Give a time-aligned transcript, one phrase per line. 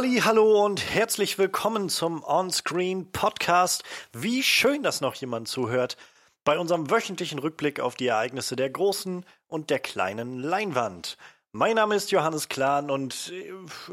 [0.00, 3.84] Halli, hallo und herzlich willkommen zum Onscreen Podcast.
[4.14, 5.98] Wie schön, dass noch jemand zuhört
[6.42, 11.18] bei unserem wöchentlichen Rückblick auf die Ereignisse der großen und der kleinen Leinwand.
[11.52, 13.30] Mein Name ist Johannes Klahn und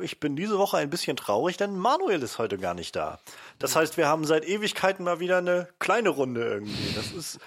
[0.02, 3.20] ich bin diese Woche ein bisschen traurig, denn Manuel ist heute gar nicht da.
[3.60, 6.94] Das heißt, wir haben seit Ewigkeiten mal wieder eine kleine Runde irgendwie.
[6.96, 7.38] Das ist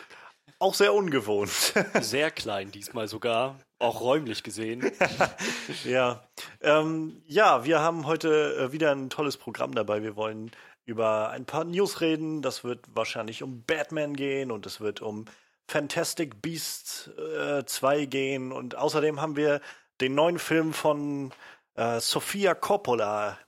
[0.61, 1.51] auch sehr ungewohnt.
[2.01, 4.93] Sehr klein diesmal sogar, auch räumlich gesehen.
[5.85, 6.23] ja.
[6.61, 10.03] Ähm, ja, wir haben heute äh, wieder ein tolles Programm dabei.
[10.03, 10.53] Wir wollen
[10.85, 12.43] über ein paar News reden.
[12.43, 15.25] Das wird wahrscheinlich um Batman gehen und es wird um
[15.67, 18.53] Fantastic Beasts äh, 2 gehen.
[18.53, 19.61] Und außerdem haben wir
[20.01, 21.33] den neuen Film von
[21.75, 23.39] äh, Sofia Coppola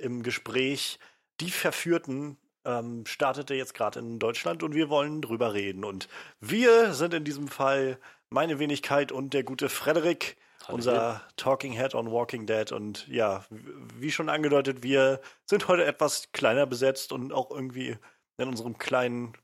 [0.00, 0.98] im Gespräch.
[1.40, 5.84] Die Verführten ähm, startete jetzt gerade in Deutschland und wir wollen drüber reden.
[5.84, 6.08] Und
[6.40, 7.98] wir sind in diesem Fall
[8.30, 11.22] meine Wenigkeit und der gute Frederik, Hallo unser.
[11.36, 12.72] Talking Head on Walking Dead.
[12.72, 17.96] Und ja, wie schon angedeutet, wir sind heute etwas kleiner besetzt und auch irgendwie
[18.38, 19.34] in unserem kleinen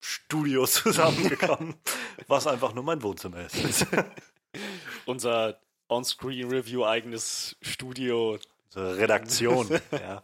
[0.00, 1.74] Studio zusammengekommen,
[2.28, 3.86] was einfach nur mein Wohnzimmer ist.
[5.06, 8.38] Unser On-Screen-Review eigenes Studio.
[8.78, 9.80] Redaktion.
[9.90, 10.22] ja.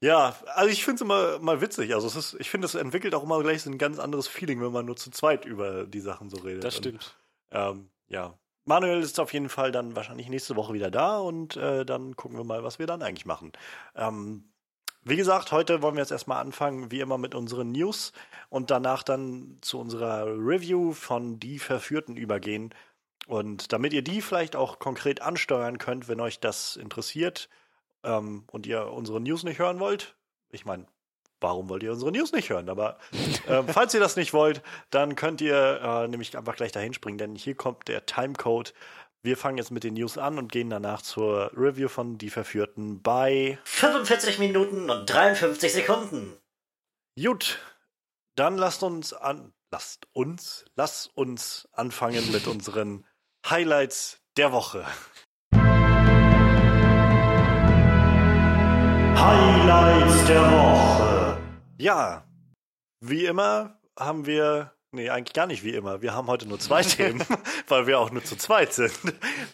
[0.00, 1.94] Ja, also ich finde es immer mal witzig.
[1.94, 4.60] Also es ist, ich finde, es entwickelt auch immer gleich so ein ganz anderes Feeling,
[4.60, 6.62] wenn man nur zu zweit über die Sachen so redet.
[6.62, 7.16] Das stimmt.
[7.50, 8.38] Und, ähm, ja.
[8.64, 12.36] Manuel ist auf jeden Fall dann wahrscheinlich nächste Woche wieder da und äh, dann gucken
[12.36, 13.52] wir mal, was wir dann eigentlich machen.
[13.96, 14.44] Ähm,
[15.02, 18.12] wie gesagt, heute wollen wir jetzt erstmal anfangen, wie immer, mit unseren News
[18.50, 22.74] und danach dann zu unserer Review von Die Verführten übergehen.
[23.26, 27.48] Und damit ihr die vielleicht auch konkret ansteuern könnt, wenn euch das interessiert,
[28.04, 30.16] ähm, und ihr unsere News nicht hören wollt,
[30.50, 30.86] ich meine,
[31.40, 32.68] warum wollt ihr unsere News nicht hören?
[32.68, 32.98] Aber
[33.46, 37.18] äh, falls ihr das nicht wollt, dann könnt ihr äh, nämlich einfach gleich dahin springen,
[37.18, 38.74] denn hier kommt der Timecode.
[39.22, 43.02] Wir fangen jetzt mit den News an und gehen danach zur Review von Die Verführten
[43.02, 46.36] bei 45 Minuten und 53 Sekunden.
[47.20, 47.58] Gut,
[48.36, 53.04] dann lasst uns an, lasst uns, lasst uns anfangen mit unseren
[53.48, 54.86] Highlights der Woche.
[59.20, 61.38] Highlights der Woche.
[61.76, 62.24] Ja,
[63.00, 66.02] wie immer haben wir, nee, eigentlich gar nicht wie immer.
[66.02, 67.24] Wir haben heute nur zwei Themen,
[67.66, 68.92] weil wir auch nur zu zweit sind.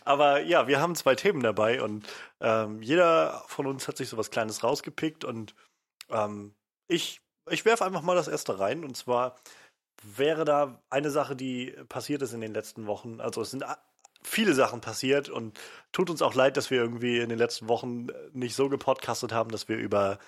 [0.04, 2.06] Aber ja, wir haben zwei Themen dabei und
[2.40, 5.54] ähm, jeder von uns hat sich so was Kleines rausgepickt und
[6.10, 6.54] ähm,
[6.86, 9.36] ich, ich werfe einfach mal das erste rein und zwar
[10.02, 13.20] wäre da eine Sache, die passiert ist in den letzten Wochen.
[13.20, 13.64] Also es sind
[14.24, 15.58] viele Sachen passiert und
[15.92, 19.50] tut uns auch leid, dass wir irgendwie in den letzten Wochen nicht so gepodcastet haben,
[19.50, 20.18] dass wir über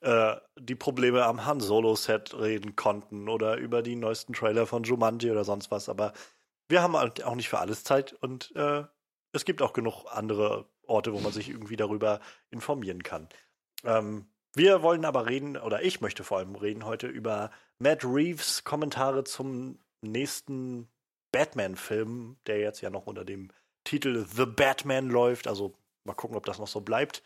[0.00, 4.82] äh, die Probleme am Han Solo Set reden konnten oder über die neuesten Trailer von
[4.82, 5.88] Jumanji oder sonst was.
[5.88, 6.12] Aber
[6.68, 8.84] wir haben halt auch nicht für alles Zeit und äh,
[9.32, 12.20] es gibt auch genug andere Orte, wo man sich irgendwie darüber
[12.50, 13.28] informieren kann.
[13.84, 18.64] Ähm, wir wollen aber reden, oder ich möchte vor allem reden heute über Matt Reeves
[18.64, 20.88] Kommentare zum nächsten
[21.32, 23.50] Batman-Film, der jetzt ja noch unter dem
[23.84, 25.48] Titel The Batman läuft.
[25.48, 27.22] Also mal gucken, ob das noch so bleibt.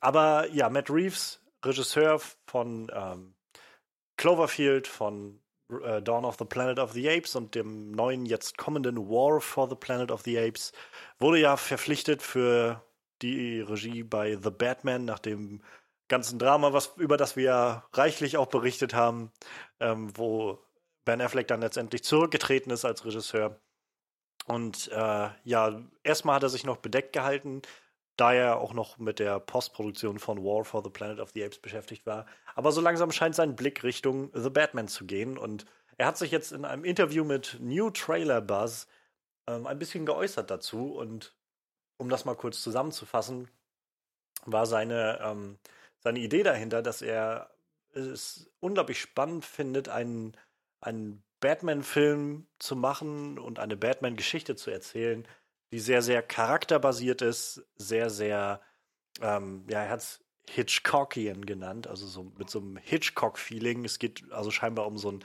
[0.00, 3.34] Aber ja, Matt Reeves, Regisseur von ähm,
[4.16, 5.40] Cloverfield, von
[5.82, 9.68] äh, Dawn of the Planet of the Apes und dem neuen, jetzt kommenden War for
[9.68, 10.72] the Planet of the Apes,
[11.18, 12.82] wurde ja verpflichtet für
[13.22, 15.62] die Regie bei The Batman nach dem
[16.08, 19.32] ganzen Drama, was, über das wir ja reichlich auch berichtet haben,
[19.80, 20.58] ähm, wo
[21.04, 23.60] Ben Affleck dann letztendlich zurückgetreten ist als Regisseur.
[24.46, 27.62] Und äh, ja, erstmal hat er sich noch bedeckt gehalten,
[28.16, 31.58] da er auch noch mit der Postproduktion von War for the Planet of the Apes
[31.58, 32.26] beschäftigt war.
[32.54, 35.38] Aber so langsam scheint sein Blick Richtung The Batman zu gehen.
[35.38, 35.64] Und
[35.96, 38.86] er hat sich jetzt in einem Interview mit New Trailer Buzz
[39.46, 40.92] ähm, ein bisschen geäußert dazu.
[40.94, 41.34] Und
[41.96, 43.48] um das mal kurz zusammenzufassen,
[44.44, 45.58] war seine, ähm,
[46.00, 47.50] seine Idee dahinter, dass er
[47.94, 50.36] es unglaublich spannend findet, einen
[50.82, 55.26] einen Batman-Film zu machen und eine Batman-Geschichte zu erzählen,
[55.72, 58.60] die sehr, sehr charakterbasiert ist, sehr, sehr,
[59.20, 63.84] ähm, ja, er hat es Hitchcockian genannt, also so mit so einem Hitchcock-Feeling.
[63.84, 65.24] Es geht also scheinbar um so ein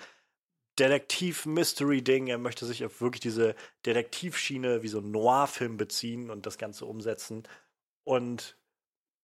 [0.79, 2.27] Detektiv-Mystery-Ding.
[2.27, 3.55] Er möchte sich auf wirklich diese
[3.85, 7.43] Detektivschiene wie so ein Noir-Film beziehen und das Ganze umsetzen.
[8.03, 8.57] Und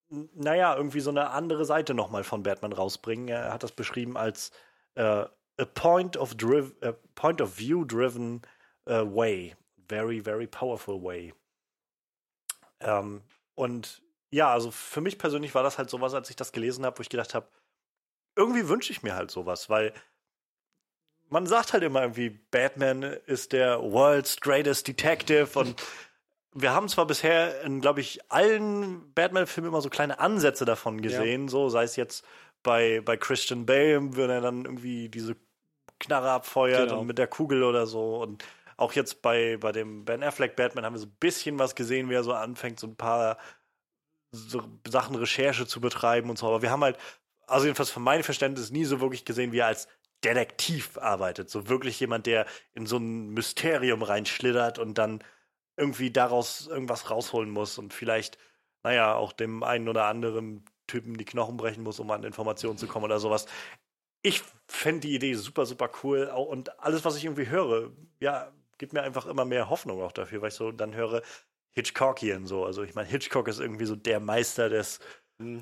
[0.09, 3.27] naja, irgendwie so eine andere Seite nochmal von Batman rausbringen.
[3.29, 4.51] Er hat das beschrieben als
[4.95, 5.25] äh,
[5.59, 8.41] a point of driv a point of view driven
[8.87, 9.55] uh, way,
[9.87, 11.33] very very powerful way.
[12.79, 13.21] Ähm,
[13.55, 14.01] und
[14.31, 17.01] ja, also für mich persönlich war das halt sowas, als ich das gelesen habe, wo
[17.01, 17.47] ich gedacht habe,
[18.35, 19.93] irgendwie wünsche ich mir halt sowas, weil
[21.29, 25.81] man sagt halt immer irgendwie, Batman ist der world's greatest detective und
[26.53, 31.47] wir haben zwar bisher in, glaube ich, allen Batman-Filmen immer so kleine Ansätze davon gesehen,
[31.47, 32.25] so sei es jetzt
[32.61, 35.35] bei, bei Christian Bale, wenn er dann irgendwie diese
[36.03, 37.01] Knarre abfeuert Genau.
[37.01, 38.21] und mit der Kugel oder so.
[38.21, 38.43] Und
[38.77, 42.09] auch jetzt bei, bei dem Ben Affleck Batman haben wir so ein bisschen was gesehen,
[42.09, 43.37] wie er so anfängt, so ein paar
[44.31, 46.47] so Sachen Recherche zu betreiben und so.
[46.47, 46.97] Aber wir haben halt,
[47.47, 49.87] also jedenfalls von meinem Verständnis, nie so wirklich gesehen, wie er als
[50.23, 51.49] Detektiv arbeitet.
[51.49, 55.23] So wirklich jemand, der in so ein Mysterium reinschlittert und dann
[55.77, 58.37] irgendwie daraus irgendwas rausholen muss und vielleicht,
[58.83, 62.87] naja, auch dem einen oder anderen Typen die Knochen brechen muss, um an Informationen zu
[62.87, 63.45] kommen oder sowas.
[64.23, 66.25] Ich fände die Idee super, super cool.
[66.25, 70.41] Und alles, was ich irgendwie höre, ja, gibt mir einfach immer mehr Hoffnung auch dafür,
[70.41, 71.21] weil ich so dann höre,
[71.71, 72.65] Hitchcockian so.
[72.65, 74.99] Also ich meine, Hitchcock ist irgendwie so der Meister des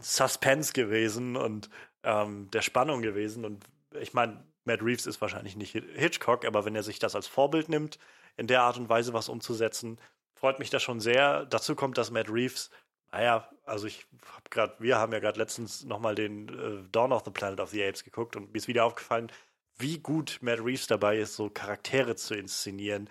[0.01, 1.69] Suspense gewesen und
[2.03, 3.45] ähm, der Spannung gewesen.
[3.45, 3.65] Und
[3.99, 7.27] ich meine, Matt Reeves ist wahrscheinlich nicht Hi- Hitchcock, aber wenn er sich das als
[7.27, 7.97] Vorbild nimmt,
[8.37, 9.99] in der Art und Weise was umzusetzen,
[10.35, 11.45] freut mich das schon sehr.
[11.45, 12.69] Dazu kommt, dass Matt Reeves,
[13.11, 17.23] naja, also ich habe gerade, wir haben ja gerade letztens nochmal den äh, Dawn of
[17.25, 19.31] the Planet of the Apes geguckt und mir ist wieder aufgefallen,
[19.77, 23.09] wie gut Matt Reeves dabei ist, so Charaktere zu inszenieren,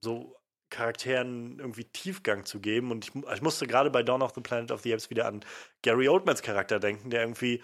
[0.00, 0.36] so
[0.70, 2.90] Charakteren irgendwie Tiefgang zu geben.
[2.90, 5.44] Und ich, ich musste gerade bei Dawn of the Planet of the Apes wieder an
[5.82, 7.62] Gary Oldmans Charakter denken, der irgendwie,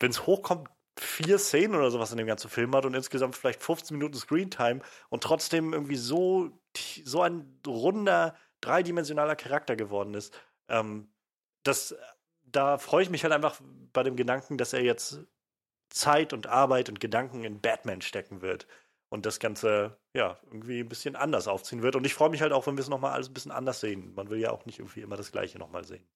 [0.00, 0.68] wenn es hochkommt,
[0.98, 4.80] vier Szenen oder sowas in dem ganzen Film hat und insgesamt vielleicht 15 Minuten Screentime
[5.08, 6.50] und trotzdem irgendwie so,
[7.04, 10.38] so ein runder, dreidimensionaler Charakter geworden ist.
[10.68, 11.08] Ähm,
[11.62, 11.94] das,
[12.44, 13.60] da freue ich mich halt einfach
[13.92, 15.20] bei dem Gedanken, dass er jetzt
[15.90, 18.66] Zeit und Arbeit und Gedanken in Batman stecken wird
[19.10, 21.96] und das Ganze ja irgendwie ein bisschen anders aufziehen wird.
[21.96, 24.14] Und ich freue mich halt auch, wenn wir es nochmal alles ein bisschen anders sehen.
[24.14, 26.06] Man will ja auch nicht irgendwie immer das Gleiche nochmal sehen.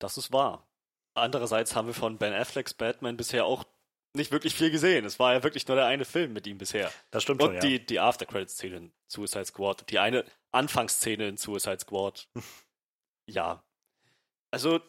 [0.00, 0.66] Das ist wahr.
[1.14, 3.64] Andererseits haben wir von Ben Afflecks Batman bisher auch
[4.14, 5.04] nicht wirklich viel gesehen.
[5.04, 6.90] Es war ja wirklich nur der eine Film mit ihm bisher.
[7.10, 7.60] Das stimmt Und schon, ja.
[7.60, 9.88] die, die After-Credit-Szene in Suicide Squad.
[9.90, 12.28] Die eine Anfangsszene in Suicide Squad.
[13.30, 13.62] ja.
[14.50, 14.80] Also,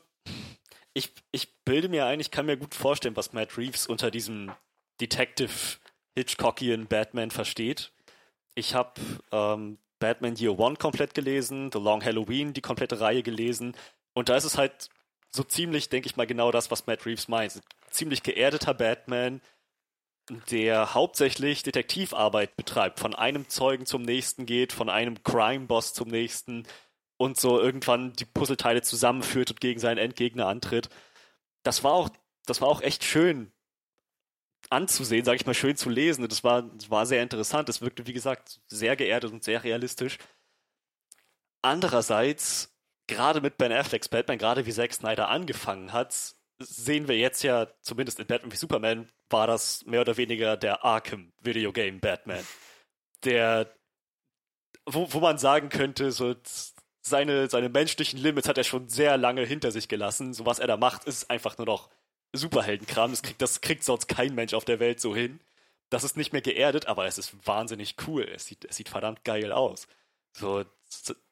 [0.93, 4.51] ich, ich bilde mir ein, ich kann mir gut vorstellen, was Matt Reeves unter diesem
[4.99, 5.77] Detective
[6.15, 7.91] Hitchcockian Batman versteht.
[8.55, 8.99] Ich habe
[9.31, 13.75] ähm, Batman Year One komplett gelesen, The Long Halloween, die komplette Reihe gelesen.
[14.13, 14.89] Und da ist es halt
[15.29, 17.61] so ziemlich, denke ich mal, genau das, was Matt Reeves meint.
[17.89, 19.41] Ziemlich geerdeter Batman,
[20.49, 26.67] der hauptsächlich Detektivarbeit betreibt, von einem Zeugen zum nächsten geht, von einem Crime-Boss zum nächsten
[27.21, 30.89] und so irgendwann die Puzzleteile zusammenführt und gegen seinen Endgegner antritt.
[31.61, 32.09] Das war auch,
[32.47, 33.51] das war auch echt schön
[34.71, 36.27] anzusehen, sage ich mal, schön zu lesen.
[36.27, 37.69] Das war, das war sehr interessant.
[37.69, 40.17] Es wirkte, wie gesagt, sehr geerdet und sehr realistisch.
[41.61, 42.75] Andererseits,
[43.05, 47.67] gerade mit Ben Afflecks Batman, gerade wie Zack Snyder angefangen hat, sehen wir jetzt ja,
[47.81, 52.45] zumindest in Batman wie Superman, war das mehr oder weniger der Arkham Videogame Batman.
[53.23, 53.71] Der,
[54.87, 56.33] wo, wo man sagen könnte, so
[57.01, 60.33] seine, seine menschlichen Limits hat er schon sehr lange hinter sich gelassen.
[60.33, 61.89] So was er da macht, ist einfach nur noch
[62.33, 63.11] Superheldenkram.
[63.11, 65.39] Das kriegt, das kriegt sonst kein Mensch auf der Welt so hin.
[65.89, 68.23] Das ist nicht mehr geerdet, aber es ist wahnsinnig cool.
[68.23, 69.87] Es sieht, es sieht verdammt geil aus.
[70.33, 70.63] So,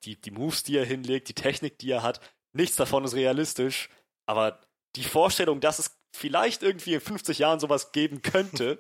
[0.04, 2.20] die, die Moves, die er hinlegt, die Technik, die er hat,
[2.52, 3.90] nichts davon ist realistisch,
[4.26, 4.60] aber
[4.96, 8.80] die Vorstellung, dass es vielleicht irgendwie in 50 Jahren sowas geben könnte,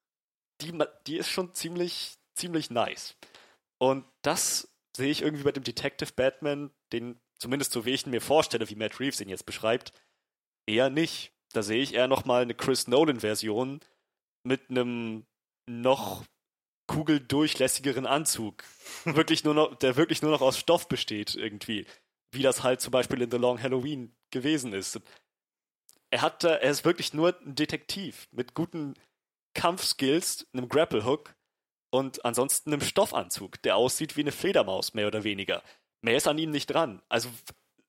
[0.60, 3.16] die, die ist schon ziemlich, ziemlich nice.
[3.78, 4.67] Und das
[4.98, 8.68] sehe ich irgendwie bei dem Detective Batman, den zumindest so wie ich ihn mir vorstelle,
[8.68, 9.92] wie Matt Reeves ihn jetzt beschreibt,
[10.66, 11.32] eher nicht.
[11.52, 13.80] Da sehe ich eher nochmal eine Chris Nolan-Version
[14.42, 15.24] mit einem
[15.66, 16.24] noch
[16.88, 18.64] kugeldurchlässigeren Anzug.
[19.04, 21.86] wirklich nur noch, der wirklich nur noch aus Stoff besteht, irgendwie.
[22.32, 25.00] Wie das halt zum Beispiel in The Long Halloween gewesen ist.
[26.10, 28.94] Er hat er ist wirklich nur ein Detektiv mit guten
[29.54, 31.34] Kampfskills, einem Grapple-Hook
[31.90, 35.62] und ansonsten einem Stoffanzug, der aussieht wie eine Fledermaus, mehr oder weniger.
[36.00, 37.02] Mehr ist an ihm nicht dran.
[37.08, 37.28] Also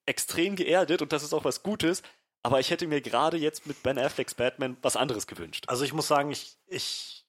[0.05, 2.01] extrem geerdet und das ist auch was Gutes,
[2.41, 5.65] aber ich hätte mir gerade jetzt mit Ben Afflecks Batman was anderes gewünscht.
[5.67, 7.25] Also ich muss sagen, ich, ich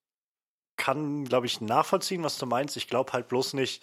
[0.76, 2.76] kann, glaube ich, nachvollziehen, was du meinst.
[2.76, 3.82] Ich glaube halt bloß nicht,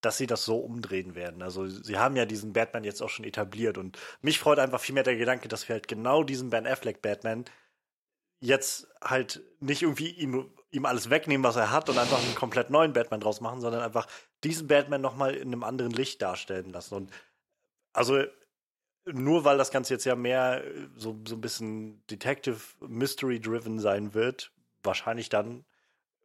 [0.00, 1.42] dass sie das so umdrehen werden.
[1.42, 4.94] Also sie haben ja diesen Batman jetzt auch schon etabliert und mich freut einfach viel
[4.94, 7.44] mehr der Gedanke, dass wir halt genau diesen Ben Affleck Batman
[8.40, 10.10] jetzt halt nicht irgendwie
[10.70, 13.82] ihm, alles wegnehmen, was er hat und einfach einen komplett neuen Batman draus machen, sondern
[13.82, 14.06] einfach
[14.44, 16.94] diesen Batman nochmal in einem anderen Licht darstellen lassen.
[16.94, 17.10] Und
[17.92, 18.22] also
[19.12, 23.78] nur weil das Ganze jetzt ja mehr äh, so, so ein bisschen Detective Mystery driven
[23.78, 25.64] sein wird, wahrscheinlich dann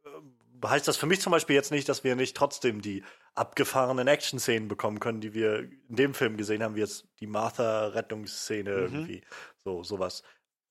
[0.03, 3.03] äh, heißt das für mich zum Beispiel jetzt nicht, dass wir nicht trotzdem die
[3.35, 8.69] abgefahrenen Action-Szenen bekommen können, die wir in dem Film gesehen haben, wie jetzt die Martha-Rettungsszene
[8.69, 9.23] irgendwie,
[9.57, 10.23] so sowas.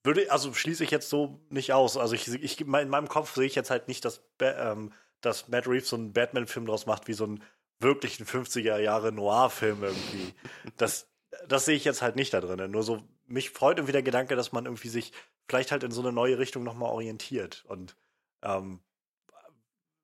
[0.04, 1.97] Würde, also schließe ich jetzt so nicht aus.
[1.97, 5.68] Also ich, ich in meinem Kopf sehe ich jetzt halt nicht, dass, ähm, dass Matt
[5.68, 7.42] Reeves so einen Batman-Film draus macht, wie so ein
[7.78, 10.35] wirklichen 50er Jahre Noir-Film irgendwie.
[10.76, 11.09] Das,
[11.49, 12.71] das sehe ich jetzt halt nicht da drin.
[12.71, 15.12] Nur so, mich freut irgendwie der Gedanke, dass man irgendwie sich
[15.49, 17.64] vielleicht halt in so eine neue Richtung nochmal orientiert.
[17.66, 17.97] Und
[18.42, 18.80] ähm,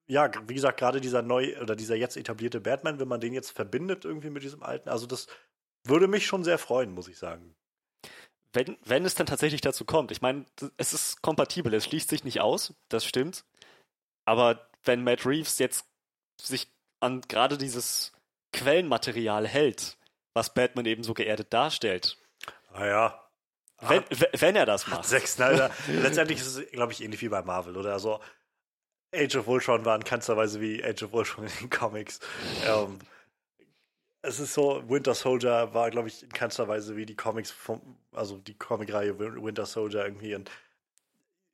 [0.06, 3.50] ja, wie gesagt, gerade dieser neu oder dieser jetzt etablierte Batman, wenn man den jetzt
[3.50, 5.26] verbindet irgendwie mit diesem alten, also das
[5.84, 7.54] würde mich schon sehr freuen, muss ich sagen.
[8.52, 10.46] Wenn, wenn es dann tatsächlich dazu kommt, ich meine,
[10.78, 13.44] es ist kompatibel, es schließt sich nicht aus, das stimmt.
[14.24, 15.86] Aber wenn Matt Reeves jetzt
[16.40, 16.68] sich
[17.00, 18.12] an gerade dieses
[18.52, 19.98] Quellenmaterial hält,
[20.34, 22.16] was Batman eben so geerdet darstellt.
[22.72, 23.22] Naja.
[23.80, 25.04] Wenn, wenn er das macht.
[25.04, 25.70] Zack Snyder.
[25.88, 27.92] Letztendlich ist es, glaube ich, ähnlich wie bei Marvel, oder?
[27.92, 28.20] Also
[29.14, 32.20] Age of Ultron war in keinster Weise wie Age of Ultron in den Comics.
[32.66, 32.98] Ähm,
[34.22, 37.98] es ist so, Winter Soldier war, glaube ich, in keinster Weise wie die Comics, vom,
[38.12, 40.34] also die Comicreihe Winter Soldier irgendwie.
[40.34, 40.50] Und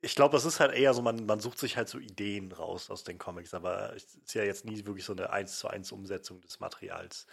[0.01, 2.89] ich glaube, das ist halt eher so, man, man sucht sich halt so Ideen raus
[2.89, 5.91] aus den Comics, aber es ist ja jetzt nie wirklich so eine 1 zu 1
[5.91, 7.27] Umsetzung des Materials.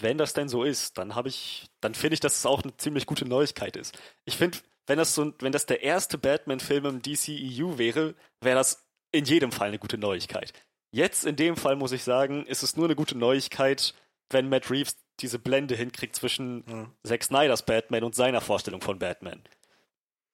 [0.00, 2.76] Wenn das denn so ist, dann habe ich, dann finde ich, dass es auch eine
[2.76, 3.98] ziemlich gute Neuigkeit ist.
[4.24, 8.86] Ich finde, wenn das so, wenn das der erste Batman-Film im DCEU wäre, wäre das
[9.10, 10.52] in jedem Fall eine gute Neuigkeit.
[10.90, 13.94] Jetzt in dem Fall muss ich sagen, ist es nur eine gute Neuigkeit,
[14.30, 16.92] wenn Matt Reeves diese Blende hinkriegt zwischen mhm.
[17.02, 19.42] Zack Snyders Batman und seiner Vorstellung von Batman.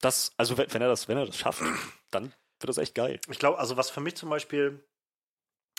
[0.00, 1.62] Das, also wenn, wenn er das, wenn er das schafft,
[2.10, 2.24] dann
[2.60, 3.20] wird das echt geil.
[3.28, 4.84] Ich glaube, also was für mich zum Beispiel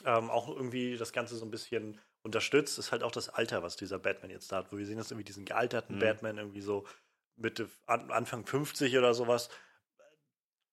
[0.04, 3.76] ähm, auch irgendwie das Ganze so ein bisschen unterstützt, ist halt auch das Alter, was
[3.76, 4.72] dieser Batman jetzt da hat.
[4.72, 6.00] Wo wir sehen, dass irgendwie diesen gealterten mhm.
[6.00, 6.86] Batman irgendwie so
[7.36, 9.50] Mitte, Anfang 50 oder sowas.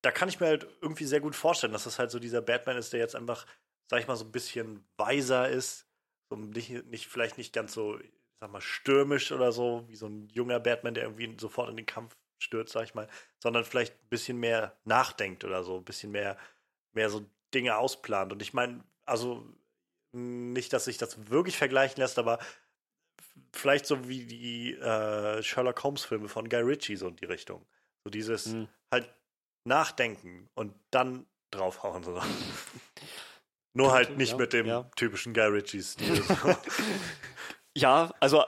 [0.00, 2.76] Da kann ich mir halt irgendwie sehr gut vorstellen, dass das halt so dieser Batman
[2.76, 3.46] ist, der jetzt einfach,
[3.92, 5.86] sag ich mal, so ein bisschen weiser ist.
[6.30, 10.06] So nicht, nicht, vielleicht nicht ganz so, ich sag mal, stürmisch oder so, wie so
[10.06, 13.06] ein junger Batman, der irgendwie sofort in den Kampf stürzt, sag ich mal,
[13.42, 16.38] sondern vielleicht ein bisschen mehr nachdenkt oder so, ein bisschen mehr,
[16.92, 18.32] mehr so Dinge ausplant.
[18.32, 19.46] Und ich meine, also
[20.12, 22.38] nicht, dass sich das wirklich vergleichen lässt, aber
[23.52, 27.66] vielleicht so wie die äh, Sherlock Holmes-Filme von Guy Ritchie, so in die Richtung.
[28.04, 28.68] So dieses mhm.
[28.90, 29.14] halt
[29.64, 32.02] nachdenken und dann draufhauen.
[32.04, 32.18] So.
[33.74, 34.90] Nur halt nicht ja, mit dem ja.
[34.96, 36.22] typischen Guy Ritchie-Stil.
[37.76, 38.44] ja, also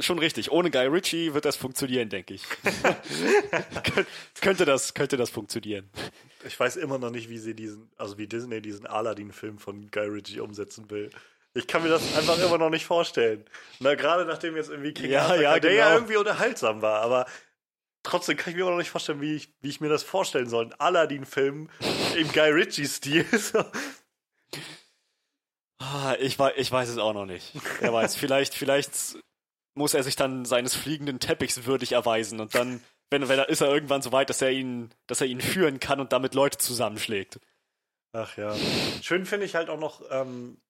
[0.00, 0.50] schon richtig.
[0.50, 2.44] Ohne Guy Ritchie wird das funktionieren, denke ich.
[4.40, 5.90] könnte, das, könnte das funktionieren.
[6.46, 10.06] Ich weiß immer noch nicht, wie sie diesen, also wie Disney diesen Aladdin-Film von Guy
[10.06, 11.10] Ritchie umsetzen will.
[11.54, 13.44] Ich kann mir das einfach immer noch nicht vorstellen.
[13.78, 15.82] Na, gerade nachdem jetzt irgendwie King ja, Arthur, ja, der genau.
[15.82, 17.26] ja irgendwie unterhaltsam war, aber
[18.02, 20.48] trotzdem kann ich mir immer noch nicht vorstellen, wie ich, wie ich mir das vorstellen
[20.48, 20.64] soll.
[20.64, 21.68] Ein Aladdin-Film
[22.16, 23.26] im Guy Ritchie-Stil.
[25.78, 27.52] Ah, ich, ich weiß es auch noch nicht.
[27.80, 29.18] Wer weiß, vielleicht, vielleicht
[29.74, 33.60] muss er sich dann seines fliegenden Teppichs würdig erweisen und dann, wenn, wenn er, ist
[33.60, 36.58] er irgendwann so weit, dass er ihn, dass er ihn führen kann und damit Leute
[36.58, 37.40] zusammenschlägt.
[38.12, 38.54] Ach ja.
[39.02, 40.60] Schön finde ich halt auch noch ähm,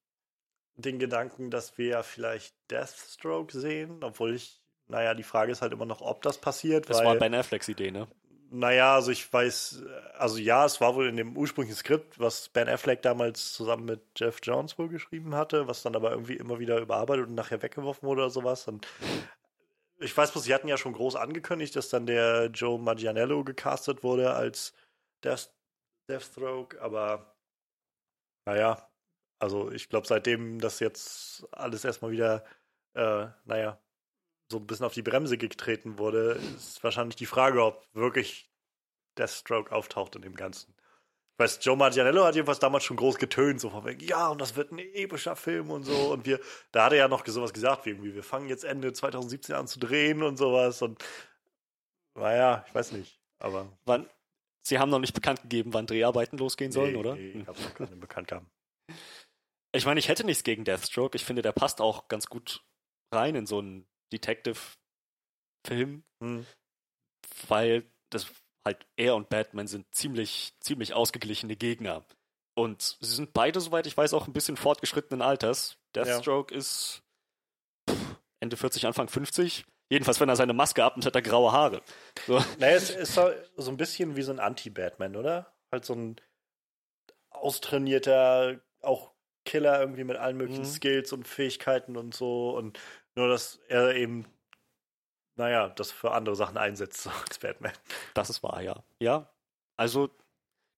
[0.75, 5.73] den Gedanken, dass wir ja vielleicht Deathstroke sehen, obwohl ich, naja, die Frage ist halt
[5.73, 6.89] immer noch, ob das passiert.
[6.89, 8.07] Das war Ben Afflecks Idee, ne?
[8.55, 9.83] Naja, also ich weiß,
[10.13, 14.01] also ja, es war wohl in dem ursprünglichen Skript, was Ben Affleck damals zusammen mit
[14.15, 18.07] Jeff Jones wohl geschrieben hatte, was dann aber irgendwie immer wieder überarbeitet und nachher weggeworfen
[18.07, 18.67] wurde oder sowas.
[18.67, 18.87] Und
[19.99, 24.03] ich weiß bloß, sie hatten ja schon groß angekündigt, dass dann der Joe Maggianello gecastet
[24.03, 24.75] wurde als
[25.23, 25.49] Death,
[26.07, 27.35] Deathstroke, aber
[28.45, 28.87] naja,
[29.39, 32.43] also ich glaube, seitdem das jetzt alles erstmal wieder,
[32.93, 33.82] äh, naja,
[34.53, 38.49] so ein bisschen auf die Bremse getreten wurde, ist wahrscheinlich die Frage, ob wirklich
[39.17, 40.73] Deathstroke auftaucht in dem Ganzen.
[41.33, 44.39] Ich weiß, Joe Manganiello hat jedenfalls damals schon groß getönt, so von wegen, ja, und
[44.39, 46.13] das wird ein epischer Film und so.
[46.13, 46.39] Und wir,
[46.71, 49.67] da hat er ja noch sowas gesagt, wie irgendwie, wir fangen jetzt Ende 2017 an
[49.67, 50.83] zu drehen und sowas.
[50.83, 51.03] Und
[52.13, 53.67] naja, ich weiß nicht, aber.
[53.85, 54.07] Wann?
[54.61, 57.15] Sie haben noch nicht bekannt gegeben, wann Dreharbeiten losgehen sollen, nee, oder?
[57.15, 58.49] Nee, ich hab's noch keine bekannt haben.
[59.73, 61.17] Ich meine, ich hätte nichts gegen Deathstroke.
[61.17, 62.63] Ich finde, der passt auch ganz gut
[63.11, 66.45] rein in so einen Detective-Film, hm.
[67.47, 68.27] weil das
[68.65, 72.05] halt er und Batman sind ziemlich, ziemlich ausgeglichene Gegner.
[72.55, 75.77] Und sie sind beide, soweit ich weiß, auch ein bisschen fortgeschrittenen Alters.
[75.95, 76.59] Deathstroke ja.
[76.59, 77.01] ist
[78.39, 79.65] Ende 40, Anfang 50.
[79.89, 81.81] Jedenfalls, wenn er seine Maske abnimmt, hat er graue Haare.
[82.25, 82.43] So.
[82.59, 85.53] Naja, es ist so, so ein bisschen wie so ein Anti-Batman, oder?
[85.71, 86.15] Halt so ein
[87.29, 89.13] austrainierter, auch
[89.45, 90.67] Killer irgendwie mit allen möglichen mhm.
[90.67, 92.55] Skills und Fähigkeiten und so.
[92.55, 92.79] Und
[93.15, 94.25] nur, dass er eben,
[95.35, 97.73] naja, das für andere Sachen einsetzt, so als Batman.
[98.13, 98.83] Das ist wahr, ja.
[98.99, 99.29] Ja,
[99.77, 100.09] also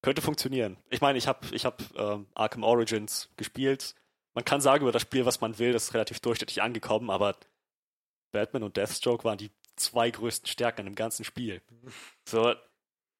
[0.01, 0.77] könnte funktionieren.
[0.89, 3.95] Ich meine, ich habe ich hab, ähm, Arkham Origins gespielt.
[4.33, 7.35] Man kann sagen über das Spiel, was man will, das ist relativ durchschnittlich angekommen, aber
[8.31, 11.61] Batman und Deathstroke waren die zwei größten Stärken im ganzen Spiel.
[12.25, 12.53] So,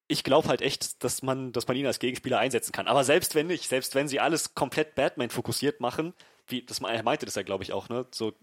[0.08, 2.88] ich glaube halt echt, dass man, dass man ihn als Gegenspieler einsetzen kann.
[2.88, 6.14] Aber selbst wenn nicht, selbst wenn sie alles komplett Batman fokussiert machen,
[6.48, 8.06] wie, das, meinte das ja, glaube ich, auch, ne?
[8.12, 8.34] So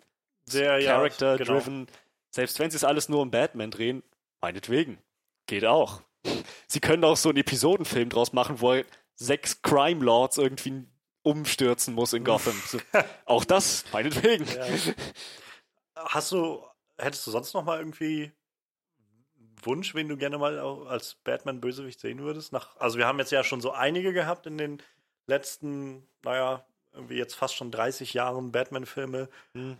[0.46, 1.86] Sehr, ja, Character-driven.
[2.30, 4.02] Selbst wenn sie es alles nur um Batman drehen,
[4.40, 4.98] meinetwegen.
[5.46, 6.02] Geht auch.
[6.66, 8.84] Sie können auch so einen Episodenfilm draus machen, wo er
[9.14, 10.86] sechs Crime Lords irgendwie
[11.22, 12.60] umstürzen muss in Gotham.
[12.66, 12.78] So,
[13.26, 14.46] auch das, meinetwegen.
[14.46, 14.66] Ja.
[15.96, 16.64] Hast du,
[16.98, 18.32] hättest du sonst noch mal irgendwie
[19.36, 22.52] einen Wunsch, wen du gerne mal als Batman-Bösewicht sehen würdest?
[22.52, 24.82] Nach, also wir haben jetzt ja schon so einige gehabt in den
[25.26, 29.28] letzten, naja, irgendwie jetzt fast schon 30 Jahren Batman-Filme.
[29.54, 29.78] Hm.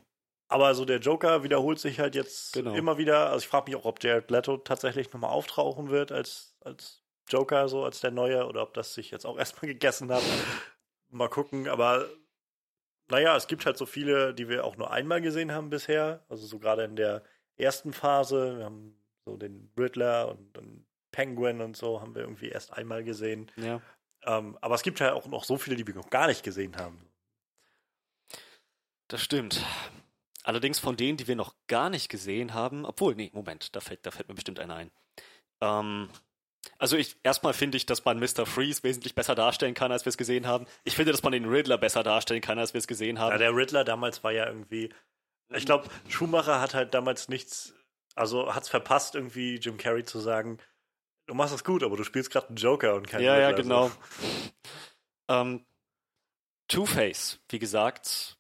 [0.53, 2.75] Aber so der Joker wiederholt sich halt jetzt Genau.
[2.75, 3.31] immer wieder.
[3.31, 7.69] Also ich frage mich auch, ob Jared Leto tatsächlich nochmal auftauchen wird als, als Joker,
[7.69, 10.23] so als der Neue, oder ob das sich jetzt auch erstmal gegessen hat.
[11.09, 12.07] Mal gucken, aber
[13.11, 16.25] naja, es gibt halt so viele, die wir auch nur einmal gesehen haben bisher.
[16.29, 17.23] Also so gerade in der
[17.57, 18.59] ersten Phase.
[18.59, 23.05] Wir haben so den Riddler und den Penguin und so haben wir irgendwie erst einmal
[23.05, 23.51] gesehen.
[23.57, 23.81] Ja.
[24.25, 26.77] Ähm, aber es gibt ja auch noch so viele, die wir noch gar nicht gesehen
[26.77, 27.07] haben.
[29.09, 29.63] Das stimmt.
[30.43, 34.05] Allerdings von denen, die wir noch gar nicht gesehen haben, obwohl, nee, Moment, da fällt,
[34.05, 34.91] da fällt mir bestimmt einer ein.
[35.61, 36.09] Ähm,
[36.79, 38.47] also ich, erstmal finde ich, dass man Mr.
[38.47, 40.67] Freeze wesentlich besser darstellen kann, als wir es gesehen haben.
[40.85, 43.33] Ich finde, dass man den Riddler besser darstellen kann, als wir es gesehen haben.
[43.33, 44.91] Ja, der Riddler damals war ja irgendwie.
[45.51, 47.75] Ich glaube, Schumacher hat halt damals nichts.
[48.15, 50.59] Also hat es verpasst, irgendwie Jim Carrey zu sagen:
[51.27, 53.63] Du machst das gut, aber du spielst gerade einen Joker und keinen ja, ja, Riddler.
[53.63, 53.89] genau.
[53.89, 53.95] So.
[55.29, 55.67] Ähm,
[56.69, 58.39] Two-Face, wie gesagt,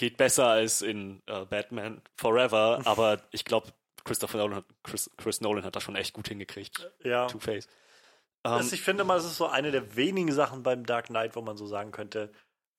[0.00, 3.68] geht besser als in äh, Batman Forever, aber ich glaube,
[4.04, 6.90] Christopher Nolan hat, Chris, Chris Nolan hat das schon echt gut hingekriegt.
[7.04, 7.26] Ja.
[7.26, 7.68] Two-Face.
[8.44, 11.42] Ähm, ich finde mal, das ist so eine der wenigen Sachen beim Dark Knight, wo
[11.42, 12.32] man so sagen könnte,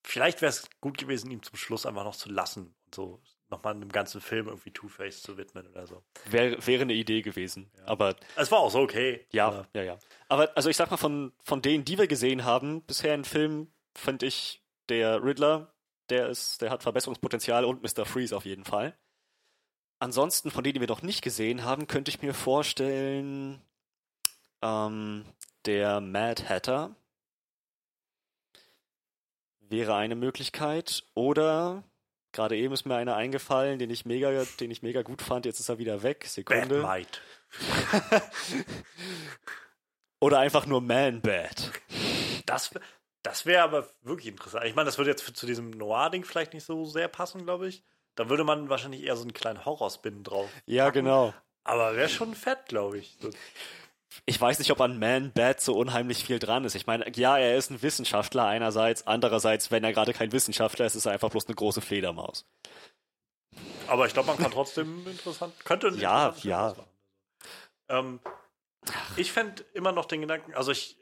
[0.03, 3.75] vielleicht wäre es gut gewesen, ihm zum Schluss einfach noch zu lassen und so nochmal
[3.75, 6.01] einem ganzen Film irgendwie Two-Face zu widmen oder so.
[6.25, 7.69] wär, wäre eine Idee gewesen.
[7.85, 9.27] Aber Es war auch so okay.
[9.31, 9.99] ja, aber- ja, ja.
[10.29, 13.71] Aber also ich sag mal, von, von denen, die wir gesehen haben, bisher in Filmen,
[13.95, 15.71] fand ich der Riddler,
[16.11, 18.05] der ist, der hat Verbesserungspotenzial und Mr.
[18.05, 18.95] Freeze auf jeden Fall.
[19.99, 23.61] Ansonsten, von denen, die wir noch nicht gesehen haben, könnte ich mir vorstellen,
[24.61, 25.25] ähm,
[25.65, 26.95] der Mad Hatter
[29.59, 31.03] wäre eine Möglichkeit.
[31.13, 31.83] Oder
[32.31, 35.45] gerade eben ist mir einer eingefallen, den ich mega, den ich mega gut fand.
[35.45, 36.25] Jetzt ist er wieder weg.
[36.25, 36.81] Sekunde.
[36.81, 37.19] Batmite.
[40.19, 41.71] Oder einfach nur Man-Bat.
[42.45, 42.71] Das,
[43.23, 44.65] das wäre aber wirklich interessant.
[44.65, 47.83] Ich meine, das würde jetzt zu diesem Noir-Ding vielleicht nicht so sehr passen, glaube ich.
[48.15, 50.49] Da würde man wahrscheinlich eher so einen kleinen Horrorspin drauf.
[50.65, 51.05] Ja, packen.
[51.05, 51.33] genau.
[51.63, 53.17] Aber wäre schon fett, glaube ich.
[53.19, 53.29] So.
[54.25, 56.75] Ich weiß nicht, ob an Man-Bat so unheimlich viel dran ist.
[56.75, 60.95] Ich meine, ja, er ist ein Wissenschaftler einerseits, andererseits, wenn er gerade kein Wissenschaftler ist,
[60.95, 62.45] ist er einfach bloß eine große Fledermaus.
[63.87, 65.53] Aber ich glaube, man kann trotzdem interessant.
[65.63, 66.75] Könnte Ja, ja.
[67.87, 68.19] Ähm,
[69.15, 70.97] ich fände immer noch den Gedanken, also ich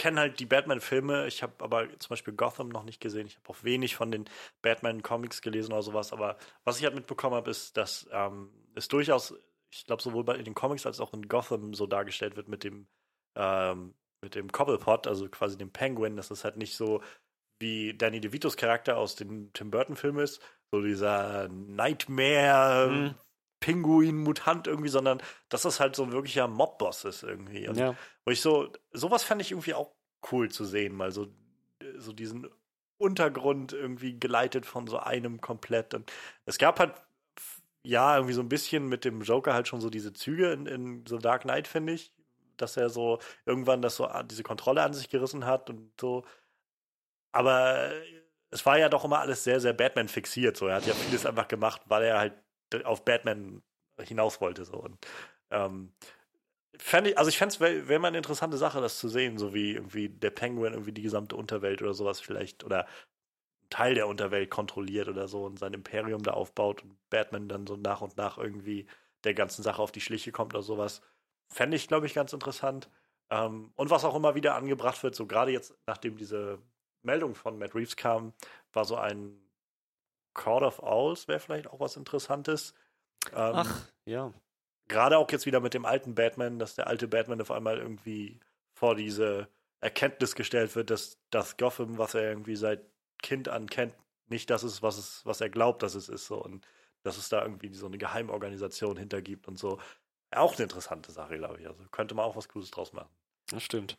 [0.00, 3.50] kenne halt die Batman-Filme, ich habe aber zum Beispiel Gotham noch nicht gesehen, ich habe
[3.50, 4.24] auch wenig von den
[4.62, 9.34] Batman-Comics gelesen oder sowas, aber was ich halt mitbekommen habe, ist, dass ähm, es durchaus,
[9.70, 12.86] ich glaube, sowohl in den Comics als auch in Gotham so dargestellt wird mit dem,
[13.36, 17.02] ähm, mit dem Cobblepot, also quasi dem Penguin, dass es halt nicht so
[17.60, 20.40] wie Danny DeVitos Charakter aus dem Tim Burton-Film ist,
[20.72, 23.14] so dieser Nightmare, Mhm.
[23.60, 27.68] Pinguin-Mutant irgendwie, sondern dass das halt so ein wirklicher Mob-Boss ist irgendwie.
[27.68, 27.94] Und Ja.
[28.24, 29.92] wo ich so, sowas fände ich irgendwie auch
[30.32, 31.28] cool zu sehen, mal so,
[31.96, 32.48] so diesen
[32.98, 35.94] Untergrund irgendwie geleitet von so einem komplett.
[35.94, 36.10] Und
[36.44, 36.94] es gab halt,
[37.82, 41.06] ja, irgendwie so ein bisschen mit dem Joker halt schon so diese Züge in, in
[41.06, 42.12] so Dark Knight, finde ich,
[42.58, 46.24] dass er so irgendwann das so diese Kontrolle an sich gerissen hat und so.
[47.32, 47.90] Aber
[48.50, 50.56] es war ja doch immer alles sehr, sehr Batman fixiert.
[50.56, 52.34] So, er hat ja vieles einfach gemacht, weil er halt
[52.84, 53.62] auf Batman
[54.00, 54.64] hinaus wollte.
[54.64, 54.74] So.
[54.74, 54.98] Und
[55.50, 55.92] ähm,
[56.76, 59.38] fänd ich, also ich fände es wäre wär mal eine interessante Sache, das zu sehen,
[59.38, 62.86] so wie irgendwie der Penguin irgendwie die gesamte Unterwelt oder sowas vielleicht oder
[63.70, 67.76] Teil der Unterwelt kontrolliert oder so und sein Imperium da aufbaut und Batman dann so
[67.76, 68.86] nach und nach irgendwie
[69.24, 71.02] der ganzen Sache auf die Schliche kommt oder sowas.
[71.48, 72.90] Fände ich, glaube ich, ganz interessant.
[73.30, 76.58] Ähm, und was auch immer wieder angebracht wird, so gerade jetzt, nachdem diese
[77.02, 78.34] Meldung von Matt Reeves kam,
[78.72, 79.40] war so ein
[80.34, 82.74] Court of Owls, wäre vielleicht auch was Interessantes.
[83.32, 84.32] Ähm, Ach, ja.
[84.88, 88.40] gerade auch jetzt wieder mit dem alten Batman, dass der alte Batman auf einmal irgendwie
[88.72, 89.48] vor diese
[89.80, 92.82] Erkenntnis gestellt wird, dass das Gotham, was er irgendwie seit
[93.22, 93.94] Kind an kennt,
[94.28, 96.66] nicht das ist, was es, was er glaubt, dass es ist, so und
[97.02, 99.80] dass es da irgendwie so eine Geheimorganisation hintergibt und so.
[100.30, 101.66] Auch eine interessante Sache, glaube ich.
[101.66, 103.10] Also könnte man auch was Cooles draus machen.
[103.48, 103.98] Das stimmt.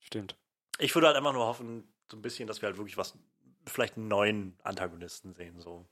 [0.00, 0.36] Stimmt.
[0.78, 3.16] Ich würde halt einfach nur hoffen, so ein bisschen, dass wir halt wirklich was,
[3.66, 5.60] vielleicht einen neuen Antagonisten sehen.
[5.60, 5.86] So.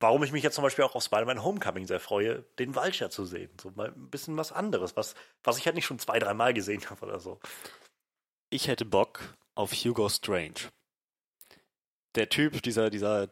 [0.00, 3.24] Warum ich mich jetzt zum Beispiel auch auf Spider-Man Homecoming sehr freue, den Vulture zu
[3.24, 3.50] sehen.
[3.60, 6.88] So mal ein bisschen was anderes, was, was ich halt nicht schon zwei, dreimal gesehen
[6.90, 7.40] habe oder so.
[8.50, 10.70] Ich hätte Bock auf Hugo Strange.
[12.14, 13.28] der Typ, dieser, dieser,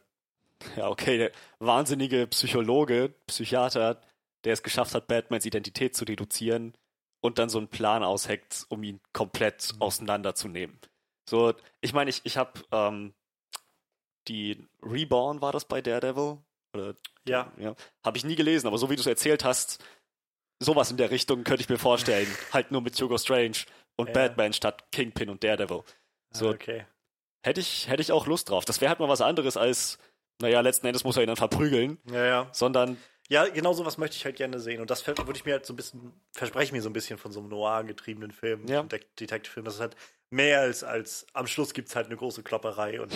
[0.75, 4.01] ja, okay, der wahnsinnige Psychologe, Psychiater,
[4.43, 6.77] der es geschafft hat, Batmans Identität zu deduzieren
[7.21, 9.81] und dann so einen Plan ausheckt, um ihn komplett Mhm.
[9.81, 10.79] auseinanderzunehmen.
[11.27, 13.13] So, ich meine, ich, ich habe ähm,
[14.27, 16.37] die Reborn war das bei Daredevil?
[16.73, 16.95] Oder,
[17.27, 17.51] Ja.
[17.57, 17.75] ja.
[18.03, 19.83] Habe ich nie gelesen, aber so wie du es erzählt hast,
[20.59, 22.27] sowas in der Richtung könnte ich mir vorstellen.
[22.53, 23.57] halt nur mit Hugo Strange
[23.97, 24.13] und Ja.
[24.13, 25.83] Batman statt Kingpin und Daredevil.
[26.31, 26.85] So, Ah, okay.
[27.45, 28.65] hätte ich, hätte ich auch Lust drauf.
[28.65, 29.97] Das wäre halt mal was anderes als,
[30.41, 32.49] naja, letzten Endes muss er ihn dann verprügeln, Ja, ja.
[32.51, 32.97] sondern
[33.29, 34.81] Ja, genau sowas möchte ich halt gerne sehen.
[34.81, 37.17] Und das würde ich mir halt so ein bisschen, verspreche ich mir so ein bisschen
[37.17, 38.81] von so einem noir-getriebenen Film, Ja.
[38.81, 39.65] einem De Detective-Film.
[39.65, 39.95] Das ist halt
[40.29, 43.11] mehr als, als am Schluss gibt es halt eine große Klopperei und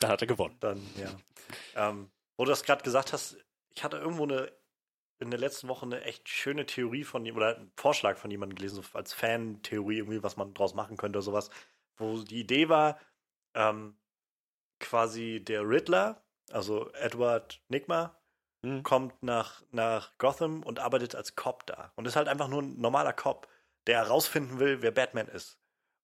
[0.00, 0.56] da hat er gewonnen.
[0.60, 1.88] dann, ja.
[1.88, 3.36] ähm, wo du das gerade gesagt hast,
[3.74, 4.52] ich hatte irgendwo eine,
[5.18, 8.56] in der letzten Woche eine echt schöne Theorie von ihm oder einen Vorschlag von jemandem
[8.56, 11.50] gelesen, so als Fan-Theorie, irgendwie, was man draus machen könnte oder sowas,
[11.96, 12.98] wo die Idee war,
[13.54, 13.96] ähm,
[14.80, 18.20] quasi der Riddler, also Edward Nigma,
[18.64, 18.82] Hm.
[18.82, 21.92] kommt nach, nach Gotham und arbeitet als Cop da.
[21.96, 23.48] Und ist halt einfach nur ein normaler Cop,
[23.86, 25.58] der herausfinden will, wer Batman ist.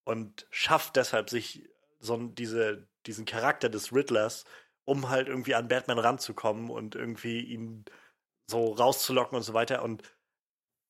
[0.05, 1.69] Und schafft deshalb sich
[1.99, 4.45] so diese, diesen Charakter des Riddlers,
[4.85, 7.85] um halt irgendwie an Batman ranzukommen und irgendwie ihn
[8.47, 9.83] so rauszulocken und so weiter.
[9.83, 10.03] Und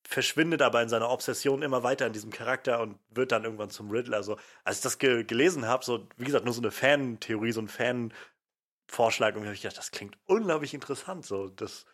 [0.03, 3.91] verschwindet aber in seiner Obsession immer weiter in diesem Charakter und wird dann irgendwann zum
[3.91, 4.23] Riddler.
[4.23, 7.61] So, als ich das ge gelesen habe, so, wie gesagt, nur so eine Fan-Theorie, so
[7.61, 7.67] ein
[8.91, 11.25] Fan-Vorschlag, und habe ich gedacht, das klingt unglaublich interessant.
[11.25, 11.85] So, das,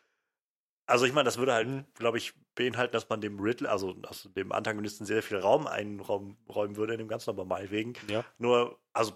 [0.88, 4.29] also ich meine, das würde halt, glaube ich, beinhalten, dass man dem Riddler, also, also
[4.29, 6.38] dem Antagonisten sehr viel Raum einräumen
[6.75, 7.93] würde in dem Ganzen, aber meinetwegen.
[8.10, 8.25] Ja.
[8.39, 9.13] Nur, also,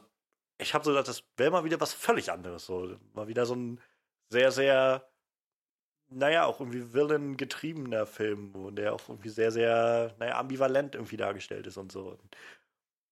[0.60, 2.66] ich habe so gedacht, das wäre mal wieder was völlig anderes.
[2.66, 3.82] So, mal wieder so ein
[4.30, 5.10] sehr, sehr,
[6.10, 11.66] naja, auch irgendwie Villain-getriebener Film, wo der auch irgendwie sehr, sehr, naja, ambivalent irgendwie dargestellt
[11.66, 12.18] ist und so.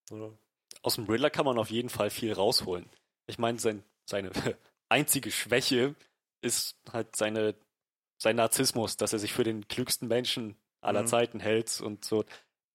[0.08, 0.38] so.
[0.84, 2.90] Aus dem Riddler kann man auf jeden Fall viel rausholen.
[3.30, 4.32] Ich meine, sein, seine
[4.90, 5.96] einzige Schwäche
[6.42, 7.56] ist halt seine,
[8.18, 11.08] sein Narzissmus, dass er sich für den klügsten Menschen aller Mhm.
[11.08, 12.26] Zeiten hält und so.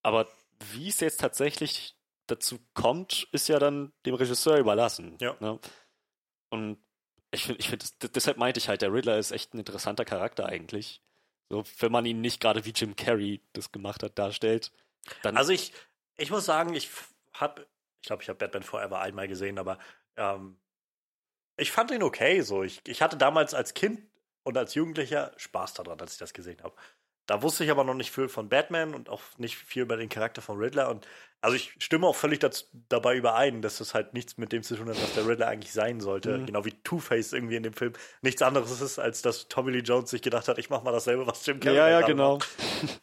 [0.03, 0.29] Aber
[0.73, 5.17] wie es jetzt tatsächlich dazu kommt, ist ja dann dem Regisseur überlassen.
[5.21, 5.37] Ja.
[5.41, 5.59] Ne?
[6.51, 6.79] Und
[7.31, 10.47] ich finde, ich find, deshalb meinte ich halt, der Riddler ist echt ein interessanter Charakter
[10.47, 11.03] eigentlich.
[11.51, 14.73] So, wenn man ihn nicht gerade wie Jim Carrey das gemacht hat, darstellt,
[15.23, 15.73] dann Also ich,
[16.17, 16.89] ich muss sagen, ich
[17.35, 17.67] habe,
[18.01, 19.79] ich glaube, ich habe Batman Forever einmal gesehen, aber
[20.17, 20.59] ähm,
[21.57, 22.41] ich fand ihn okay.
[22.41, 24.03] So, ich, ich hatte damals als Kind
[24.43, 26.75] und als Jugendlicher Spaß daran, als ich das gesehen habe.
[27.27, 30.11] Da wusste ich aber noch nicht viel von Batman und auch nicht viel über den
[30.11, 30.91] Charakter von Riddler.
[30.91, 31.07] Und
[31.41, 34.77] also ich stimme auch völlig dazu, dabei überein, dass das halt nichts mit dem zu
[34.77, 36.37] tun hat, was der Riddler eigentlich sein sollte.
[36.37, 36.47] Mhm.
[36.47, 40.11] Genau wie Two-Face irgendwie in dem Film nichts anderes ist, als dass Tommy Lee Jones
[40.11, 42.35] sich gedacht hat, ich mach mal dasselbe, was Jim Carrey ja, ja, genau.
[42.35, 42.49] macht.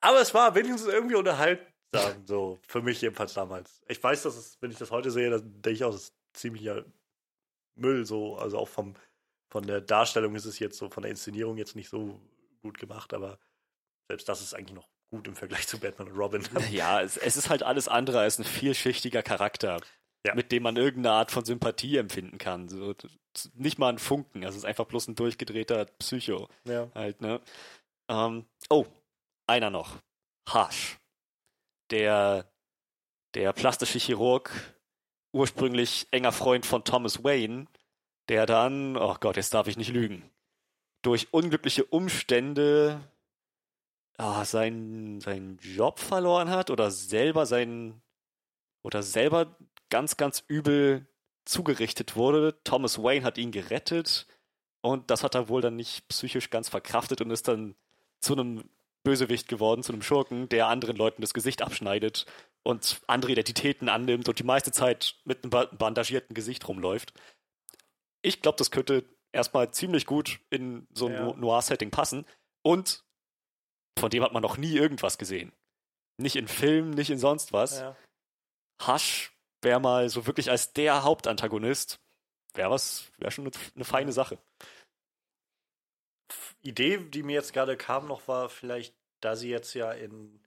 [0.00, 3.82] Aber es war wenigstens irgendwie unterhaltsam, so für mich jedenfalls damals.
[3.86, 6.17] Ich weiß, dass es, wenn ich das heute sehe, dann denke ich auch, das ist
[6.38, 6.84] ziemlicher
[7.74, 8.94] Müll, so, also auch vom,
[9.50, 12.20] von der Darstellung ist es jetzt so, von der Inszenierung jetzt nicht so
[12.62, 13.38] gut gemacht, aber
[14.08, 16.42] selbst das ist eigentlich noch gut im Vergleich zu Batman und Robin.
[16.70, 19.80] Ja, es, es ist halt alles andere als ein vielschichtiger Charakter,
[20.26, 20.34] Ja.
[20.34, 22.68] mit dem man irgendeine Art von Sympathie empfinden kann.
[22.68, 22.94] So,
[23.54, 26.90] nicht mal ein Funken, also es ist einfach bloß ein durchgedrehter Psycho ja.
[26.94, 27.40] halt, ne?
[28.08, 28.86] Ähm, oh,
[29.46, 29.98] einer noch.
[30.48, 30.98] Harsh.
[31.90, 32.50] Der,
[33.34, 34.50] der plastische Chirurg,
[35.38, 37.66] ursprünglich enger Freund von Thomas Wayne,
[38.28, 40.28] der dann, oh Gott, jetzt darf ich nicht lügen,
[41.02, 43.00] durch unglückliche Umstände
[44.16, 48.02] ah, seinen, seinen Job verloren hat oder selber sein
[48.82, 49.56] oder selber
[49.90, 51.06] ganz, ganz übel
[51.44, 52.58] zugerichtet wurde.
[52.64, 54.26] Thomas Wayne hat ihn gerettet
[54.80, 57.76] und das hat er wohl dann nicht psychisch ganz verkraftet und ist dann
[58.20, 58.68] zu einem
[59.04, 62.26] Bösewicht geworden, zu einem Schurken, der anderen Leuten das Gesicht abschneidet
[62.68, 67.14] und andere Identitäten annimmt und die meiste Zeit mit einem ba- bandagierten Gesicht rumläuft.
[68.20, 71.24] Ich glaube, das könnte erstmal ziemlich gut in so ein Ja.
[71.24, 72.26] No- Noir-Setting passen.
[72.62, 73.02] Und
[73.98, 75.50] von dem hat man noch nie irgendwas gesehen.
[76.18, 77.78] Nicht in Filmen, nicht in sonst was.
[77.80, 77.96] ja.
[78.86, 81.98] Hush wäre mal so wirklich als der Hauptantagonist,
[82.54, 84.38] wäre was, wäre schon eine, eine feine Sache.
[86.60, 90.44] Idee, die mir jetzt gerade kam, noch war vielleicht, da sie jetzt ja in,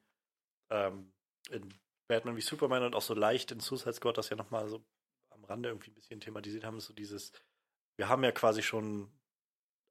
[0.70, 1.12] ähm,
[1.50, 1.74] in
[2.12, 4.86] Batman wie Superman und auch so leicht in Suicide Squad das ja nochmal so
[5.30, 7.32] am Rande irgendwie ein bisschen thematisiert haben, ist so dieses,
[7.98, 9.10] wir haben ja quasi schon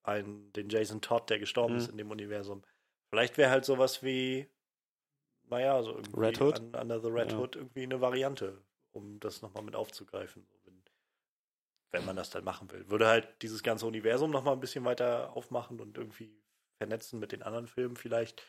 [0.03, 1.81] einen, den Jason Todd, der gestorben Mhm.
[1.81, 2.63] ist in dem Universum.
[3.09, 4.51] Vielleicht wäre halt sowas wie,
[5.45, 6.61] naja, so irgendwie Red Hood?
[6.61, 7.39] Un- Under the Red Ja.
[7.39, 10.47] Hood irgendwie eine Variante, um das nochmal mit aufzugreifen.
[10.65, 10.83] Wenn,
[11.93, 12.89] wenn man das dann machen will.
[12.91, 16.39] Würde halt dieses ganze Universum nochmal ein bisschen weiter aufmachen und irgendwie
[16.77, 18.47] vernetzen mit den anderen Filmen vielleicht.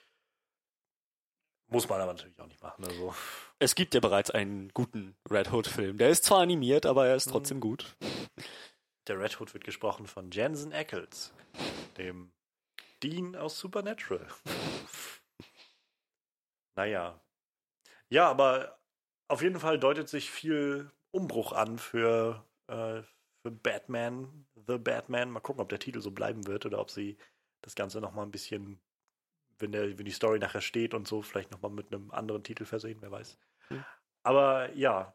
[1.72, 2.84] Muss man aber natürlich auch nicht machen.
[2.86, 3.16] Also.
[3.60, 5.98] Es gibt ja bereits einen guten Red Hood-Film.
[5.98, 7.32] Der ist zwar animiert, aber er ist Mhm.
[7.32, 7.96] trotzdem gut.
[9.08, 11.34] Der Red Hood wird gesprochen von Jensen Ackles,
[11.98, 12.32] dem
[13.02, 14.28] Dean aus Supernatural.
[16.76, 17.20] naja.
[18.10, 18.78] Ja, aber
[19.30, 23.02] auf jeden Fall deutet sich viel Umbruch an für, äh,
[23.42, 25.32] für Batman, The Batman.
[25.32, 27.18] Mal gucken, ob der Titel so bleiben wird oder ob sie
[27.62, 28.82] das Ganze nochmal ein bisschen,
[29.62, 32.66] wenn, der, wenn die Story nachher steht und so, vielleicht nochmal mit einem anderen Titel
[32.66, 33.38] versehen, wer weiß.
[33.70, 33.84] Hm.
[34.24, 35.14] Aber ja,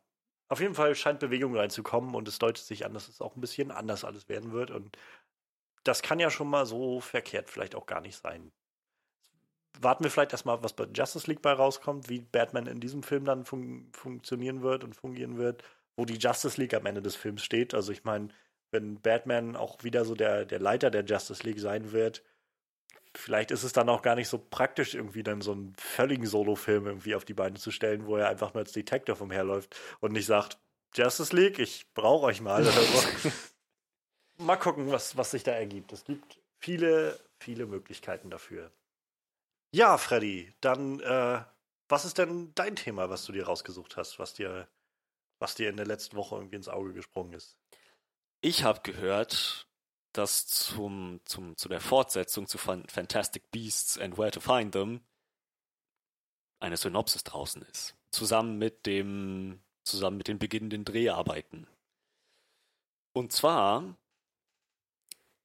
[0.48, 3.40] auf jeden Fall scheint Bewegung reinzukommen und es deutet sich an, dass es auch ein
[3.40, 4.70] bisschen anders alles werden wird.
[4.70, 4.96] Und
[5.82, 8.52] das kann ja schon mal so verkehrt vielleicht auch gar nicht sein.
[9.78, 13.24] Warten wir vielleicht erstmal, was bei Justice League bei rauskommt, wie Batman in diesem Film
[13.24, 15.62] dann fun funktionieren wird und fungieren wird,
[15.96, 17.74] wo die Justice League am Ende des Films steht.
[17.74, 18.28] Also ich meine,
[18.70, 22.22] wenn Batman auch wieder so der, der Leiter der Justice League sein wird,
[23.18, 26.87] vielleicht ist es dann auch gar nicht so praktisch, irgendwie dann so einen völligen Solo-Film
[26.87, 30.26] irgendwie auf die Beine zu stellen, wo er einfach nur als Detective umherläuft und nicht
[30.26, 30.59] sagt,
[30.94, 33.31] Justice League, ich brauche euch mal so.
[34.38, 35.92] mal gucken, was, was sich da ergibt.
[35.92, 38.70] Es gibt viele, viele Möglichkeiten dafür.
[39.72, 41.42] Ja, Freddy, dann, äh,
[41.88, 44.68] was ist denn dein Thema, was du dir rausgesucht hast, was dir,
[45.38, 47.57] was dir in der letzten Woche irgendwie ins Auge gesprungen ist?
[48.40, 49.65] Ich habe gehört,
[50.16, 55.00] dass zum, zum, zu der Fortsetzung zu Fan- Fantastic Beasts and Where to Find Them
[56.59, 57.94] eine Synopsis draußen ist.
[58.11, 61.66] Zusammen mit dem, zusammen mit den beginnenden Dreharbeiten.
[63.12, 63.96] Und zwar,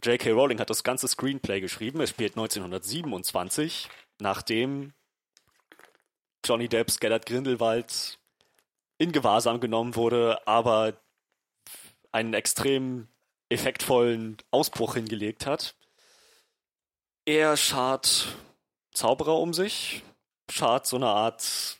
[0.03, 0.31] J.K.
[0.31, 2.01] Rowling hat das ganze Screenplay geschrieben.
[2.01, 4.93] Es spielt 1927, nachdem
[6.45, 8.19] Johnny Depps Gellert Grindelwald
[8.97, 10.99] in Gewahrsam genommen wurde, aber
[12.11, 13.07] einen extrem
[13.51, 15.75] effektvollen Ausbruch hingelegt hat.
[17.25, 18.27] Er schart
[18.93, 20.03] Zauberer um sich,
[20.49, 21.77] schart so eine Art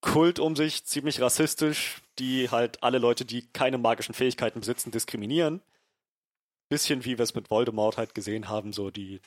[0.00, 5.62] Kult um sich, ziemlich rassistisch, die halt alle Leute, die keine magischen Fähigkeiten besitzen, diskriminieren.
[6.68, 9.20] Bisschen wie wir es mit Voldemort halt gesehen haben, so die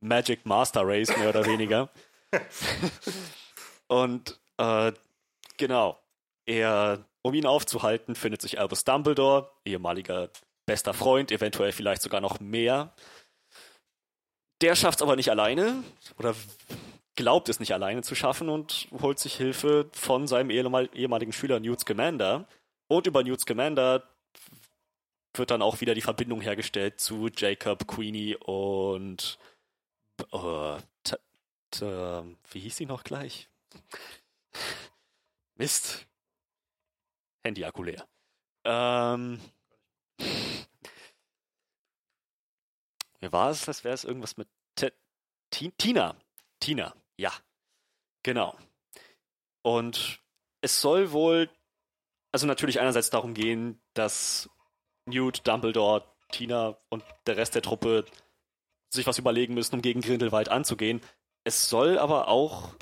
[0.00, 1.90] Magic Master Race mehr oder weniger.
[3.88, 4.92] Und äh,
[5.56, 6.00] genau,
[6.46, 10.30] er, um ihn aufzuhalten, findet sich Albus Dumbledore, ehemaliger
[10.66, 12.94] bester Freund, eventuell vielleicht sogar noch mehr.
[14.60, 15.82] Der schafft es aber nicht alleine
[16.18, 16.34] oder
[17.16, 21.60] glaubt es nicht alleine zu schaffen und holt sich Hilfe von seinem ehemal ehemaligen Schüler
[21.60, 22.46] Newt Scamander.
[22.88, 24.02] Und über Newt Scamander
[25.34, 29.38] wird dann auch wieder die Verbindung hergestellt zu Jacob, Queenie und
[31.02, 31.16] t-
[32.50, 33.48] wie hieß sie noch gleich?
[35.56, 36.06] Mist.
[37.44, 38.06] Handy-Akku leer.
[38.64, 39.40] Ähm.
[43.20, 43.64] Wer war es?
[43.64, 44.48] Das wäre es irgendwas mit
[45.50, 46.16] Ti- Tina.
[46.60, 47.32] Tina, ja.
[48.22, 48.56] Genau.
[49.62, 50.20] Und
[50.60, 51.50] es soll wohl,
[52.32, 54.48] also natürlich einerseits darum gehen, dass
[55.06, 58.04] Newt, Dumbledore, Tina und der Rest der Truppe
[58.90, 61.00] sich was überlegen müssen, um gegen Grindelwald anzugehen.
[61.44, 62.74] Es soll aber auch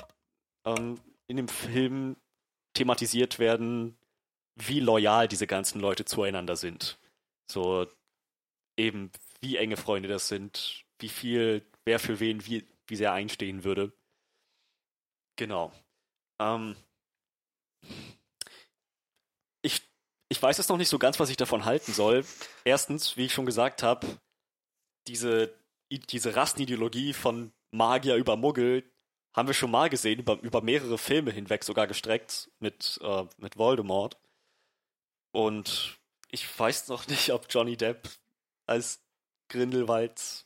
[0.65, 2.17] ähm, in dem Film
[2.73, 3.97] thematisiert werden,
[4.67, 6.97] wie loyal diese ganzen Leute zueinander sind.
[7.51, 7.87] So
[8.77, 13.63] eben, wie enge Freunde das sind, wie viel, wer für wen, wie, wie sehr einstehen
[13.63, 13.91] würde.
[15.37, 15.71] Genau.
[16.39, 16.75] Ähm,
[19.61, 19.81] ich,
[20.29, 22.25] ich weiß jetzt noch nicht so ganz, was ich davon halten soll.
[22.65, 24.19] Erstens, wie ich schon gesagt habe,
[25.07, 25.53] diese,
[25.89, 28.83] diese Rassenideologie von Magier über Muggel
[29.33, 33.57] haben wir schon mal gesehen, über, über mehrere Filme hinweg sogar gestreckt mit, äh, mit
[33.57, 34.17] Voldemort.
[35.31, 38.09] Und ich weiß noch nicht, ob Johnny Depp
[38.65, 39.01] als
[39.49, 40.45] Grindelwald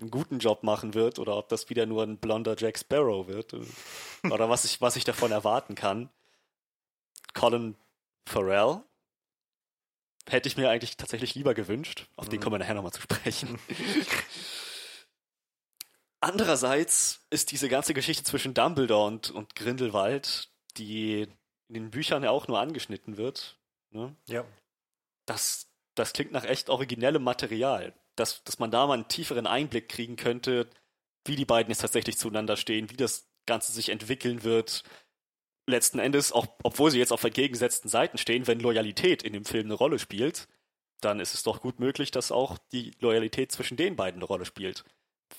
[0.00, 3.54] einen guten Job machen wird oder ob das wieder nur ein blonder Jack Sparrow wird
[4.30, 6.08] oder was ich, was ich davon erwarten kann.
[7.34, 7.76] Colin
[8.26, 8.82] Farrell
[10.28, 12.06] hätte ich mir eigentlich tatsächlich lieber gewünscht.
[12.16, 12.42] Auf den Mhm.
[12.42, 13.58] kommen wir nachher nochmal zu sprechen.
[16.20, 21.22] Andererseits ist diese ganze Geschichte zwischen Dumbledore und, und Grindelwald, die
[21.68, 23.57] in den Büchern ja auch nur angeschnitten wird,
[23.90, 24.14] ne?
[24.26, 24.44] Ja.
[25.26, 27.94] das, das klingt nach echt originellem Material.
[28.16, 30.68] Dass, dass man da mal einen tieferen Einblick kriegen könnte,
[31.24, 34.82] wie die beiden jetzt tatsächlich zueinander stehen, wie das Ganze sich entwickeln wird.
[35.66, 39.66] Letzten Endes, auch obwohl sie jetzt auf entgegengesetzten Seiten stehen, wenn Loyalität in dem Film
[39.66, 40.48] eine Rolle spielt,
[41.00, 44.44] dann ist es doch gut möglich, dass auch die Loyalität zwischen den beiden eine Rolle
[44.44, 44.84] spielt.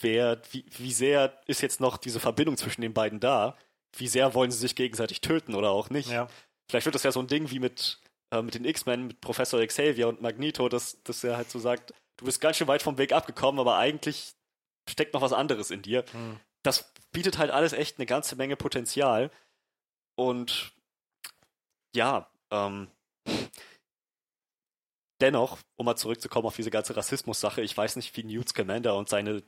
[0.02, 3.58] Wer, wie, wie sehr ist jetzt noch diese Verbindung zwischen den beiden da?
[3.98, 6.10] Wie sehr wollen sie sich gegenseitig töten oder auch nicht?
[6.10, 6.28] Ja.
[6.70, 8.00] Vielleicht wird das ja so ein Ding wie mit,
[8.32, 11.94] äh, mit den X-Men, mit Professor Xavier und Magneto, dass, dass er halt so sagt,
[12.18, 14.34] du bist ganz schön weit vom Weg abgekommen, aber eigentlich
[14.90, 16.04] steckt noch was anderes in dir.
[16.12, 16.40] Hm.
[16.64, 19.32] das bietet halt alles echt eine ganze Menge Potenzial.
[20.16, 20.74] Und
[21.96, 22.88] ja, ähm,
[25.22, 29.10] dennoch, um mal zurückzukommen auf diese ganze Rassismus-Sache, ich weiß nicht, wie Newt Scamander und
[29.10, 29.44] seine,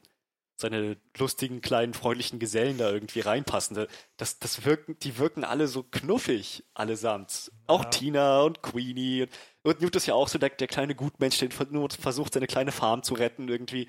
[0.61, 3.87] seine lustigen, kleinen, freundlichen Gesellen da irgendwie reinpassen.
[4.17, 7.51] Das, das wirken, die wirken alle so knuffig, allesamt.
[7.67, 7.89] Auch Ja.
[7.89, 9.27] Tina und Queenie.
[9.63, 12.71] Und Newt ist ja auch so der, der kleine Gutmensch, der nur versucht, seine kleine
[12.71, 13.87] Farm zu retten irgendwie.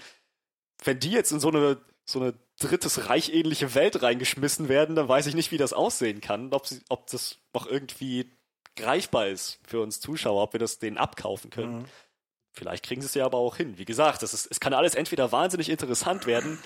[0.85, 5.09] Wenn die jetzt in so eine, so eine drittes Reich ähnliche Welt reingeschmissen werden, dann
[5.09, 6.53] weiß ich nicht, wie das aussehen kann.
[6.53, 8.33] Ob, sie, ob das noch irgendwie
[8.77, 11.81] greifbar ist für uns Zuschauer, ob wir das denen abkaufen können.
[11.81, 11.85] Mhm.
[12.53, 13.79] Vielleicht kriegen sie es ja aber auch hin.
[13.79, 16.62] Wie gesagt, das ist, es kann alles entweder wahnsinnig interessant werden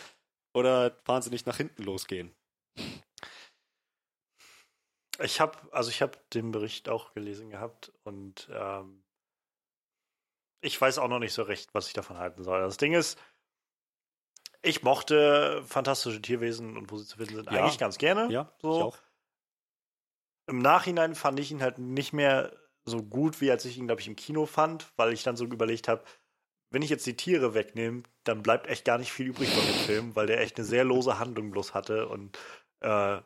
[0.53, 2.35] oder wahnsinnig nach hinten losgehen.
[5.21, 9.03] Ich habe, also ich habe den Bericht auch gelesen gehabt und ähm,
[10.61, 12.61] ich weiß auch noch nicht so recht, was ich davon halten soll.
[12.61, 13.19] Das Ding ist,
[14.63, 17.63] ich mochte fantastische Tierwesen und wo sie zu finden sind Ja.
[17.63, 18.31] eigentlich ganz gerne.
[18.31, 18.77] Ja, so.
[18.77, 18.99] ich auch.
[20.49, 22.53] Im Nachhinein fand ich ihn halt nicht mehr
[22.87, 25.45] so gut, wie als ich ihn, glaube ich, im Kino fand, weil ich dann so
[25.45, 26.05] überlegt habe,
[26.71, 29.75] wenn ich jetzt die Tiere wegnehme, dann bleibt echt gar nicht viel übrig von dem
[29.75, 32.39] Film, weil der echt eine sehr lose Handlung bloß hatte und
[32.81, 33.19] äh,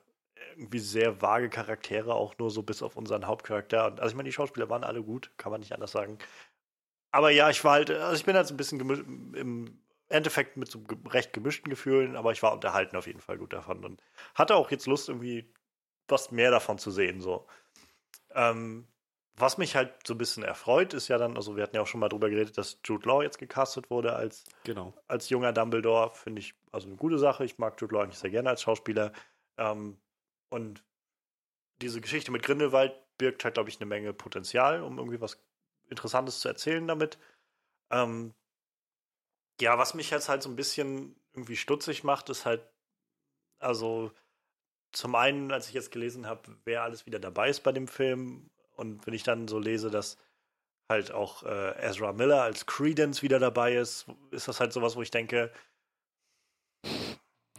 [0.57, 3.87] irgendwie sehr vage Charaktere, auch nur so bis auf unseren Hauptcharakter.
[3.87, 6.19] Und, also ich meine, die Schauspieler waren alle gut, kann man nicht anders sagen.
[7.13, 10.71] Aber ja, ich war halt, also ich bin halt so ein bisschen im Endeffekt mit
[10.71, 14.03] so recht gemischten Gefühlen, aber ich war unterhalten auf jeden Fall gut davon und
[14.35, 15.53] hatte auch jetzt Lust, irgendwie
[16.09, 17.21] was mehr davon zu sehen.
[17.21, 17.47] So.
[18.35, 18.87] Ähm,
[19.37, 21.87] was mich halt so ein bisschen erfreut, ist ja dann, also wir hatten ja auch
[21.87, 24.93] schon mal drüber geredet, dass Jude Law jetzt gecastet wurde als, Genau.
[25.09, 26.15] als junger Dumbledore.
[26.15, 27.45] Finde ich also eine gute Sache.
[27.45, 29.13] Ich mag Jude Law eigentlich sehr gerne als Schauspieler.
[29.57, 29.99] Ähm,
[30.51, 30.85] und
[31.81, 35.43] diese Geschichte mit Grindelwald birgt halt, glaube ich, eine Menge Potenzial, um irgendwie was
[35.89, 37.19] Interessantes zu erzählen damit.
[37.91, 38.35] Ähm,
[39.61, 42.63] ja, was mich jetzt halt so ein bisschen irgendwie stutzig macht, ist halt,
[43.59, 44.11] also
[44.93, 48.51] zum einen, als ich jetzt gelesen habe, wer alles wieder dabei ist bei dem Film
[48.81, 50.17] und wenn ich dann so lese, dass
[50.89, 55.03] halt auch äh, Ezra Miller als Credence wieder dabei ist, ist das halt sowas, wo
[55.03, 55.53] ich denke,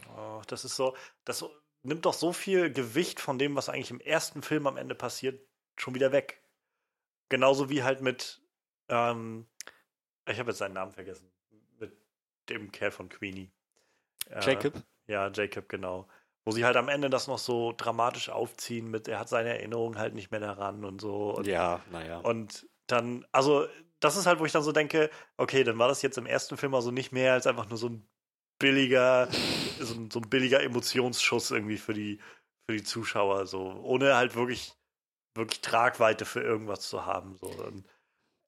[0.08, 1.44] oh, das ist so, das
[1.82, 5.40] nimmt doch so viel Gewicht von dem, was eigentlich im ersten Film am Ende passiert,
[5.76, 6.42] schon wieder weg.
[7.28, 8.42] Genauso wie halt mit,
[8.88, 9.46] ähm,
[10.28, 11.32] ich habe jetzt seinen Namen vergessen,
[11.78, 11.96] mit
[12.48, 13.50] dem Kerl von Queenie.
[14.28, 14.82] Äh, Jacob?
[15.06, 16.08] ja, Jacob, genau.
[16.44, 19.98] Wo sie halt am Ende das noch so dramatisch aufziehen mit, er hat seine Erinnerungen
[19.98, 21.34] halt nicht mehr daran und so.
[21.36, 22.18] Und, Ja, naja.
[22.18, 23.66] und dann, also,
[24.00, 26.56] das ist halt, wo ich dann so denke, okay, dann war das jetzt im ersten
[26.56, 28.08] Film also nicht mehr als einfach nur so ein
[28.58, 29.28] billiger,
[29.78, 32.20] so ein, so ein billiger Emotionsschuss irgendwie für die,
[32.68, 34.74] für die Zuschauer, so, ohne halt wirklich,
[35.36, 37.36] wirklich Tragweite für irgendwas zu haben.
[37.36, 37.46] So.
[37.46, 37.86] Und,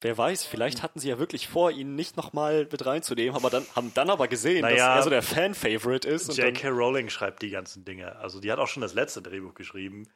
[0.05, 3.64] Wer weiß, vielleicht hatten sie ja wirklich vor, ihn nicht nochmal mit reinzunehmen, aber dann,
[3.75, 6.37] haben dann aber gesehen, dass Naja, er so der Fan-Favorite ist.
[6.37, 6.69] J.K.
[6.69, 8.14] Rowling schreibt die ganzen Dinge.
[8.17, 10.07] Also die hat auch schon das letzte Drehbuch geschrieben.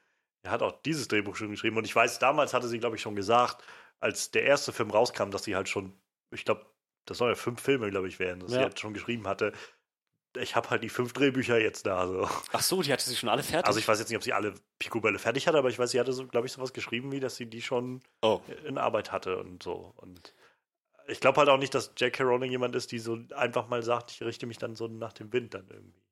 [0.42, 1.78] Er hat auch dieses Drehbuch schon geschrieben.
[1.78, 3.64] Und ich weiß, damals hatte sie, glaube ich, schon gesagt,
[3.98, 5.94] als der erste Film rauskam, dass sie halt schon,
[6.34, 6.66] ich glaube,
[7.06, 8.64] das sollen ja fünf Filme, glaube ich, werden, dass sie Ja.
[8.64, 9.52] halt schon geschrieben hatte.
[10.36, 12.06] Ich habe halt die fünf Drehbücher jetzt da.
[12.06, 12.28] So.
[12.52, 13.66] Ach so, die hatte sie schon alle fertig.
[13.66, 16.00] Also ich weiß jetzt nicht, ob sie alle Picobälle fertig hatte, aber ich weiß, sie
[16.00, 19.38] hatte, so, glaube ich, sowas geschrieben, wie dass sie die schon oh, in Arbeit hatte
[19.38, 19.92] und so.
[19.96, 20.34] Und
[21.06, 22.22] ich glaube halt auch nicht, dass J.K.
[22.22, 25.32] Rowling jemand ist, die so einfach mal sagt, ich richte mich dann so nach dem
[25.32, 26.02] Wind dann irgendwie.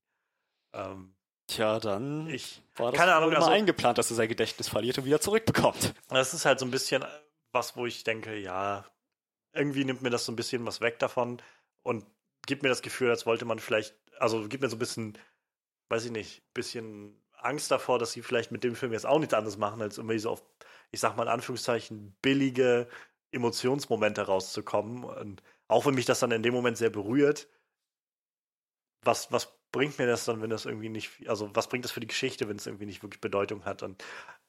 [0.73, 1.15] Ähm,
[1.47, 4.99] tja, dann ich, war das keine Ahnung, immer also- eingeplant, dass er sein Gedächtnis verliert
[4.99, 5.95] und wieder zurückbekommt.
[6.09, 7.05] das ist halt so ein bisschen
[7.53, 8.87] was, wo ich denke, ja,
[9.53, 11.41] irgendwie nimmt mir das so ein bisschen was weg davon
[11.83, 12.05] und
[12.47, 15.19] gibt mir das Gefühl, als wollte man vielleicht, also gibt mir so ein bisschen,
[15.89, 19.35] weiß ich nicht, bisschen Angst davor, dass sie vielleicht mit dem Film jetzt auch nichts
[19.35, 20.43] anderes machen, als irgendwie so auf,
[20.91, 22.89] ich sag mal in Anführungszeichen, billige
[23.33, 25.05] Emotionsmomente rauszukommen.
[25.05, 27.49] Und auch wenn mich das dann in dem Moment sehr berührt,
[29.03, 32.01] was, was bringt mir das dann, wenn das irgendwie nicht, also was bringt das für
[32.01, 33.83] die Geschichte, wenn es irgendwie nicht wirklich Bedeutung hat?
[33.83, 34.03] Und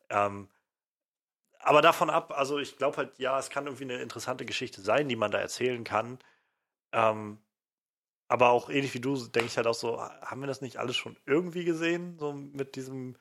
[0.09, 0.49] ähm,
[1.59, 5.09] aber davon ab, also ich glaube halt, ja, es kann irgendwie eine interessante Geschichte sein,
[5.09, 6.19] die man da erzählen kann.
[6.93, 7.39] Ähm,
[8.27, 10.95] aber auch ähnlich wie du, denke ich halt auch so, haben wir das nicht alles
[10.95, 12.17] schon irgendwie gesehen?
[12.19, 13.15] So mit diesem,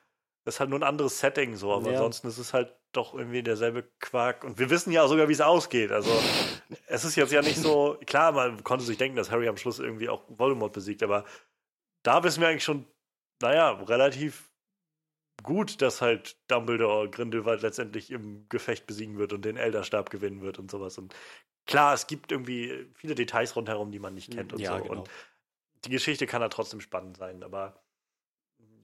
[0.44, 1.90] das ist halt nur ein anderes Setting so, aber Ja.
[1.92, 4.42] ansonsten ist es halt doch irgendwie derselbe Quark.
[4.44, 5.92] Und wir wissen ja sogar, wie es ausgeht.
[5.92, 6.10] Also
[6.86, 9.78] es ist jetzt ja nicht so, klar, man konnte sich denken, dass Harry am Schluss
[9.78, 11.24] irgendwie auch Voldemort besiegt, aber
[12.04, 12.86] da wissen wir eigentlich schon,
[13.42, 14.50] naja, relativ
[15.42, 20.58] gut, dass halt Dumbledore Grindelwald letztendlich im Gefecht besiegen wird und den Elderstab gewinnen wird
[20.58, 20.98] und sowas.
[20.98, 21.14] Und
[21.66, 24.84] klar, es gibt irgendwie viele Details rundherum, die man nicht kennt und Ja, so.
[24.84, 25.00] genau.
[25.00, 25.10] Und
[25.84, 27.82] die Geschichte kann da trotzdem spannend sein, aber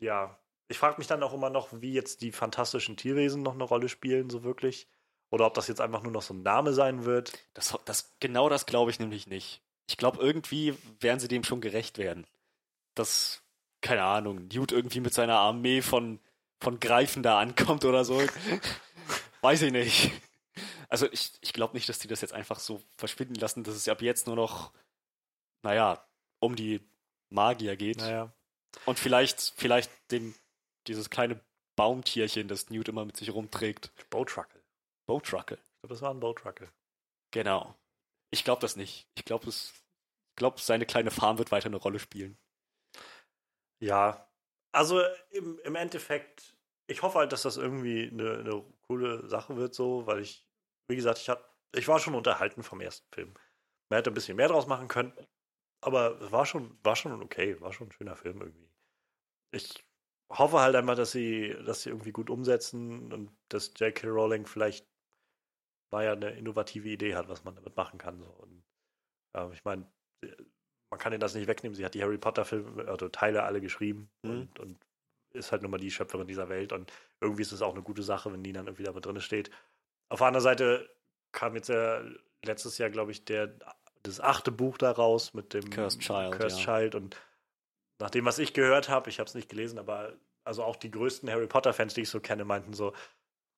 [0.01, 3.65] ja, ich frage mich dann auch immer noch, wie jetzt die fantastischen Tierwesen noch eine
[3.65, 4.89] Rolle spielen, so wirklich.
[5.31, 7.33] Oder ob das jetzt einfach nur noch so ein Name sein wird.
[7.55, 9.63] Das, das, genau das glaube ich nämlich nicht.
[9.89, 12.27] Ich glaube, irgendwie werden sie dem schon gerecht werden.
[12.95, 13.43] Das,
[13.81, 16.21] keine Ahnung, Newt irgendwie mit seiner Armee von,
[16.61, 18.21] von Greifen da ankommt oder so.
[19.41, 20.13] Weiß ich nicht.
[20.89, 23.89] Also ich, ich glaube nicht, dass die das jetzt einfach so verschwinden lassen, dass es
[23.89, 24.73] ab jetzt nur noch,
[25.63, 26.07] naja,
[26.41, 26.81] um die
[27.31, 27.99] Magier geht.
[27.99, 28.33] Naja.
[28.87, 30.35] Und vielleicht, vielleicht den,
[30.87, 31.41] dieses kleine
[31.77, 33.91] Baumtierchen, das Newt immer mit sich rumträgt.
[34.11, 34.61] Bowtruckle.
[35.07, 35.57] Bowtruckle.
[35.57, 36.69] Ich glaube, das war ein Bowtruckle.
[37.31, 37.75] Genau.
[38.31, 39.09] Ich glaube das nicht.
[39.15, 39.51] Ich glaube,
[40.37, 42.37] glaube, seine kleine Farm wird weiter eine Rolle spielen.
[43.81, 44.29] Ja,
[44.73, 49.75] also im, im Endeffekt, ich hoffe halt, dass das irgendwie eine, eine coole Sache wird,
[49.75, 50.47] so, weil ich,
[50.89, 53.35] wie gesagt, ich, hab, ich war schon unterhalten vom ersten Film.
[53.91, 55.13] Man hätte ein bisschen mehr draus machen können,
[55.83, 58.71] aber es war schon, war schon okay, war schon ein schöner Film irgendwie.
[59.55, 59.85] Ich
[60.31, 64.09] hoffe halt einmal, dass sie, dass sie irgendwie gut umsetzen und dass J.K.
[64.09, 64.87] Rowling vielleicht
[65.91, 68.19] mal ja eine innovative Idee hat, was man damit machen kann.
[68.19, 68.27] So.
[68.27, 68.65] Und,
[69.37, 69.91] äh, ich meine,
[70.91, 71.75] man kann ihr das nicht wegnehmen.
[71.75, 74.31] Sie hat die Harry Potter-Filme, also Teile alle geschrieben Mhm.
[74.31, 74.87] und, und
[75.35, 76.73] ist halt nun mal die Schöpferin dieser Welt.
[76.73, 79.21] Und irgendwie ist es auch eine gute Sache, wenn die dann irgendwie da mit drin
[79.21, 79.51] steht.
[80.09, 80.91] Auf der anderen Seite
[81.33, 82.03] kam jetzt ja
[82.45, 83.55] letztes Jahr, glaube ich, der,
[84.03, 86.65] das achte Buch da raus mit dem Cursed Child, Cursed ja.
[86.65, 86.95] Child.
[86.95, 87.17] Und
[87.99, 90.15] nach dem, was ich gehört habe, ich habe es nicht gelesen, aber
[90.45, 92.93] also auch die größten Harry Potter-Fans, die ich so kenne, meinten so,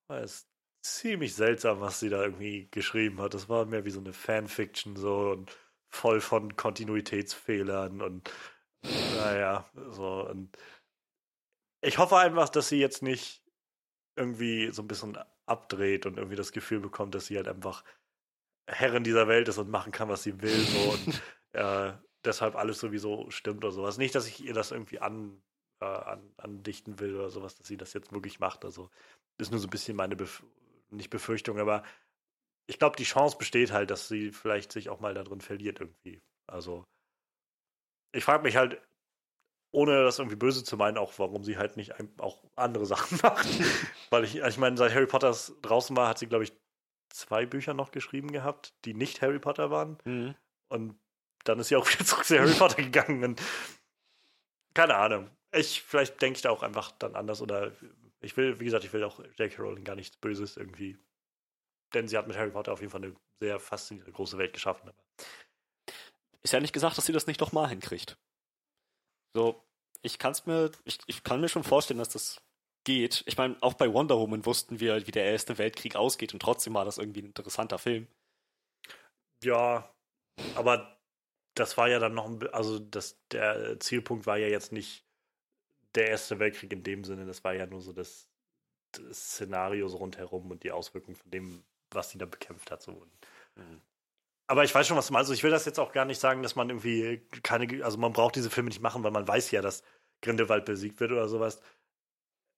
[0.09, 0.49] "Ah, es ist
[0.85, 3.35] ziemlich seltsam, was sie da irgendwie geschrieben hat.
[3.35, 5.57] Das war mehr wie so eine Fanfiction so und
[5.89, 8.31] voll von Kontinuitätsfehlern und
[9.16, 10.57] naja, so und
[11.85, 13.43] ich hoffe einfach, dass sie jetzt nicht
[14.16, 17.85] irgendwie so ein bisschen abdreht und irgendwie das Gefühl bekommt, dass sie halt einfach
[18.66, 21.22] Herrin dieser Welt ist und machen kann, was sie will, so und
[21.53, 21.93] äh,
[22.24, 23.99] deshalb alles sowieso stimmt oder sowas.
[23.99, 25.43] Nicht, dass ich ihr das irgendwie an,
[25.80, 28.64] äh, an, andichten will oder sowas, dass sie das jetzt wirklich macht.
[28.64, 28.91] Also
[29.39, 30.43] ist nur so ein bisschen meine Bef
[30.91, 31.82] nicht Befürchtung, aber
[32.66, 35.80] ich glaube, die Chance besteht halt, dass sie vielleicht sich auch mal da drin verliert
[35.80, 36.22] irgendwie.
[36.47, 36.85] Also
[38.14, 38.80] ich frage mich halt,
[39.75, 43.18] ohne das irgendwie böse zu meinen, auch warum sie halt nicht ein, auch andere Sachen
[43.22, 43.47] macht.
[44.11, 46.53] Weil ich, ich meine, seit Harry Potter draußen war, hat sie, glaube ich,
[47.11, 49.99] zwei Bücher noch geschrieben gehabt, die nicht Harry Potter waren.
[50.05, 50.35] Mhm.
[50.68, 50.99] Und
[51.45, 53.25] dann ist sie auch wieder zurück zu Harry Potter gegangen.
[53.25, 53.43] Und
[54.75, 55.31] keine Ahnung.
[55.53, 57.72] Ich, vielleicht denke ich da auch einfach dann anders oder
[58.20, 59.62] ich will, wie gesagt, ich will auch J.K.
[59.62, 60.99] Rowling gar nichts Böses irgendwie.
[61.93, 64.91] Denn sie hat mit Harry Potter auf jeden Fall eine sehr faszinierende große Welt geschaffen.
[66.43, 68.16] Ist ja nicht gesagt, dass sie das nicht nochmal hinkriegt.
[69.35, 69.62] So,
[70.03, 72.41] ich kann's mir, ich, ich kann mir schon vorstellen, dass das
[72.85, 73.24] geht.
[73.26, 76.74] Ich meine, auch bei Wonder Woman wussten wir, wie der Erste Weltkrieg ausgeht und trotzdem
[76.74, 78.07] war das irgendwie ein interessanter Film.
[79.43, 79.93] Ja,
[80.55, 80.99] aber
[81.55, 85.05] das war ja dann noch, ein, also das, der Zielpunkt war ja jetzt nicht
[85.95, 88.28] der Erste Weltkrieg in dem Sinne, das war ja nur so das,
[88.93, 92.82] das Szenario so rundherum und die Auswirkungen von dem, was sie da bekämpft hat.
[92.82, 93.07] So.
[93.55, 93.80] Mhm.
[94.47, 95.31] Aber ich weiß schon, was du meinst.
[95.31, 98.13] Also ich will das jetzt auch gar nicht sagen, dass man irgendwie keine, also man
[98.13, 99.83] braucht diese Filme nicht machen, weil man weiß ja, dass
[100.23, 101.61] Grindelwald besiegt wird oder sowas.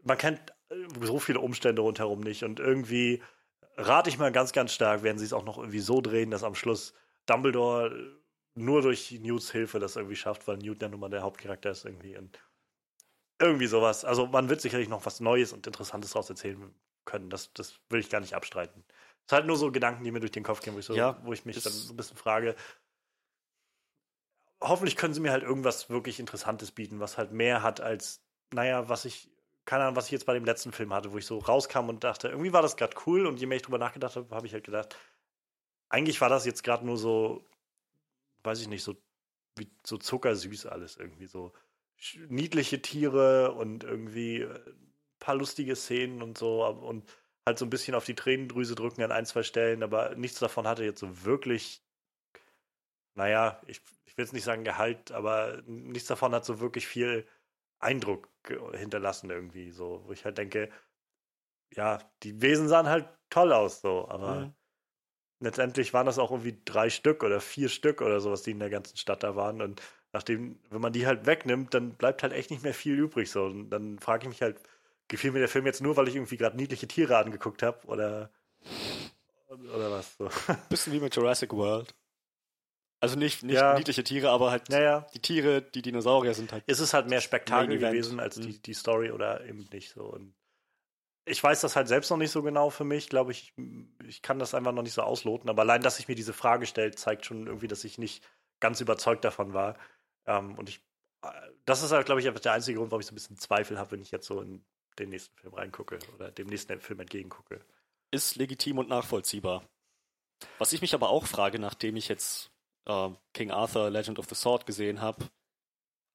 [0.03, 3.23] Man kennt äh, so viele Umstände rundherum nicht und irgendwie
[3.77, 6.45] rate ich mal ganz, ganz stark, werden sie es auch noch irgendwie so drehen, dass
[6.45, 6.95] am Schluss
[7.27, 8.17] Dumbledore
[8.55, 11.85] nur durch Newts Hilfe das irgendwie schafft, weil Newt ja nun mal der Hauptcharakter ist
[11.85, 12.39] irgendwie und
[13.39, 14.05] irgendwie sowas.
[14.05, 16.75] Also man wird sicherlich noch was Neues und Interessantes daraus erzählen
[17.05, 17.29] können.
[17.29, 18.85] Das, das will ich gar nicht abstreiten.
[19.27, 20.95] Es sind halt nur so Gedanken, die mir durch den Kopf gehen, wo ich, so,
[20.95, 22.55] Ja, wo ich mich dann so ein bisschen frage.
[24.61, 28.23] Hoffentlich können sie mir halt irgendwas wirklich Interessantes bieten, was halt mehr hat als,
[28.55, 29.29] naja, was ich,
[29.65, 32.05] keine Ahnung, was ich jetzt bei dem letzten Film hatte, wo ich so rauskam und
[32.05, 34.53] dachte, irgendwie war das gerade cool und je mehr ich drüber nachgedacht habe, habe ich
[34.53, 34.97] halt gedacht,
[35.89, 37.45] eigentlich war das jetzt gerade nur so,
[38.45, 38.97] weiß ich nicht, so
[39.57, 41.53] wie so zuckersüß alles irgendwie so
[42.29, 47.05] niedliche Tiere und irgendwie äh, ein paar lustige Szenen und so und
[47.47, 50.67] halt so ein bisschen auf die Tränendrüse drücken an ein, zwei Stellen, aber nichts davon
[50.67, 51.85] hatte jetzt so wirklich,
[53.15, 57.27] naja, ich, ich will jetzt nicht sagen Gehalt, aber nichts davon hat so wirklich viel
[57.79, 58.29] Eindruck
[58.75, 60.71] hinterlassen irgendwie so, wo ich halt denke,
[61.75, 64.55] ja, die Wesen sahen halt toll aus so, aber Mhm.
[65.41, 68.71] letztendlich waren das auch irgendwie drei Stück oder vier Stück oder sowas, die in der
[68.71, 69.63] ganzen Stadt da waren.
[69.63, 69.83] Und
[70.13, 73.31] nachdem, wenn man die halt wegnimmt, dann bleibt halt echt nicht mehr viel übrig.
[73.31, 73.47] So.
[73.47, 74.61] Und dann frage ich mich halt,
[75.09, 78.31] gefiel mir der Film jetzt nur, weil ich irgendwie gerade niedliche Tiere angeguckt habe oder,
[79.49, 80.17] oder was?
[80.17, 80.29] So.
[80.69, 81.95] Bisschen wie mit Jurassic World.
[83.01, 83.75] Also nicht, nicht Ja.
[83.75, 86.65] niedliche Tiere, aber halt Naja, die Tiere, die Dinosaurier sind halt.
[86.67, 88.43] ist es halt mehr Spektakel gewesen als Mhm.
[88.43, 90.05] die, die Story oder eben nicht so.
[90.05, 90.35] Und
[91.27, 93.53] ich weiß das halt selbst noch nicht so genau für mich, glaube ich.
[94.07, 95.51] Ich kann das einfach noch nicht so ausloten.
[95.51, 98.25] Aber allein, dass ich mir diese Frage stellt, zeigt schon irgendwie, dass ich nicht
[98.61, 99.77] ganz überzeugt davon war.
[100.25, 100.81] Ähm, und ich,
[101.23, 101.29] äh,
[101.67, 103.79] das ist halt, glaube ich, einfach der einzige Grund, warum ich so ein bisschen Zweifel
[103.79, 104.65] habe, wenn ich jetzt so in
[104.99, 107.61] den nächsten Film reingucke oder dem nächsten Film entgegengucke.
[108.11, 109.65] ist legitim und nachvollziehbar.
[110.59, 112.51] Was ich mich aber auch frage, nachdem ich jetzt
[112.87, 115.29] äh, King Arthur Legend of the Sword gesehen habe,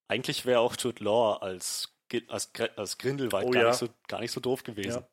[0.07, 1.95] Eigentlich wäre auch Jude Law als,
[2.27, 3.69] als, als Grindelwald Oh gar, ja.
[3.69, 5.05] nicht so, gar nicht so doof gewesen.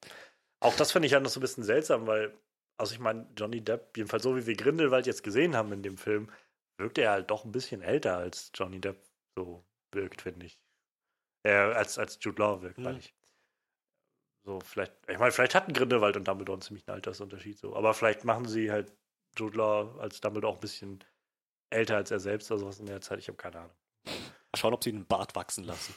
[0.61, 2.37] Auch das finde ich ja noch so ein bisschen seltsam, weil,
[2.79, 5.97] also ich meine, Johnny Depp, jedenfalls so wie wir Grindelwald jetzt gesehen haben in dem
[5.99, 6.33] Film,
[6.79, 9.01] wirkt er halt doch ein bisschen älter als Johnny Depp
[9.37, 9.65] so
[9.95, 10.59] wirkt, finde ich.
[11.47, 12.85] Äh, als, als Jude Law wirkt, Mhm.
[12.85, 13.15] meine ich.
[14.49, 18.25] So, vielleicht, ich meine, vielleicht hatten Grindelwald und Dumbledore einen ziemlichen Altersunterschied so, aber vielleicht
[18.25, 18.91] machen sie halt
[19.37, 21.05] Jude Law als Dumbledore auch ein bisschen
[21.69, 23.77] älter als er selbst oder sowas in der Zeit, ich habe keine Ahnung.
[24.07, 25.95] Mal schauen, ob sie einen Bart wachsen lassen.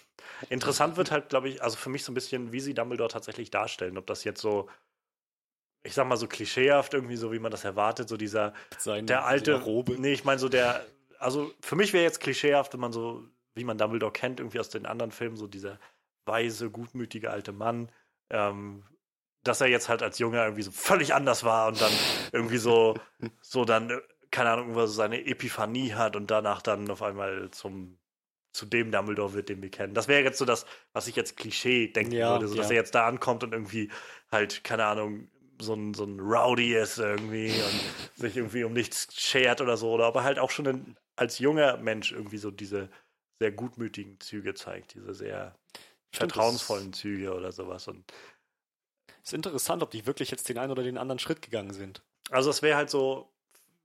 [0.50, 3.52] Interessant wird halt, glaube ich, also für mich so ein bisschen, wie sie Dumbledore tatsächlich
[3.52, 3.98] darstellen.
[3.98, 4.70] Ob das jetzt so,
[5.84, 9.08] ich sag mal so klischeehaft irgendwie, so wie man das erwartet, so dieser, Mit seinen-
[9.08, 9.94] der alte, Robe.
[9.98, 10.86] nee, ich meine so der,
[11.20, 13.26] also für mich wäre jetzt klischeehaft, wenn man so,
[13.56, 15.80] wie man Dumbledore kennt, irgendwie aus den anderen Filmen, so dieser
[16.26, 17.90] weise, gutmütige alte Mann,
[18.32, 18.84] ähm,
[19.44, 21.92] dass er jetzt halt als Junge irgendwie so völlig anders war und dann
[22.32, 22.96] irgendwie so,
[23.42, 27.50] so dann, äh, keine Ahnung, irgendwo so seine Epiphanie hat und danach dann auf einmal
[27.52, 27.98] zum,
[28.54, 29.94] zu dem Dumbledore wird, den wir kennen.
[29.94, 32.72] Das wäre jetzt so das, was ich jetzt Klischee denken Ja, würde, so dass ja.
[32.74, 33.92] er jetzt da ankommt und irgendwie
[34.32, 35.30] halt, keine Ahnung,
[35.60, 39.92] so ein, so ein Rowdy ist irgendwie und sich irgendwie um nichts schert oder so,
[39.92, 42.90] oder aber halt auch schon ein, als junger Mensch irgendwie so diese
[43.40, 45.56] sehr gutmütigen Züge zeigt, diese sehr
[46.14, 47.88] Stimmt, vertrauensvollen Züge oder sowas.
[47.88, 48.12] Und
[49.24, 52.04] Ist interessant, ob die wirklich jetzt den einen oder den anderen Schritt gegangen sind.
[52.30, 53.32] also es wäre halt so,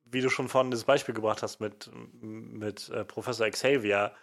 [0.05, 1.91] wie du schon vorhin das Beispiel gebracht hast mit,
[2.23, 4.15] mit äh, Professor Xavier.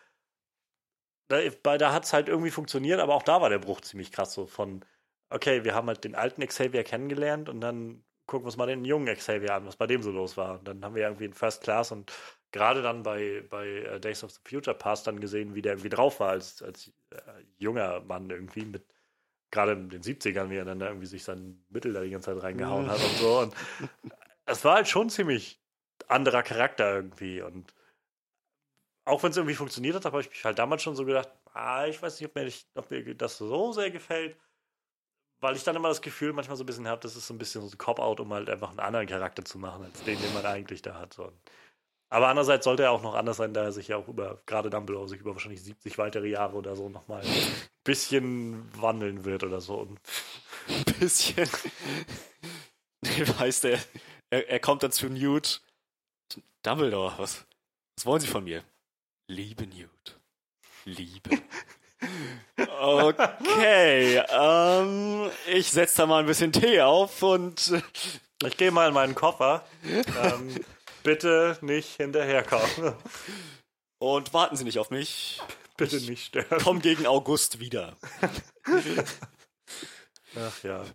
[1.29, 4.33] Da, da hat es halt irgendwie funktioniert, aber auch da war der Bruch ziemlich krass
[4.33, 4.85] so von,
[5.29, 8.85] okay, wir haben halt den alten Xavier kennengelernt und dann gucken wir uns mal den
[8.85, 10.59] jungen Xavier an, was bei dem so los war.
[10.59, 12.11] Und dann haben wir irgendwie in First Class und
[12.53, 15.89] gerade dann bei, bei äh, Days of the Future Past dann gesehen, wie der irgendwie
[15.89, 17.19] drauf war als, als äh,
[17.57, 18.85] junger Mann irgendwie mit
[19.51, 22.33] gerade in den 70ern, wie er dann da irgendwie sich sein Mittel da die ganze
[22.33, 23.39] Zeit reingehauen hat und so.
[23.39, 23.55] Und
[24.45, 25.61] es war halt schon ziemlich
[26.07, 27.41] anderer Charakter irgendwie.
[27.41, 27.73] Und
[29.05, 31.85] auch wenn es irgendwie funktioniert hat, habe ich mich halt damals schon so gedacht, ah,
[31.85, 34.37] ich weiß nicht, ob mir, nicht, ob mir das so sehr gefällt.
[35.39, 37.37] Weil ich dann immer das Gefühl manchmal so ein bisschen habe, das ist so ein
[37.37, 40.33] bisschen so ein Cop-Out, um halt einfach einen anderen Charakter zu machen, als den, den
[40.33, 41.13] man eigentlich da hat.
[41.13, 41.31] So.
[42.13, 44.69] Aber andererseits sollte er auch noch anders sein, da er sich ja auch über, gerade
[44.69, 47.51] Dumbledore, sich über wahrscheinlich 70 weitere Jahre oder so nochmal ein
[47.83, 49.87] bisschen wandeln wird oder so.
[50.67, 51.49] Ein bisschen.
[53.39, 53.79] Weißt der,
[54.29, 55.63] er, er kommt dann zu Newt.
[56.61, 57.47] Dumbledore, was,
[57.97, 58.63] was wollen Sie von mir?
[59.27, 60.19] Liebe Newt.
[60.85, 61.31] Liebe.
[62.79, 67.81] Okay, ähm, ich setze da mal ein bisschen Tee auf und äh,
[68.45, 69.65] ich gehe mal in meinen Koffer.
[69.83, 70.63] ähm,
[71.03, 72.95] bitte nicht hinterherkommen.
[73.99, 75.41] und warten Sie nicht auf mich.
[75.77, 76.61] bitte nicht sterben.
[76.63, 77.97] Komm gegen August wieder.
[80.35, 80.85] Ach ja.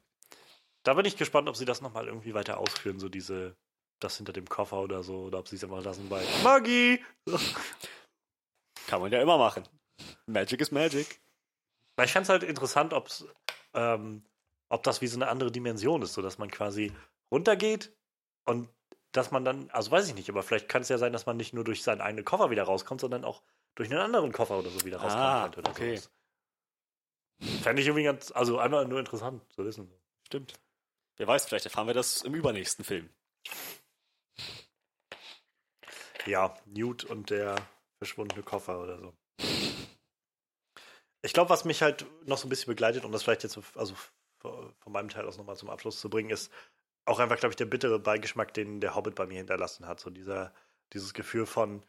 [0.82, 3.56] Da bin ich gespannt, ob sie das nochmal irgendwie weiter ausführen, so diese,
[4.00, 7.04] das hinter dem Koffer oder so, oder ob sie es einfach lassen bei Magie.
[8.86, 9.64] Kann man ja immer machen.
[10.26, 11.20] Magic is Magic.
[12.02, 13.26] Ich fände es halt interessant, ob's,
[13.74, 14.22] ähm,
[14.68, 16.92] ob das wie so eine andere Dimension ist, so dass man quasi
[17.30, 17.92] runtergeht
[18.46, 18.68] und
[19.18, 21.36] dass man dann, also weiß ich nicht, aber vielleicht kann es ja sein, dass man
[21.36, 23.42] nicht nur durch seinen eigenen Koffer wieder rauskommt, sondern auch
[23.74, 25.58] durch einen anderen Koffer oder so wieder rauskommen Ah, könnte.
[25.60, 25.96] Oder okay.
[25.96, 26.10] sowas.
[27.62, 29.92] Fände ich irgendwie ganz, also einmal nur interessant zu wissen.
[30.26, 30.54] Stimmt.
[31.16, 33.10] Wer weiß, vielleicht erfahren wir das im übernächsten Film.
[36.26, 37.56] Ja, Newt und der
[37.98, 39.14] verschwundene Koffer oder so.
[41.22, 43.62] Ich glaube, was mich halt noch so ein bisschen begleitet, um das vielleicht jetzt so,
[43.74, 43.94] also
[44.40, 46.52] von meinem Teil aus nochmal zum Abschluss zu bringen, ist
[47.08, 49.98] auch einfach, glaube ich, der bittere Beigeschmack, den der Hobbit bei mir hinterlassen hat.
[50.00, 50.52] So dieser,
[50.92, 51.82] dieses Gefühl von,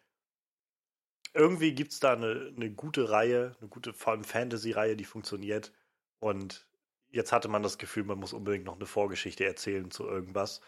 [1.34, 5.74] irgendwie gibt es da eine, eine gute Reihe, eine gute, vor allem Fantasy-Reihe, die funktioniert.
[6.20, 6.68] Und
[7.10, 10.62] jetzt hatte man das Gefühl, man muss unbedingt noch eine Vorgeschichte erzählen zu irgendwas.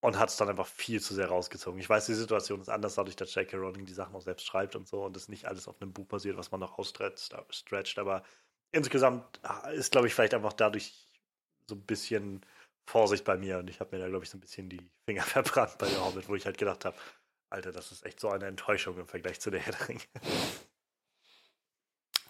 [0.00, 1.78] Und hat es dann einfach viel zu sehr rausgezogen.
[1.78, 3.56] Ich weiß, die Situation ist anders, dadurch, dass J.K.
[3.56, 6.06] Rowling die Sachen auch selbst schreibt und so und es nicht alles auf einem Buch
[6.06, 7.32] basiert, was man noch ausstretcht.
[7.50, 7.98] stretcht.
[8.00, 8.24] Aber
[8.72, 11.06] insgesamt ah, ist, glaube ich, vielleicht einfach dadurch
[11.68, 12.44] so ein bisschen
[12.86, 15.22] Vorsicht bei mir und ich habe mir da, glaube ich, so ein bisschen die Finger
[15.24, 16.96] verbrannt bei der Hobbit, wo ich halt gedacht habe,
[17.50, 20.00] Alter, das ist echt so eine Enttäuschung im Vergleich zu der Herr der Ringe.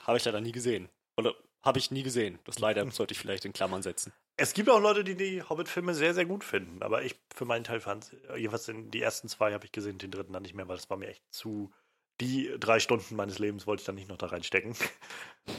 [0.00, 0.88] Habe ich leider nie gesehen.
[1.16, 2.38] Oder habe ich nie gesehen.
[2.44, 4.12] Das leider sollte ich vielleicht in Klammern setzen.
[4.36, 7.64] Es gibt auch Leute, die die Hobbit-Filme sehr, sehr gut finden, aber ich für meinen
[7.64, 10.66] Teil fand, jedenfalls in die ersten zwei habe ich gesehen, den dritten dann nicht mehr,
[10.68, 11.72] weil das war mir echt zu.
[12.20, 14.74] Die drei Stunden meines Lebens wollte ich dann nicht noch da reinstecken.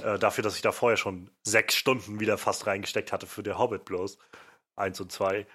[0.04, 3.58] äh, dafür, dass ich da vorher schon sechs Stunden wieder fast reingesteckt hatte für der
[3.58, 4.18] Hobbit bloß.
[4.76, 5.48] Eins und zwei.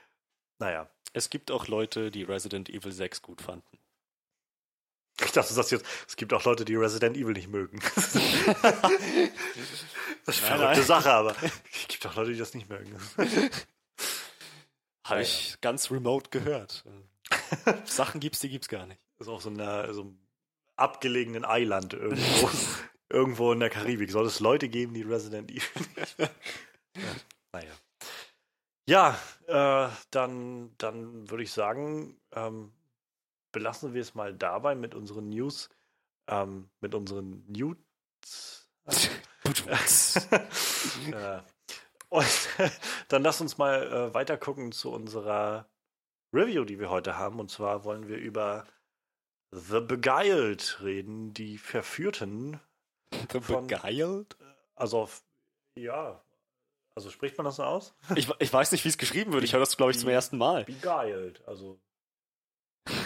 [0.59, 0.89] Naja.
[1.12, 3.79] Es gibt auch Leute, die Resident Evil 6 gut fanden.
[5.21, 5.85] Ich dachte, das jetzt.
[6.07, 7.81] Es gibt auch Leute, die Resident Evil nicht mögen.
[7.97, 8.47] das ist
[10.45, 10.85] eine verrückte.
[10.85, 12.97] Sache, aber es gibt auch Leute, die das nicht mögen.
[15.05, 16.85] Habe ich ganz remote gehört.
[17.85, 19.01] Sachen gibt's, die gibt's gar nicht.
[19.19, 20.19] ist auf so, einer, so einem
[20.77, 22.51] abgelegenen Eiland irgendwo.
[23.11, 24.11] irgendwo in der Karibik.
[24.11, 25.87] Soll es Leute geben, die Resident Evil
[26.19, 26.29] ja,
[27.53, 27.73] Naja.
[28.89, 29.18] Ja,
[29.49, 32.72] äh, dann, dann würde ich sagen, ähm,
[33.53, 35.68] belassen wir es mal dabei mit unseren News,
[36.26, 37.76] ähm, mit unseren News.
[41.12, 41.41] äh,
[42.09, 42.49] und
[43.09, 45.68] dann lass uns mal äh, weiter gucken zu unserer
[46.32, 47.41] Review, die wir heute haben.
[47.41, 48.64] Und zwar wollen wir über
[49.51, 52.59] The Beguiled reden, die Verführten.
[53.32, 54.39] The von, Beguiled?
[54.76, 55.11] Also,
[55.74, 56.22] ja.
[56.99, 57.94] Also spricht man das so aus?
[58.16, 59.44] Ich, ich weiß nicht, wie es geschrieben wird.
[59.44, 60.64] Ich höre das, glaube ich, zum ersten Mal.
[60.64, 61.78] Beguiled, also.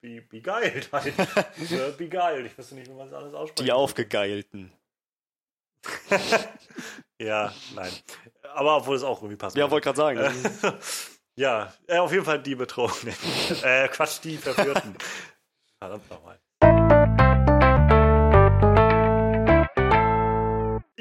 [0.00, 1.16] Be, beguiled halt.
[1.98, 2.46] beguiled.
[2.46, 3.66] Ich wüsste nicht, wie man es alles ausspricht.
[3.66, 4.72] Die Aufgegeilten.
[7.20, 7.92] ja, nein.
[8.54, 9.56] Aber obwohl es auch irgendwie passt.
[9.56, 10.78] Ja, wollte gerade sagen.
[11.34, 13.16] ja, äh, auf jeden Fall die Betrogenen.
[13.64, 14.96] äh, Quatsch, die Verführten.
[15.80, 16.38] Verdammt nochmal.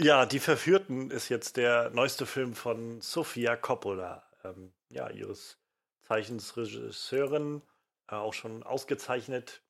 [0.01, 4.23] Ja, Die Verführten ist jetzt der neueste Film von Sofia Coppola.
[4.45, 5.57] Ähm, ja, ihres
[6.03, 7.61] Zeichens Regisseurin,
[8.07, 9.61] äh, auch schon ausgezeichnet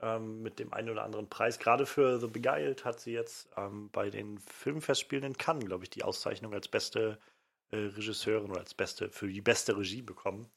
[0.00, 1.58] ähm, mit dem einen oder anderen Preis.
[1.58, 5.90] Gerade für The Beguiled hat sie jetzt ähm, bei den Filmfestspielen in Cannes, glaube ich,
[5.90, 7.18] die Auszeichnung als beste
[7.70, 10.50] äh, Regisseurin oder als beste für die beste Regie bekommen.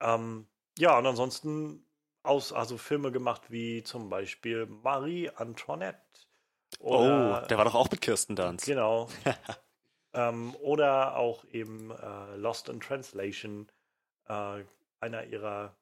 [0.00, 1.86] Ähm, ja, und ansonsten
[2.24, 6.00] aus, also Filme gemacht wie zum Beispiel Marie Antoinette.
[6.78, 8.66] Oder, oh, der war doch auch mit Kirsten Dunst.
[8.66, 9.08] Genau.
[10.14, 13.70] ähm, oder auch eben äh, Lost in Translation,
[14.28, 14.64] äh,
[15.00, 15.76] einer ihrer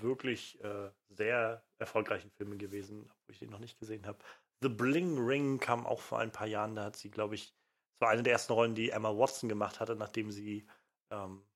[0.00, 4.18] wirklich äh, sehr erfolgreichen Filme gewesen, obwohl ich den noch nicht gesehen habe.
[4.62, 6.74] The Bling Ring kam auch vor ein paar Jahren.
[6.74, 7.54] Da hat sie, glaube ich,
[7.94, 10.66] es war eine der ersten Rollen, die Emma Watson gemacht hatte, nachdem sie,
[11.10, 11.46] ähm,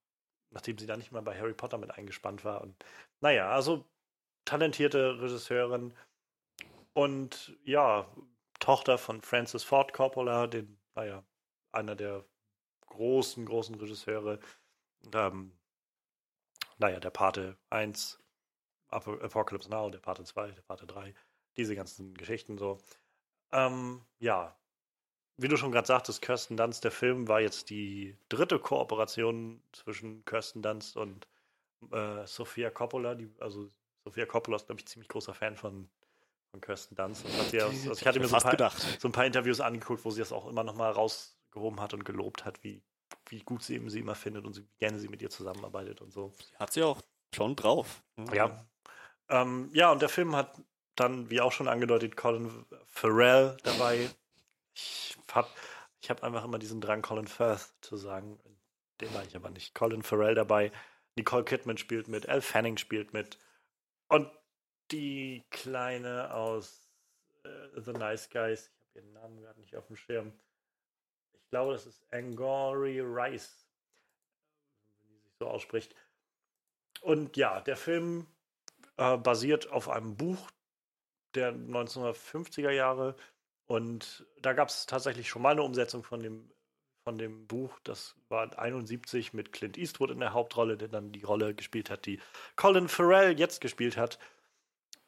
[0.51, 2.61] nachdem sie da nicht mal bei Harry Potter mit eingespannt war.
[2.61, 2.77] Und
[3.21, 3.85] naja, also
[4.45, 5.95] talentierte Regisseurin
[6.95, 8.07] und ja,
[8.59, 11.25] Tochter von Francis Ford Coppola, den, naja,
[11.73, 12.25] einer der
[12.87, 14.41] großen, großen Regisseure.
[15.15, 15.57] Ähm,
[16.79, 18.21] naja, der Pate 1,
[18.89, 21.15] Apocalypse Now, der Pate 2, der Pate 3,
[21.57, 22.79] diese ganzen Geschichten so.
[23.53, 24.57] Ähm, ja,
[25.37, 30.25] wie du schon gerade sagtest, Kirsten Dunst, der Film war jetzt die dritte Kooperation zwischen
[30.25, 31.29] Kirsten Dunst und
[31.93, 33.15] äh, Sofia Coppola.
[33.15, 33.71] Die, also
[34.05, 35.89] Sofia Coppola ist, glaube ich, ziemlich großer Fan von,
[36.51, 37.25] von Kirsten Dunst.
[37.25, 39.61] Und hat sie aus, also ich hatte mir so ein, paar, so ein, paar, Interviews
[39.61, 42.83] angeguckt, wo sie das auch immer noch mal rausgehoben hat und gelobt hat, wie,
[43.29, 46.13] wie gut sie eben sie immer findet und wie gerne sie mit ihr zusammenarbeitet und
[46.13, 46.33] so.
[46.59, 47.01] Hat sie auch
[47.35, 48.03] schon drauf.
[48.17, 48.35] Mhm.
[48.35, 48.67] Ja,
[49.29, 50.61] ähm, ja, und der Film hat
[50.97, 54.11] dann, wie auch schon angedeutet, Colin Farrell dabei.
[54.75, 55.49] Ich habe
[56.01, 58.39] ich hab einfach immer diesen Drang, Colin Firth zu sagen.
[59.01, 59.75] Den war ich aber nicht.
[59.75, 60.73] Colin Farrell dabei.
[61.17, 62.27] Nicole Kidman spielt mit.
[62.27, 63.39] Elle Fanning spielt mit.
[64.09, 64.31] Und
[64.91, 66.91] die Kleine aus
[67.45, 70.33] äh, The Nice Guys, ich habe ihren Namen gerade nicht auf dem Schirm.
[71.33, 73.67] Ich glaube, das ist Angori Rice,
[75.01, 75.95] wenn sie sich so ausspricht.
[77.01, 78.27] Und ja, der Film
[78.97, 80.51] äh, basiert auf einem Buch
[81.35, 83.17] der 1950er Jahre.
[83.67, 86.51] Und da gab es tatsächlich schon mal eine Umsetzung von dem,
[87.05, 87.79] von dem Buch.
[87.85, 92.07] Das war 71 mit Clint Eastwood in der Hauptrolle, der dann die Rolle gespielt hat,
[92.07, 92.21] die
[92.57, 94.19] Colin Farrell jetzt gespielt hat.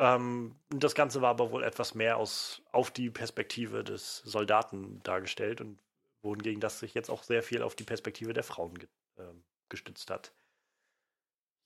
[0.01, 5.61] Ähm, das Ganze war aber wohl etwas mehr aus, auf die Perspektive des Soldaten dargestellt
[5.61, 5.79] und
[6.23, 8.89] wohingegen das sich jetzt auch sehr viel auf die Perspektive der Frauen ge,
[9.19, 9.35] äh,
[9.69, 10.33] gestützt hat.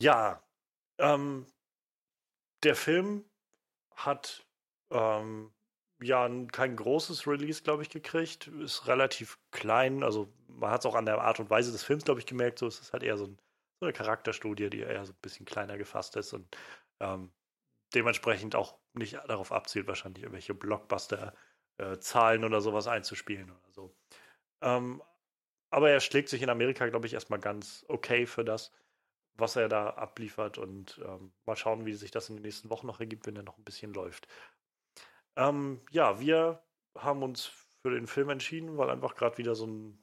[0.01, 0.43] Ja,
[0.99, 1.47] ähm,
[2.65, 3.25] der Film
[3.95, 4.45] hat
[4.91, 5.53] ähm,
[6.03, 8.49] ja kein großes Release, glaube ich, gekriegt.
[8.49, 10.03] Ist relativ klein.
[10.03, 12.59] Also man hat es auch an der Art und Weise des Films, glaube ich, gemerkt.
[12.59, 13.39] So ist es halt eher so, ein,
[13.79, 16.57] so, eine Charakterstudie, die eher so ein bisschen kleiner gefasst ist und
[16.99, 17.31] ähm,
[17.95, 23.97] dementsprechend auch nicht darauf abzielt, wahrscheinlich irgendwelche Blockbuster-Zahlen äh, oder sowas einzuspielen oder so.
[24.61, 25.03] Ähm,
[25.71, 28.71] aber er schlägt sich in Amerika, glaube ich, erstmal ganz okay für das
[29.37, 32.87] was er da abliefert und ähm, mal schauen, wie sich das in den nächsten Wochen
[32.87, 34.29] noch ergibt, wenn er noch ein bisschen läuft.
[35.37, 36.63] Ähm, ja, wir
[36.97, 37.51] haben uns
[37.83, 39.99] für den Film entschieden, weil einfach gerade wieder so ein,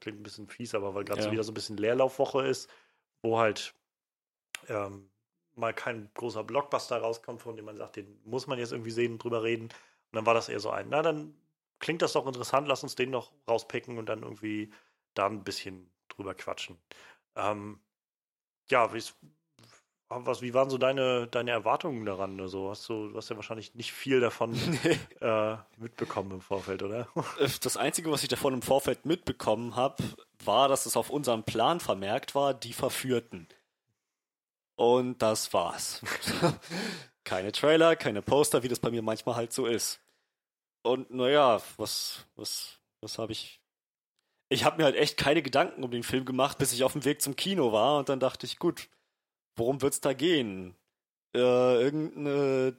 [0.00, 1.26] klingt ein bisschen fies, aber weil gerade ja.
[1.26, 2.68] so wieder so ein bisschen Leerlaufwoche ist,
[3.22, 3.74] wo halt
[4.68, 5.08] ähm,
[5.56, 9.12] mal kein großer Blockbuster rauskommt, von dem man sagt, den muss man jetzt irgendwie sehen
[9.12, 9.64] und drüber reden.
[9.64, 11.34] Und dann war das eher so ein, na, dann
[11.78, 14.72] klingt das doch interessant, lass uns den noch rauspicken und dann irgendwie
[15.14, 16.78] da ein bisschen drüber quatschen.
[17.36, 17.80] Ähm,
[18.70, 18.92] ja,
[20.08, 22.40] was, wie waren so deine, deine Erwartungen daran?
[22.40, 24.54] Also hast du, du hast ja wahrscheinlich nicht viel davon
[25.20, 27.08] äh, mitbekommen im Vorfeld, oder?
[27.38, 30.02] Äh, das Einzige, was ich davon im Vorfeld mitbekommen habe,
[30.44, 33.48] war, dass es auf unserem Plan vermerkt war, die Verführten.
[34.76, 36.02] Und das war's.
[37.24, 40.00] keine Trailer, keine Poster, wie das bei mir manchmal halt so ist.
[40.82, 43.60] Und naja, was, was, was habe ich.
[44.50, 47.04] Ich habe mir halt echt keine Gedanken um den Film gemacht, bis ich auf dem
[47.04, 48.88] Weg zum Kino war und dann dachte ich, gut,
[49.56, 50.76] worum wird's da gehen?
[51.34, 52.76] Äh, irgendeine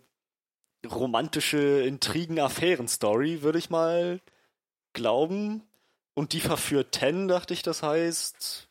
[0.85, 4.21] romantische Intrigen-Affären-Story, würde ich mal
[4.93, 5.63] glauben.
[6.13, 8.69] Und die verführt Ten, dachte ich, das heißt,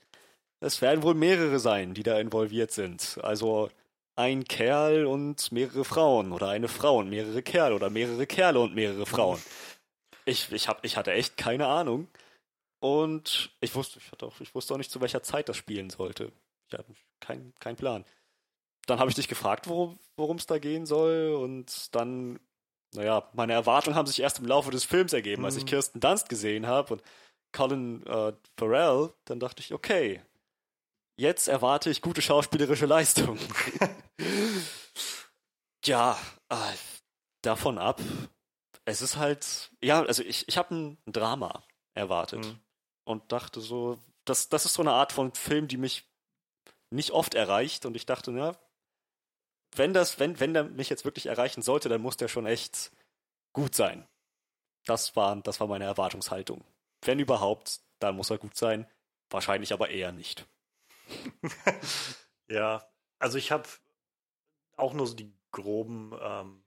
[0.65, 3.19] es werden wohl mehrere sein, die da involviert sind.
[3.23, 3.71] Also
[4.17, 8.75] ein Kerl und mehrere Frauen oder eine Frau und mehrere Kerle oder mehrere Kerle und
[8.75, 9.41] mehrere Frauen.
[10.27, 12.09] Ich, ich, hab, ich hatte echt keine Ahnung.
[12.81, 15.91] Und ich wusste, ich, hatte auch, ich wusste auch nicht, zu welcher Zeit das spielen
[15.91, 16.33] sollte.
[16.67, 18.07] Ich hatte keinen kein Plan.
[18.87, 21.35] Dann habe ich dich gefragt, worum es da gehen soll.
[21.35, 22.41] Und dann,
[22.95, 25.45] naja, meine Erwartungen haben sich erst im Laufe des Films ergeben, mhm.
[25.45, 25.69] als ich mhm.
[25.69, 27.03] Kirsten Dunst gesehen habe und
[27.53, 29.13] Colin äh, Farrell.
[29.27, 30.23] Dann dachte ich, okay,
[31.17, 33.39] jetzt erwarte ich gute schauspielerische Leistung.
[35.85, 36.57] ja, äh,
[37.43, 38.01] davon ab.
[38.85, 42.61] Es ist halt, ja, also ich, ich habe ein Drama erwartet mhm.
[43.05, 46.05] und dachte so, das, das ist so eine Art von Film, die mich
[46.91, 48.57] nicht oft erreicht und ich dachte, ja,
[49.75, 52.93] wenn das, wenn, wenn der mich jetzt wirklich erreichen sollte, dann muss der schon echt
[53.53, 54.07] gut sein.
[54.87, 56.63] Das war, das war meine Erwartungshaltung.
[57.03, 58.87] Wenn überhaupt, dann muss er gut sein.
[59.31, 60.47] Wahrscheinlich aber eher nicht.
[62.49, 62.87] ja,
[63.19, 63.69] also ich habe
[64.77, 66.65] auch nur so die groben, ähm,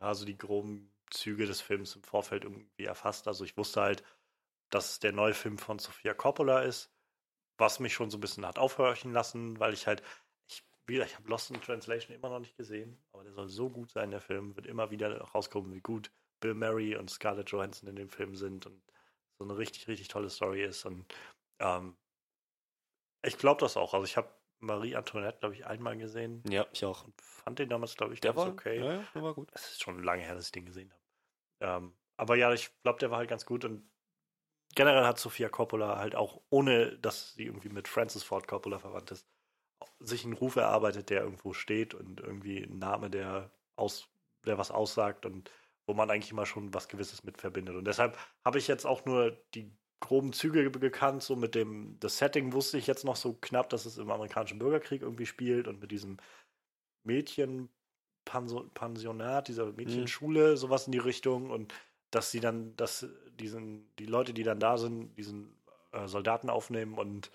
[0.00, 3.26] ja, so die groben Züge des Films im Vorfeld irgendwie erfasst.
[3.28, 4.04] Also ich wusste halt,
[4.70, 6.92] dass es der neue Film von Sofia Coppola ist,
[7.58, 10.02] was mich schon so ein bisschen hat aufhorchen lassen, weil ich halt,
[10.46, 13.90] ich, ich habe Lost in Translation immer noch nicht gesehen, aber der soll so gut
[13.90, 17.96] sein, der Film, wird immer wieder rauskommen, wie gut Bill Murray und Scarlett Johansson in
[17.96, 18.82] dem Film sind und
[19.38, 21.12] so eine richtig, richtig tolle Story ist und
[21.60, 21.96] ähm,
[23.22, 23.94] ich glaube das auch.
[23.94, 24.28] Also ich habe
[24.60, 26.42] Marie Antoinette, glaube ich, einmal gesehen.
[26.48, 27.04] Ja, ich auch.
[27.04, 28.80] Und fand den damals, glaube ich, der war okay.
[28.84, 29.48] Ja, der war gut.
[29.52, 31.02] Es ist schon lange her, dass ich den gesehen habe.
[31.60, 33.88] Ähm, aber ja, ich glaube, der war halt ganz gut und
[34.74, 39.12] generell hat Sophia Coppola halt auch, ohne dass sie irgendwie mit Francis Ford Coppola verwandt
[39.12, 39.26] ist,
[40.00, 44.08] sich einen Ruf erarbeitet, der irgendwo steht und irgendwie ein Name, der aus,
[44.44, 45.50] der was aussagt und
[45.86, 47.76] wo man eigentlich immer schon was Gewisses mit verbindet.
[47.76, 52.18] Und deshalb habe ich jetzt auch nur die groben Züge gekannt, so mit dem, das
[52.18, 55.80] Setting wusste ich jetzt noch so knapp, dass es im amerikanischen Bürgerkrieg irgendwie spielt und
[55.80, 56.18] mit diesem
[57.04, 60.56] Mädchenpensionat, dieser Mädchenschule, mhm.
[60.56, 61.74] sowas in die Richtung und
[62.10, 63.06] dass sie dann, dass
[63.38, 65.54] diesen, die Leute, die dann da sind, diesen
[65.92, 67.30] äh, Soldaten aufnehmen und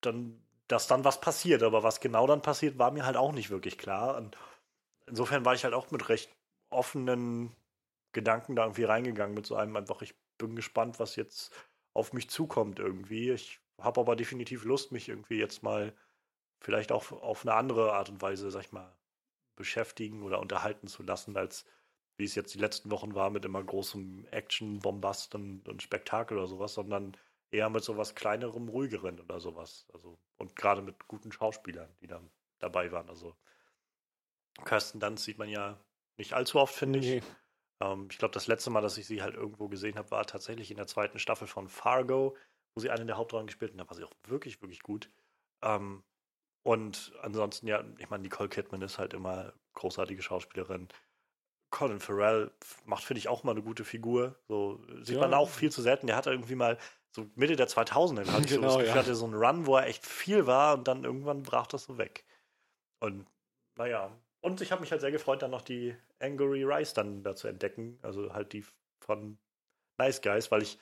[0.00, 3.50] dann, dass dann was passiert, aber was genau dann passiert, war mir halt auch nicht
[3.50, 4.16] wirklich klar.
[4.16, 4.36] Und
[5.06, 6.30] insofern war ich halt auch mit recht
[6.70, 7.54] offenen
[8.12, 11.52] Gedanken da irgendwie reingegangen, mit so einem einfach, ich bin gespannt, was jetzt
[11.92, 13.30] auf mich zukommt irgendwie.
[13.30, 15.94] Ich habe aber definitiv Lust, mich irgendwie jetzt mal
[16.60, 18.96] vielleicht auch auf eine andere Art und Weise, sag ich mal,
[19.56, 21.66] beschäftigen oder unterhalten zu lassen, als
[22.16, 26.38] wie es jetzt die letzten Wochen war mit immer großem Action, Bombast und, und Spektakel
[26.38, 27.16] oder sowas, sondern
[27.50, 29.86] eher mit sowas kleinerem, ruhigeren oder sowas.
[29.92, 33.08] Also, und gerade mit guten Schauspielern, die dann dabei waren.
[33.08, 33.36] Also
[34.64, 35.78] Kirsten Dunst sieht man ja
[36.16, 37.22] nicht allzu oft, finde ich.
[37.84, 40.70] Ähm, ich glaube, das letzte Mal, dass ich sie halt irgendwo gesehen habe, war tatsächlich
[40.70, 42.36] in der zweiten Staffel von Fargo,
[42.74, 43.80] wo sie eine der Hauptrollen gespielt hat.
[43.80, 45.10] Da war sie auch wirklich, wirklich gut.
[45.62, 46.02] Ähm,
[46.62, 50.88] und ansonsten, ja, ich meine, Nicole Kidman ist halt immer großartige Schauspielerin.
[51.70, 52.52] Colin Farrell
[52.84, 54.36] macht, finde ich, auch mal eine gute Figur.
[54.48, 55.20] So sieht ja.
[55.20, 56.06] man auch viel zu selten.
[56.06, 56.78] Der hatte irgendwie mal
[57.10, 58.94] so Mitte der 2000er, hatte genau, so ja.
[58.94, 61.98] hatte so einen Run, wo er echt viel war und dann irgendwann brach das so
[61.98, 62.24] weg.
[63.00, 63.26] Und
[63.76, 67.34] naja, und ich habe mich halt sehr gefreut, dann noch die Angry Rice dann da
[67.34, 67.98] zu entdecken.
[68.02, 68.62] Also halt die
[69.00, 69.38] von
[69.96, 70.78] Nice Guys, weil ich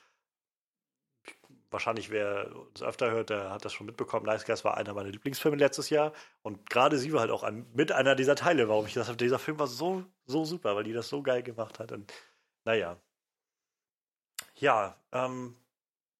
[1.71, 4.25] wahrscheinlich, wer uns öfter hört, der hat das schon mitbekommen.
[4.25, 6.11] Nice Guys war einer meiner Lieblingsfilme letztes Jahr.
[6.41, 9.15] Und gerade sie war halt auch ein, mit einer dieser Teile, warum ich das habe.
[9.15, 11.93] Dieser Film war so, so super, weil die das so geil gemacht hat.
[11.93, 12.11] Und
[12.65, 12.97] naja.
[14.55, 15.55] Ja, ähm,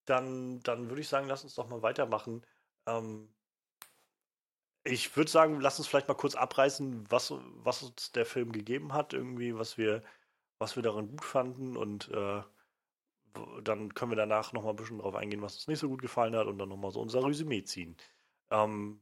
[0.06, 2.46] dann, dann würde ich sagen, lass uns doch mal weitermachen.
[2.86, 3.34] Ähm,
[4.84, 8.94] ich würde sagen, lass uns vielleicht mal kurz abreißen, was, was uns der Film gegeben
[8.94, 10.04] hat, irgendwie, was wir,
[10.60, 12.42] was wir darin gut fanden und äh,
[13.64, 16.02] dann können wir danach noch mal ein bisschen drauf eingehen, was uns nicht so gut
[16.02, 17.96] gefallen hat und dann noch mal so unser Resümee ziehen.
[18.52, 19.02] Ähm,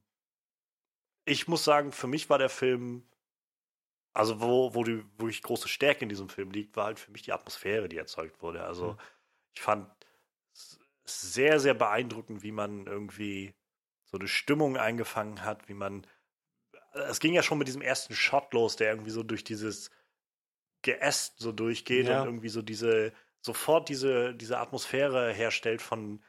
[1.25, 3.03] ich muss sagen, für mich war der Film,
[4.13, 7.23] also wo, wo die wirklich große Stärke in diesem Film liegt, war halt für mich
[7.23, 8.63] die Atmosphäre, die erzeugt wurde.
[8.63, 8.97] Also mhm.
[9.53, 9.89] ich fand
[10.53, 13.53] es sehr, sehr beeindruckend, wie man irgendwie
[14.11, 16.05] so eine Stimmung eingefangen hat, wie man.
[16.93, 19.91] Es ging ja schon mit diesem ersten Shot los, der irgendwie so durch dieses
[20.81, 22.21] Geäst so durchgeht ja.
[22.21, 26.21] und irgendwie so diese, sofort diese, diese Atmosphäre herstellt von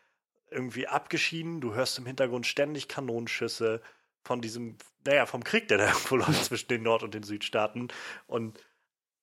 [0.50, 1.60] irgendwie abgeschieden.
[1.60, 3.82] Du hörst im Hintergrund ständig Kanonenschüsse
[4.22, 7.88] von diesem, naja, vom Krieg, der da irgendwo läuft zwischen den Nord- und den Südstaaten.
[8.26, 8.62] Und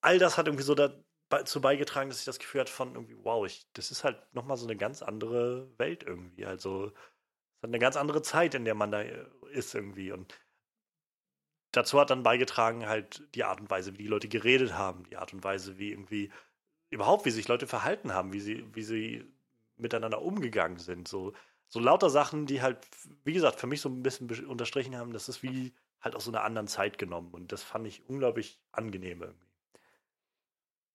[0.01, 0.93] all das hat irgendwie so da,
[1.29, 4.57] dazu beigetragen, dass ich das Gefühl hatte von irgendwie, wow, ich, das ist halt nochmal
[4.57, 6.45] so eine ganz andere Welt irgendwie.
[6.45, 6.91] Also,
[7.61, 10.11] hat eine ganz andere Zeit, in der man da äh, ist irgendwie.
[10.11, 10.33] Und
[11.71, 15.17] dazu hat dann beigetragen halt die Art und Weise, wie die Leute geredet haben, die
[15.17, 16.31] Art und Weise, wie irgendwie
[16.89, 19.25] überhaupt, wie sich Leute verhalten haben, wie sie, wie sie
[19.77, 21.07] miteinander umgegangen sind.
[21.07, 21.33] So,
[21.67, 22.87] so lauter Sachen, die halt,
[23.23, 26.31] wie gesagt, für mich so ein bisschen unterstrichen haben, das ist wie halt aus so
[26.31, 27.31] einer anderen Zeit genommen.
[27.31, 29.47] Und das fand ich unglaublich angenehm irgendwie.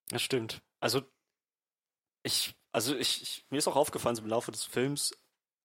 [0.09, 0.61] Das stimmt.
[0.79, 1.01] Also,
[2.23, 5.15] ich, also ich, ich, mir ist auch aufgefallen, so im Laufe des Films,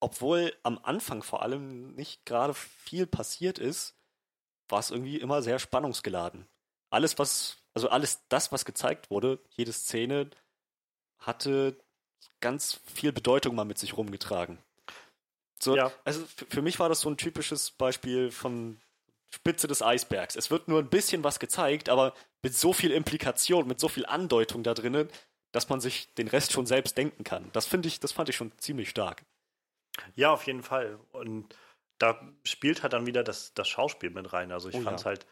[0.01, 3.95] obwohl am Anfang vor allem nicht gerade viel passiert ist,
[4.69, 6.47] war es irgendwie immer sehr spannungsgeladen.
[6.91, 10.31] Alles, was, also alles das, was gezeigt wurde, jede Szene,
[11.19, 11.77] hatte
[12.41, 14.59] ganz viel Bedeutung mal mit sich rumgetragen.
[15.61, 15.93] So, ja.
[16.05, 18.81] Also für mich war das so ein typisches Beispiel von
[19.31, 20.35] Spitze des Eisbergs.
[20.35, 24.07] Es wird nur ein bisschen was gezeigt, aber mit so viel Implikation, mit so viel
[24.07, 25.09] Andeutung da drinnen,
[25.53, 27.51] dass man sich den Rest schon selbst denken kann.
[27.53, 29.25] Das finde ich, das fand ich schon ziemlich stark.
[30.15, 30.99] Ja, auf jeden Fall.
[31.13, 31.55] Und
[31.99, 34.53] da spielt halt dann wieder das, das Schauspiel mit rein.
[34.53, 35.11] Also ich oh, fand es ja.
[35.11, 35.27] halt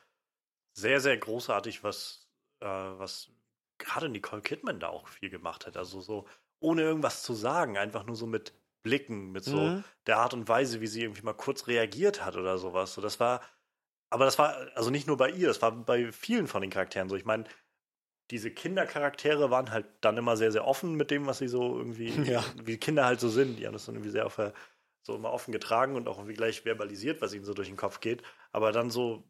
[0.75, 2.29] sehr, sehr großartig, was,
[2.61, 3.31] äh, was
[3.79, 5.77] gerade Nicole Kidman da auch viel gemacht hat.
[5.77, 6.27] Also so
[6.61, 8.53] ohne irgendwas zu sagen, einfach nur so mit
[8.83, 9.85] Blicken, mit so mhm.
[10.07, 12.95] der Art und Weise, wie sie irgendwie mal kurz reagiert hat oder sowas.
[12.95, 13.43] So, das war,
[14.11, 17.09] aber das war also nicht nur bei ihr, das war bei vielen von den Charakteren
[17.09, 17.16] so.
[17.16, 17.45] Ich meine,
[18.31, 22.11] diese Kindercharaktere waren halt dann immer sehr, sehr offen mit dem, was sie so irgendwie,
[22.31, 22.45] ja.
[22.62, 23.59] wie Kinder halt so sind.
[23.59, 24.53] Die haben das dann irgendwie sehr auf der,
[25.03, 28.01] so immer offen getragen und auch irgendwie gleich verbalisiert, was ihnen so durch den Kopf
[28.01, 28.22] geht.
[28.53, 29.24] Aber dann so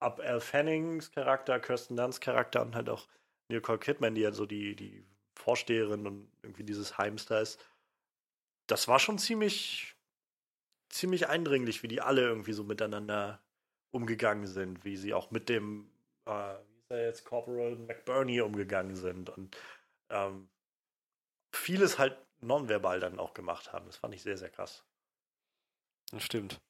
[0.00, 3.06] ab Al Fannings Charakter, Kirsten Dunst Charakter und halt auch
[3.48, 7.60] Nicole Kidman, die ja so die, die Vorsteherin und irgendwie dieses Heims da ist,
[8.66, 9.96] das war schon ziemlich,
[10.90, 13.40] ziemlich eindringlich, wie die alle irgendwie so miteinander
[13.90, 15.90] umgegangen sind, wie sie auch mit dem,
[16.26, 16.54] äh,
[16.88, 19.56] wie ist er jetzt, Corporal McBurney umgegangen sind und
[20.10, 20.48] ähm,
[21.54, 23.86] vieles halt nonverbal dann auch gemacht haben.
[23.86, 24.84] Das fand ich sehr, sehr krass.
[26.10, 26.60] Das stimmt.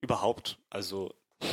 [0.00, 1.14] Überhaupt, also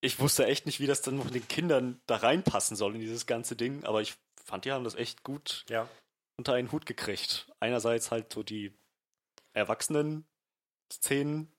[0.00, 3.26] ich wusste echt nicht, wie das dann mit den Kindern da reinpassen soll in dieses
[3.26, 4.14] ganze Ding, aber ich
[4.44, 5.86] fand, die haben das echt gut ja.
[6.36, 7.52] unter einen Hut gekriegt.
[7.60, 8.72] Einerseits halt so die
[9.52, 11.53] Erwachsenen-Szenen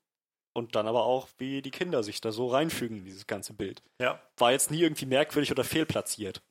[0.56, 3.82] und dann aber auch, wie die Kinder sich da so reinfügen in dieses ganze Bild.
[4.00, 4.20] Ja.
[4.36, 6.42] War jetzt nie irgendwie merkwürdig oder fehlplatziert.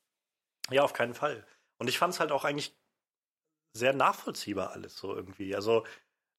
[0.72, 1.46] Ja, auf keinen Fall.
[1.78, 2.76] Und ich fand es halt auch eigentlich
[3.76, 5.56] sehr nachvollziehbar alles so irgendwie.
[5.56, 5.86] Also,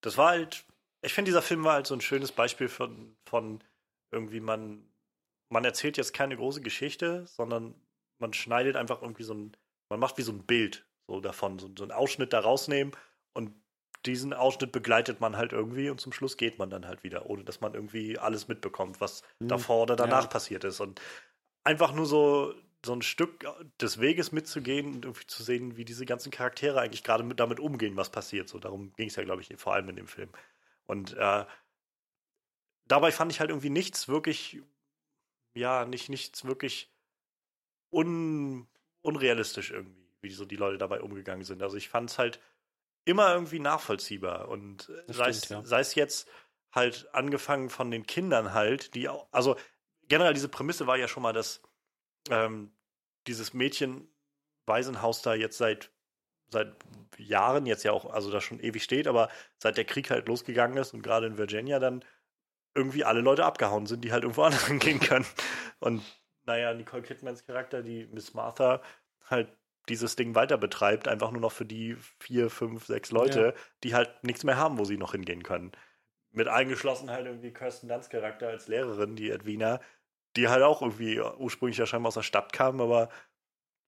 [0.01, 0.64] das war halt,
[1.03, 3.62] ich finde, dieser Film war halt so ein schönes Beispiel von, von
[4.11, 4.89] irgendwie man,
[5.51, 7.75] man erzählt jetzt keine große Geschichte, sondern
[8.19, 9.57] man schneidet einfach irgendwie so ein,
[9.91, 12.97] man macht wie so ein Bild so davon, so, so einen Ausschnitt da rausnehmen
[13.35, 13.55] und
[14.07, 17.45] diesen Ausschnitt begleitet man halt irgendwie und zum Schluss geht man dann halt wieder, ohne
[17.45, 19.49] dass man irgendwie alles mitbekommt, was mhm.
[19.49, 20.29] davor oder danach ja.
[20.29, 20.81] passiert ist.
[20.81, 21.01] Und
[21.65, 22.55] einfach nur so,
[22.85, 23.47] so ein Stück
[23.81, 27.61] des Weges mitzugehen und irgendwie zu sehen, wie diese ganzen Charaktere eigentlich gerade mit, damit
[27.61, 28.49] umgehen, was passiert.
[28.49, 30.31] So, darum ging es ja, glaube ich, vor allem in dem Film.
[30.87, 31.45] Und äh,
[32.87, 34.63] dabei fand ich halt irgendwie nichts wirklich,
[35.55, 36.93] ja, nicht nichts wirklich
[37.91, 38.69] un,
[39.03, 41.63] unrealistisch irgendwie, wie so die Leute dabei umgegangen sind.
[41.63, 42.41] Also ich fand es halt
[43.07, 44.49] immer irgendwie nachvollziehbar.
[44.49, 45.65] Und sei, stimmt, es, ja.
[45.65, 46.29] sei es jetzt
[46.73, 49.57] halt angefangen von den Kindern halt, die auch, also
[50.09, 51.63] generell diese Prämisse war ja schon mal, dass
[52.29, 52.71] ähm,
[53.27, 54.09] dieses Mädchen
[54.67, 55.91] Waisenhaus da jetzt seit
[56.49, 56.77] seit
[57.19, 59.29] Jahren jetzt ja auch, also da schon ewig steht, aber
[59.59, 62.05] seit der Krieg halt losgegangen ist und gerade in Virginia dann
[62.75, 65.27] irgendwie alle Leute abgehauen sind, die halt irgendwo anders hingehen können.
[65.81, 66.03] Und
[66.45, 68.81] naja, Nicole Kidmans Charakter, die Miss Martha,
[69.29, 69.49] halt
[69.89, 73.62] dieses Ding weiter betreibt, einfach nur noch für die vier, fünf, sechs Leute, ja.
[73.84, 75.72] die halt nichts mehr haben, wo sie noch hingehen können.
[76.32, 79.80] Mit eingeschlossen halt irgendwie Kirsten Dunst Charakter als Lehrerin, die Edwina,
[80.37, 83.09] die halt auch irgendwie ursprünglich ja scheinbar aus der Stadt kam, aber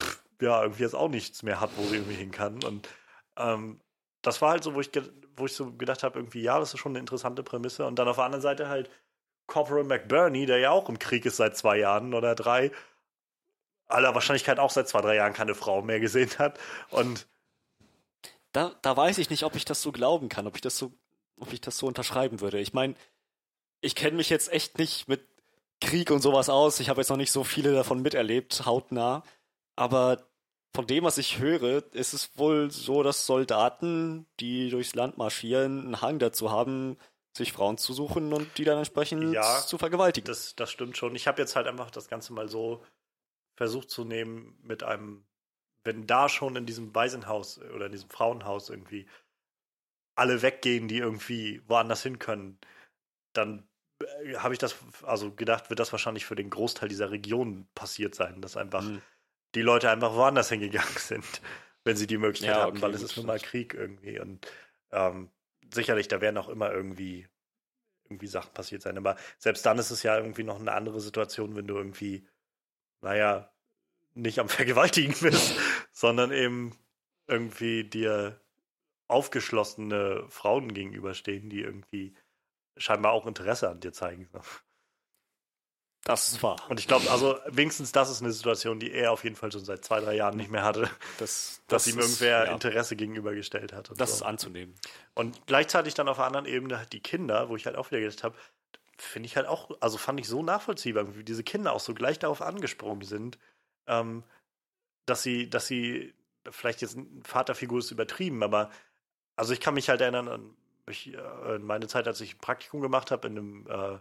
[0.03, 2.63] pff, ja, irgendwie jetzt auch nichts mehr hat, wo sie irgendwie hin kann.
[2.63, 2.89] Und
[3.37, 3.81] ähm,
[4.23, 4.91] das war halt so, wo ich,
[5.37, 7.87] wo ich so gedacht habe, irgendwie, ja, das ist schon eine interessante Prämisse.
[7.87, 8.91] Und dann auf der anderen Seite halt
[9.47, 12.71] Corporal McBurney, der ja auch im Krieg ist seit zwei Jahren oder drei,
[13.89, 16.59] aller Wahrscheinlichkeit auch seit zwei, drei Jahren keine Frau mehr gesehen hat.
[16.91, 17.27] Und
[18.53, 20.93] da, da weiß ich nicht, ob ich das so glauben kann, ob ich das so,
[21.41, 22.59] ob ich das so unterschreiben würde.
[22.61, 22.95] Ich meine,
[23.81, 25.27] ich kenne mich jetzt echt nicht mit
[25.81, 26.81] Krieg und sowas aus.
[26.81, 29.23] Ich habe jetzt noch nicht so viele davon miterlebt, hautnah.
[29.77, 30.27] Aber
[30.75, 35.85] von dem, was ich höre, ist es wohl so, dass Soldaten, die durchs Land marschieren,
[35.85, 36.99] einen Hang dazu haben,
[37.37, 40.27] sich Frauen zu suchen und die dann entsprechend ja, zu vergewaltigen.
[40.27, 41.15] Das, das stimmt schon.
[41.15, 42.83] Ich habe jetzt halt einfach das Ganze mal so
[43.59, 45.25] versucht zu nehmen mit einem,
[45.83, 49.09] wenn da schon in diesem Waisenhaus oder in diesem Frauenhaus irgendwie
[50.15, 52.61] alle weggehen, die irgendwie woanders hin können,
[53.33, 53.69] dann
[54.01, 58.15] äh, habe ich das also gedacht, wird das wahrscheinlich für den Großteil dieser Region passiert
[58.15, 59.03] sein, dass einfach mhm.
[59.57, 61.43] die Leute einfach woanders hingegangen sind,
[61.83, 64.21] wenn sie die Möglichkeit Ja, hatten, okay, weil es ist nun mal Krieg irgendwie.
[64.21, 64.47] Und
[64.93, 65.33] ähm,
[65.75, 67.27] sicherlich, da werden auch immer irgendwie,
[68.05, 68.97] irgendwie Sachen passiert sein.
[68.99, 72.25] Aber selbst dann ist es ja irgendwie noch eine andere Situation, wenn du irgendwie,
[73.01, 73.51] naja,
[74.15, 75.55] nicht am Vergewaltigen bist,
[75.93, 76.77] sondern eben
[77.27, 78.41] irgendwie dir
[79.09, 82.15] aufgeschlossene Frauen gegenüberstehen, die irgendwie
[82.77, 84.29] scheinbar auch Interesse an dir zeigen.
[86.05, 86.57] Das ist wahr.
[86.71, 89.65] Und ich glaube, also wenigstens das ist eine Situation, die er auf jeden Fall schon
[89.65, 90.89] seit zwei, drei Jahren nicht mehr hatte,
[91.19, 93.91] Das, dass das ihm ist- irgendwer ja, Interesse gegenübergestellt hat.
[93.91, 94.17] Und Das so.
[94.17, 94.75] ist anzunehmen.
[95.15, 98.01] Und gleichzeitig dann auf der anderen Ebene halt die Kinder, wo ich halt auch wieder
[98.01, 98.37] gedacht habe,
[98.99, 102.19] finde ich halt auch, also fand ich so nachvollziehbar, wie diese Kinder auch so gleich
[102.19, 103.39] darauf angesprungen sind,
[103.87, 104.25] ähm,
[105.07, 106.15] dass sie, dass sie,
[106.51, 108.71] vielleicht jetzt Vaterfigur ist übertrieben, aber
[109.37, 110.57] also ich kann mich halt erinnern an
[110.91, 113.99] ich, äh, in meine Zeit, als ich ein Praktikum gemacht habe in einem, äh,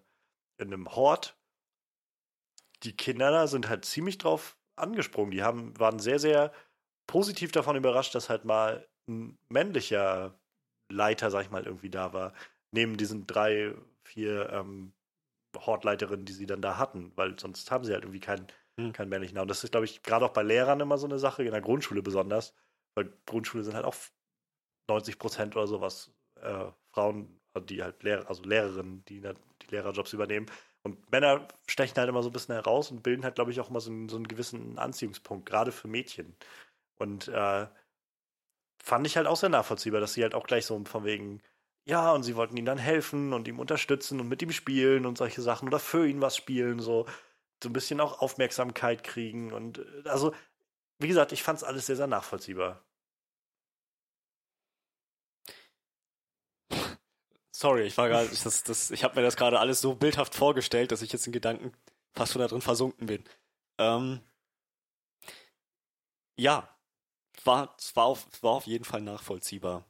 [0.62, 1.38] in einem Hort.
[2.84, 5.32] Die Kinder da sind halt ziemlich drauf angesprungen.
[5.32, 6.54] Die haben, waren sehr, sehr
[7.08, 10.40] positiv davon überrascht, dass halt mal ein männlicher
[10.92, 12.34] Leiter, sag ich mal, irgendwie da war.
[12.72, 13.74] Neben diesen drei,
[14.08, 14.94] vier ähm,
[15.56, 18.48] Hortleiterinnen, die sie dann da hatten, weil sonst haben sie halt irgendwie keinen,
[18.80, 18.94] Hm.
[18.94, 19.38] keinen männlichen.
[19.40, 21.62] Und das ist, glaube ich, gerade auch bei Lehrern immer so eine Sache, in der
[21.62, 22.54] Grundschule besonders,
[22.96, 23.96] weil Grundschule sind halt auch
[24.90, 30.46] 90 Prozent oder sowas äh, Frauen, die halt Lehrer, also Lehrerinnen, die die Lehrerjobs übernehmen.
[30.84, 33.70] Und Männer stechen halt immer so ein bisschen heraus und bilden halt, glaube ich, auch
[33.70, 36.36] immer so einen, so einen gewissen Anziehungspunkt, gerade für Mädchen.
[37.00, 37.68] Und äh,
[38.82, 41.42] fand ich halt auch sehr nachvollziehbar, dass sie halt auch gleich so von wegen,
[41.88, 45.18] ja, und sie wollten ihm dann helfen und ihm unterstützen und mit ihm spielen und
[45.18, 47.06] solche Sachen oder für ihn was spielen, so,
[47.64, 49.54] so ein bisschen auch Aufmerksamkeit kriegen.
[49.54, 50.34] Und äh, also,
[51.00, 52.84] wie gesagt, ich fand es alles sehr, sehr nachvollziehbar.
[57.52, 60.92] Sorry, ich war gerade, das, das, ich habe mir das gerade alles so bildhaft vorgestellt,
[60.92, 61.72] dass ich jetzt in Gedanken
[62.14, 63.24] fast schon da drin versunken bin.
[63.80, 64.22] Ähm,
[66.38, 66.70] ja,
[67.46, 69.86] war, es war, auf, war auf jeden Fall nachvollziehbar.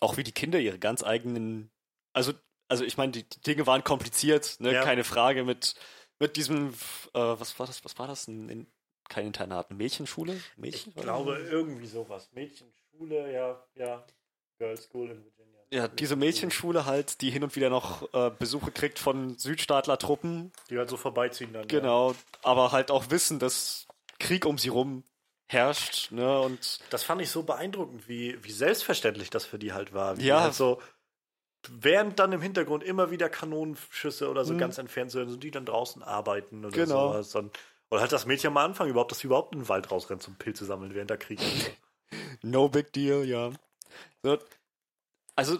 [0.00, 1.70] Auch wie die Kinder ihre ganz eigenen,
[2.12, 2.32] also,
[2.68, 4.72] also ich meine, die, die Dinge waren kompliziert, ne?
[4.72, 4.84] Ja.
[4.84, 5.74] keine Frage mit,
[6.18, 6.68] mit diesem,
[7.14, 8.28] äh, was war das, was war das?
[8.28, 8.66] Ein, ein,
[9.08, 10.40] kein Internat, eine Mädchenschule?
[10.56, 12.28] Mädchen, Ich glaube, irgendwie sowas.
[12.32, 14.04] Mädchenschule, ja, ja.
[14.58, 15.60] Girls School in Virginia.
[15.70, 20.78] Ja, diese Mädchenschule halt, die hin und wieder noch äh, Besuche kriegt von Südstaatler-Truppen, Die
[20.78, 21.68] halt so vorbeiziehen dann.
[21.68, 23.86] genau, aber halt auch wissen, dass
[24.18, 25.04] Krieg um sie rum
[25.46, 26.80] herrscht, ne, und.
[26.90, 30.18] Das fand ich so beeindruckend, wie, wie selbstverständlich das für die halt war.
[30.18, 30.42] Wie Ja.
[30.42, 30.80] Halt so,
[31.68, 34.58] während dann im Hintergrund immer wieder Kanonenschüsse oder so Mhm.
[34.58, 37.10] ganz entfernt sind, sind die dann draußen arbeiten oder Genau.
[37.10, 37.34] sowas.
[37.34, 37.58] Und,
[37.90, 40.36] oder halt das Mädchen am Anfang überhaupt, dass sie überhaupt in den Wald rausrennt zum
[40.36, 41.40] Pilze sammeln während der Krieg.
[42.42, 43.50] no big deal, ja.
[44.22, 44.38] So,
[45.34, 45.58] also,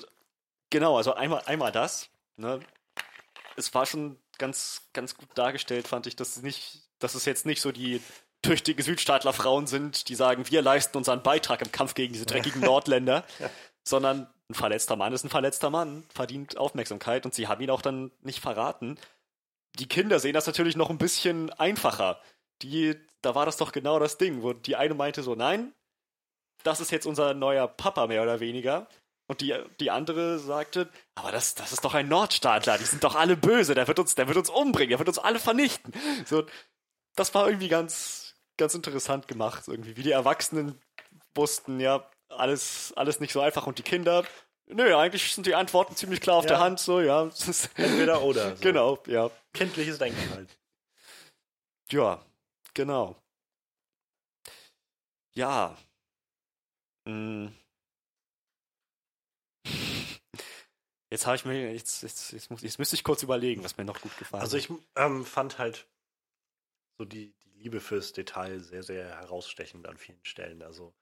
[0.71, 2.61] genau, also einmal, einmal das, ne,
[3.57, 7.47] es war schon ganz, ganz gut dargestellt, fand ich, dass es nicht, dass es jetzt
[7.47, 8.01] nicht so die
[8.47, 13.25] tüchtige Südstaatler-Frauen sind, die sagen, wir leisten unseren Beitrag im Kampf gegen diese dreckigen Nordländer,
[13.85, 17.83] sondern ein verletzter Mann ist ein verletzter Mann, verdient Aufmerksamkeit und sie haben ihn auch
[17.83, 18.99] dann nicht verraten.
[19.79, 22.21] Die Kinder sehen das natürlich noch ein bisschen einfacher.
[22.63, 25.73] Die, da war das doch genau das Ding, wo die eine meinte so, nein,
[26.63, 28.89] das ist jetzt unser neuer Papa mehr oder weniger.
[29.29, 33.17] Und die, die andere sagte, aber das, das ist doch ein Nordstaatler, die sind doch
[33.17, 35.93] alle böse, der wird uns, der wird uns umbringen, der wird uns alle vernichten.
[36.27, 36.47] So,
[37.17, 38.26] das war irgendwie ganz,
[38.57, 40.81] ganz interessant gemacht, irgendwie, wie die Erwachsenen
[41.35, 44.25] wussten, ja, alles, alles nicht so einfach und die Kinder,
[44.67, 46.49] nö, eigentlich sind die Antworten ziemlich klar auf Ja.
[46.51, 47.31] der Hand, so, ja.
[47.77, 48.57] Entweder oder.
[48.57, 48.63] So.
[48.63, 49.31] Genau, ja.
[49.53, 50.59] Kindliches Denken halt.
[51.91, 52.25] Ja,
[52.75, 53.17] genau.
[55.35, 55.77] Ja.
[57.07, 57.49] Mm.
[61.11, 63.85] Jetzt habe ich mir, jetzt, jetzt, jetzt, muss, jetzt müsste ich kurz überlegen, was mir
[63.85, 64.65] noch gut gefallen Also hat.
[64.65, 65.87] ich ähm, fand halt
[66.99, 70.63] so die Liebe fürs Detail sehr, sehr herausstechend an vielen Stellen.
[70.63, 70.95] Also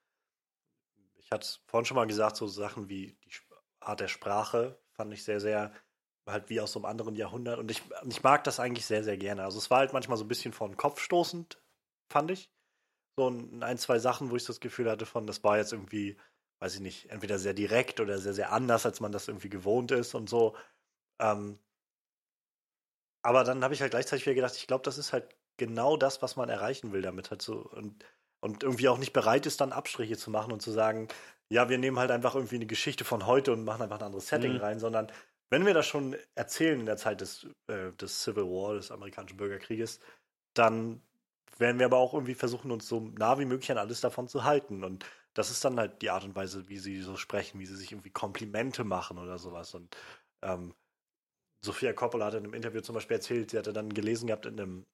[1.15, 3.31] ich hatte es vorhin schon mal gesagt, so Sachen wie die
[3.79, 5.73] Art der Sprache fand ich sehr, sehr
[6.27, 7.59] halt wie aus so einem anderen Jahrhundert.
[7.59, 9.43] Und ich, ich mag das eigentlich sehr, sehr gerne.
[9.43, 11.61] Also es war halt manchmal so ein bisschen vor den Kopf stoßend,
[12.11, 12.51] fand ich.
[13.17, 16.17] So ein, ein, zwei Sachen, wo ich das Gefühl hatte von, das war jetzt irgendwie,
[16.59, 19.91] weiß ich nicht, entweder sehr direkt oder sehr, sehr anders, als man das irgendwie gewohnt
[19.91, 20.57] ist und so.
[21.19, 21.59] Ähm,
[23.21, 26.21] aber dann habe ich halt gleichzeitig wieder gedacht, ich glaube, das ist halt genau das,
[26.21, 28.03] was man erreichen will damit halt so und,
[28.41, 31.07] und irgendwie auch nicht bereit ist, dann Abstriche zu machen und zu sagen,
[31.49, 34.27] ja, wir nehmen halt einfach irgendwie eine Geschichte von heute und machen einfach ein anderes
[34.27, 34.57] Setting Mhm.
[34.57, 35.11] rein, sondern
[35.51, 39.37] wenn wir das schon erzählen in der Zeit des, äh, des Civil War, des amerikanischen
[39.37, 39.99] Bürgerkrieges,
[40.55, 41.01] dann
[41.57, 44.43] werden wir aber auch irgendwie versuchen, uns so nah wie möglich an alles davon zu
[44.43, 44.83] halten.
[44.83, 47.75] Und das ist dann halt die Art und Weise, wie sie so sprechen, wie sie
[47.75, 49.73] sich irgendwie Komplimente machen oder sowas.
[49.73, 49.95] Und
[50.43, 50.73] ähm,
[51.63, 54.59] Sophia Coppola hat in einem Interview zum Beispiel erzählt, sie hatte dann gelesen gehabt in
[54.59, 54.85] einem,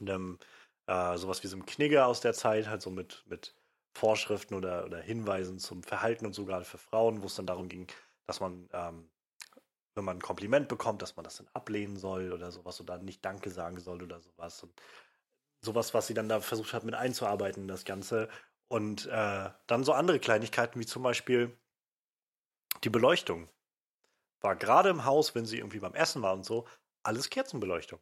[0.00, 0.38] einem,
[0.86, 3.54] äh, sowas wie so einem Knigge aus der Zeit, halt so mit, mit
[3.96, 7.68] Vorschriften oder, oder Hinweisen zum Verhalten und so gerade für Frauen, wo es dann darum
[7.68, 7.86] ging,
[8.26, 9.08] dass man, ähm,
[9.94, 13.24] wenn man ein Kompliment bekommt, dass man das dann ablehnen soll oder sowas oder nicht
[13.24, 14.62] Danke sagen soll oder sowas.
[14.62, 14.80] Und
[15.62, 18.28] sowas, was sie dann da versucht hat mit einzuarbeiten in das Ganze.
[18.68, 21.56] Und äh, dann so andere Kleinigkeiten wie zum Beispiel
[22.84, 23.48] die Beleuchtung.
[24.40, 26.66] War gerade im Haus, wenn sie irgendwie beim Essen war und so,
[27.02, 28.00] alles Kerzenbeleuchtung.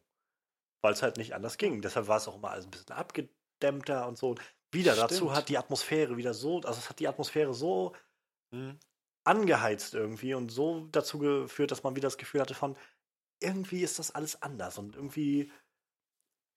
[0.85, 1.81] Weil es halt nicht anders ging.
[1.81, 4.35] Deshalb war es auch immer alles ein bisschen abgedämmter und so.
[4.71, 5.11] Wieder Stimmt.
[5.11, 7.95] dazu hat die Atmosphäre wieder so, also es hat die Atmosphäre so
[8.51, 8.79] Mhm.
[9.23, 12.77] angeheizt irgendwie und so dazu geführt, dass man wieder das Gefühl hatte von,
[13.41, 15.51] irgendwie ist das alles anders und irgendwie,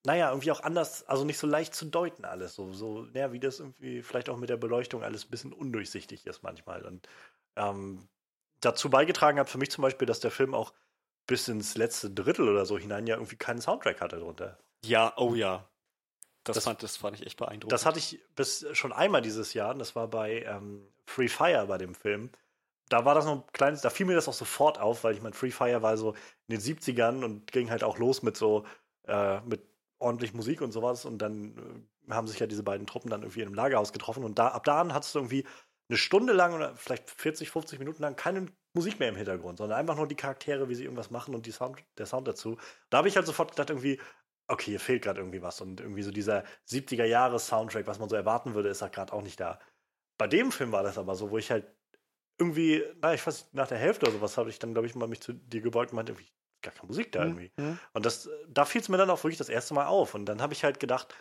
[0.06, 2.54] naja, irgendwie auch anders, also nicht so leicht zu deuten alles.
[2.54, 6.26] So, so, ja, wie das irgendwie vielleicht auch mit der Beleuchtung alles ein bisschen undurchsichtig
[6.26, 6.84] ist manchmal.
[6.86, 7.08] Und
[7.56, 8.08] ähm,
[8.60, 10.74] dazu beigetragen hat für mich zum Beispiel, dass der Film auch
[11.28, 14.58] bis ins letzte Drittel oder so hinein ja irgendwie keinen Soundtrack hatte drunter.
[14.84, 15.68] Ja, oh ja.
[16.42, 17.70] Das, Das- fand, das fand ich echt beeindruckend.
[17.72, 21.66] Das hatte ich bis schon einmal dieses Jahr, und das war bei ähm, Free Fire
[21.66, 22.30] bei dem Film.
[22.88, 25.20] Da war das noch ein kleines, da fiel mir das auch sofort auf, weil ich
[25.20, 26.14] meine, Free Fire war so
[26.46, 28.64] in den 70ern und ging halt auch los mit so,
[29.06, 29.62] äh, mit
[29.98, 31.04] ordentlich Musik und sowas.
[31.04, 34.24] Und dann äh, haben sich ja diese beiden Truppen dann irgendwie in einem Lagerhaus getroffen.
[34.24, 35.44] Und da, ab da an hattest du irgendwie
[35.90, 38.46] eine Stunde lang oder vielleicht 40, 50 Minuten lang keine
[38.78, 41.82] Musik mehr im Hintergrund, sondern einfach nur die Charaktere, wie sie irgendwas machen und Sound,
[41.98, 42.56] der Sound dazu.
[42.90, 44.00] Da habe ich halt sofort gedacht, irgendwie,
[44.46, 45.60] okay, hier fehlt gerade irgendwie was.
[45.60, 49.40] Und irgendwie so dieser 70er-Jahres-Soundtrack, was man so erwarten würde, ist da gerade auch nicht
[49.40, 49.58] da.
[50.16, 51.66] Bei dem Film war das aber so, wo ich halt
[52.38, 54.94] irgendwie, na, ich weiß nicht, nach der Hälfte oder sowas habe ich dann, glaube ich,
[54.94, 56.30] mal mich zu dir gebeugt und meinte, irgendwie,
[56.62, 57.50] gar keine Musik da irgendwie.
[57.56, 57.80] Mhm.
[57.92, 60.14] Und das, da fiel es mir dann auch wirklich das erste Mal auf.
[60.14, 61.14] Und dann habe ich halt gedacht,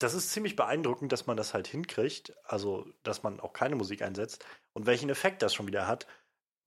[0.00, 4.02] das ist ziemlich beeindruckend, dass man das halt hinkriegt, also dass man auch keine Musik
[4.02, 6.06] einsetzt und welchen Effekt das schon wieder hat.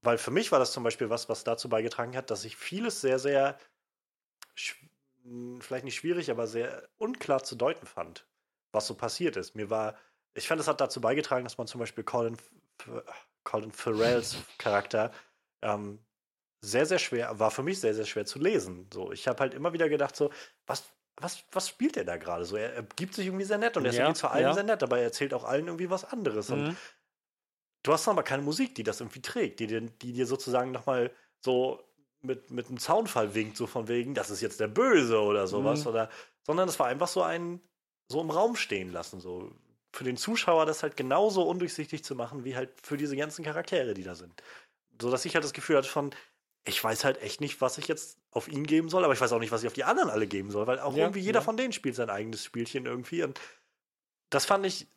[0.01, 3.01] Weil für mich war das zum Beispiel was, was dazu beigetragen hat, dass ich vieles
[3.01, 3.57] sehr, sehr,
[5.23, 8.27] mh, vielleicht nicht schwierig, aber sehr unklar zu deuten fand,
[8.71, 9.55] was so passiert ist.
[9.55, 9.97] Mir war,
[10.35, 12.37] ich fand, es hat dazu beigetragen, dass man zum Beispiel Colin,
[13.43, 15.11] Colin Farrells Charakter
[15.61, 15.99] ähm,
[16.61, 18.89] sehr, sehr schwer, war für mich sehr, sehr schwer zu lesen.
[18.93, 20.31] So, ich habe halt immer wieder gedacht, so,
[20.67, 22.55] was, was, was spielt er da gerade so?
[22.57, 24.53] Er, er gibt sich irgendwie sehr nett und er ist Ja, irgendwie zu allen ja.
[24.53, 26.51] sehr nett, aber er erzählt auch allen irgendwie was anderes.
[26.51, 26.77] Und Mhm.
[27.83, 31.11] du hast aber keine Musik, die das irgendwie trägt, die dir, die dir sozusagen nochmal
[31.39, 31.83] so
[32.21, 35.85] mit, mit einem Zaunfall winkt, so von wegen, das ist jetzt der Böse oder sowas.
[35.85, 35.87] Mhm.
[35.87, 36.09] Oder,
[36.45, 37.61] sondern es war einfach so ein,
[38.07, 39.19] so im Raum stehen lassen.
[39.19, 39.51] So
[39.93, 43.93] für den Zuschauer das halt genauso undurchsichtig zu machen, wie halt für diese ganzen Charaktere,
[43.93, 44.41] die da sind.
[45.01, 46.11] So dass ich halt das Gefühl hatte von,
[46.65, 49.31] ich weiß halt echt nicht, was ich jetzt auf ihn geben soll, aber ich weiß
[49.33, 51.39] auch nicht, was ich auf die anderen alle geben soll, weil auch Ja, irgendwie jeder
[51.39, 51.43] ja.
[51.43, 53.23] von denen spielt sein eigenes Spielchen irgendwie.
[53.23, 53.39] Und
[54.29, 54.87] das fand ich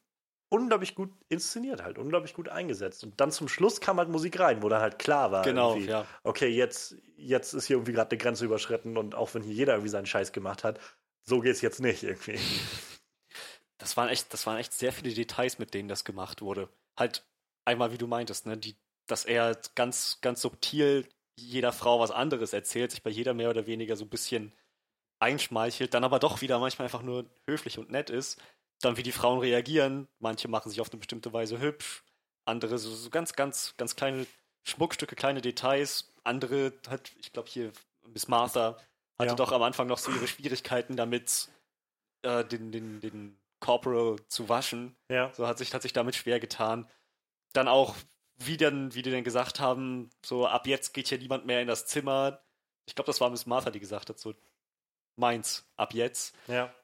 [0.48, 3.02] unglaublich gut inszeniert, halt, unglaublich gut eingesetzt.
[3.02, 6.06] Und dann zum Schluss kam halt Musik rein, wo dann halt klar war, Genau, ja.
[6.22, 9.74] okay, jetzt, jetzt ist hier irgendwie gerade eine Grenze überschritten und auch wenn hier jeder
[9.74, 10.78] irgendwie seinen Scheiß gemacht hat,
[11.24, 12.38] so geht's jetzt nicht irgendwie.
[13.78, 16.68] Das waren echt, das waren echt sehr viele Details, mit denen das gemacht wurde.
[16.96, 17.26] Halt
[17.64, 21.06] einmal, wie du meintest, ne, die, dass er ganz, ganz subtil
[21.38, 24.52] jeder Frau was anderes erzählt, sich bei jeder mehr oder weniger so ein bisschen
[25.18, 28.40] einschmeichelt, dann aber doch wieder manchmal einfach nur höflich und nett ist.
[28.80, 32.04] Dann wie die Frauen reagieren, manche machen sich auf eine bestimmte Weise hübsch,
[32.44, 34.26] andere so, so ganz, ganz, ganz kleine
[34.64, 37.72] Schmuckstücke, kleine Details, andere hat, ich glaube hier
[38.12, 38.76] Miss Martha
[39.18, 39.34] hatte Ja.
[39.34, 41.48] doch am Anfang noch so ihre Schwierigkeiten damit,
[42.22, 44.94] äh, den, den, den Corporal zu waschen.
[45.10, 45.32] Ja.
[45.32, 46.88] So hat sich, hat sich damit schwer getan.
[47.52, 47.96] Dann auch,
[48.38, 51.68] wie, dann, wie die dann gesagt haben, so ab jetzt geht hier niemand mehr in
[51.68, 52.40] das Zimmer.
[52.86, 54.34] Ich glaube, das war Miss Martha, die gesagt hat, so
[55.16, 56.34] meins, ab jetzt.
[56.46, 56.74] Ja.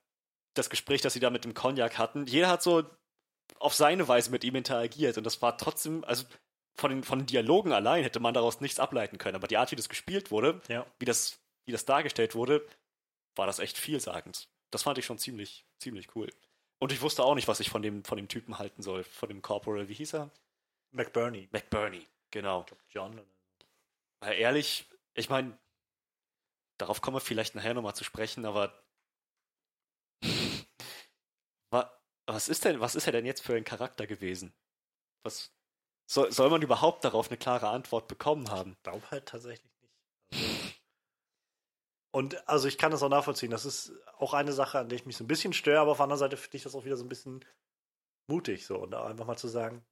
[0.54, 2.84] Das Gespräch, das sie da mit dem Cognac hatten, jeder hat so
[3.58, 6.24] auf seine Weise mit ihm interagiert und das war trotzdem, also
[6.74, 9.70] von den, von den Dialogen allein hätte man daraus nichts ableiten können, aber die Art,
[9.70, 10.86] wie das gespielt wurde, Ja.
[10.98, 12.66] wie das, wie das dargestellt wurde,
[13.36, 14.48] war das echt vielsagend.
[14.70, 16.28] Das fand ich schon ziemlich, ziemlich cool.
[16.78, 19.28] Und ich wusste auch nicht, was ich von dem, von dem Typen halten soll, von
[19.28, 20.30] dem Corporal, wie hieß er?
[20.92, 21.48] McBurney.
[21.52, 22.66] McBurney, genau.
[22.90, 23.14] John.
[23.18, 23.26] oder-
[24.20, 25.58] Weil ehrlich, ich meine,
[26.78, 28.84] darauf kommen wir vielleicht nachher nochmal zu sprechen, aber
[31.72, 31.90] wa,
[32.26, 34.54] was ist denn, was ist er denn jetzt für ein Charakter gewesen?
[35.24, 35.52] Was
[36.10, 38.72] soll, soll man überhaupt darauf eine klare Antwort bekommen haben?
[38.72, 39.92] Ich glaube halt tatsächlich nicht.
[40.32, 40.72] Also
[42.14, 43.50] und also ich kann das auch nachvollziehen.
[43.50, 45.96] Das ist auch eine Sache, an der ich mich so ein bisschen störe, aber auf
[45.96, 47.42] der anderen Seite finde ich das auch wieder so ein bisschen
[48.30, 49.82] mutig so und einfach mal zu sagen,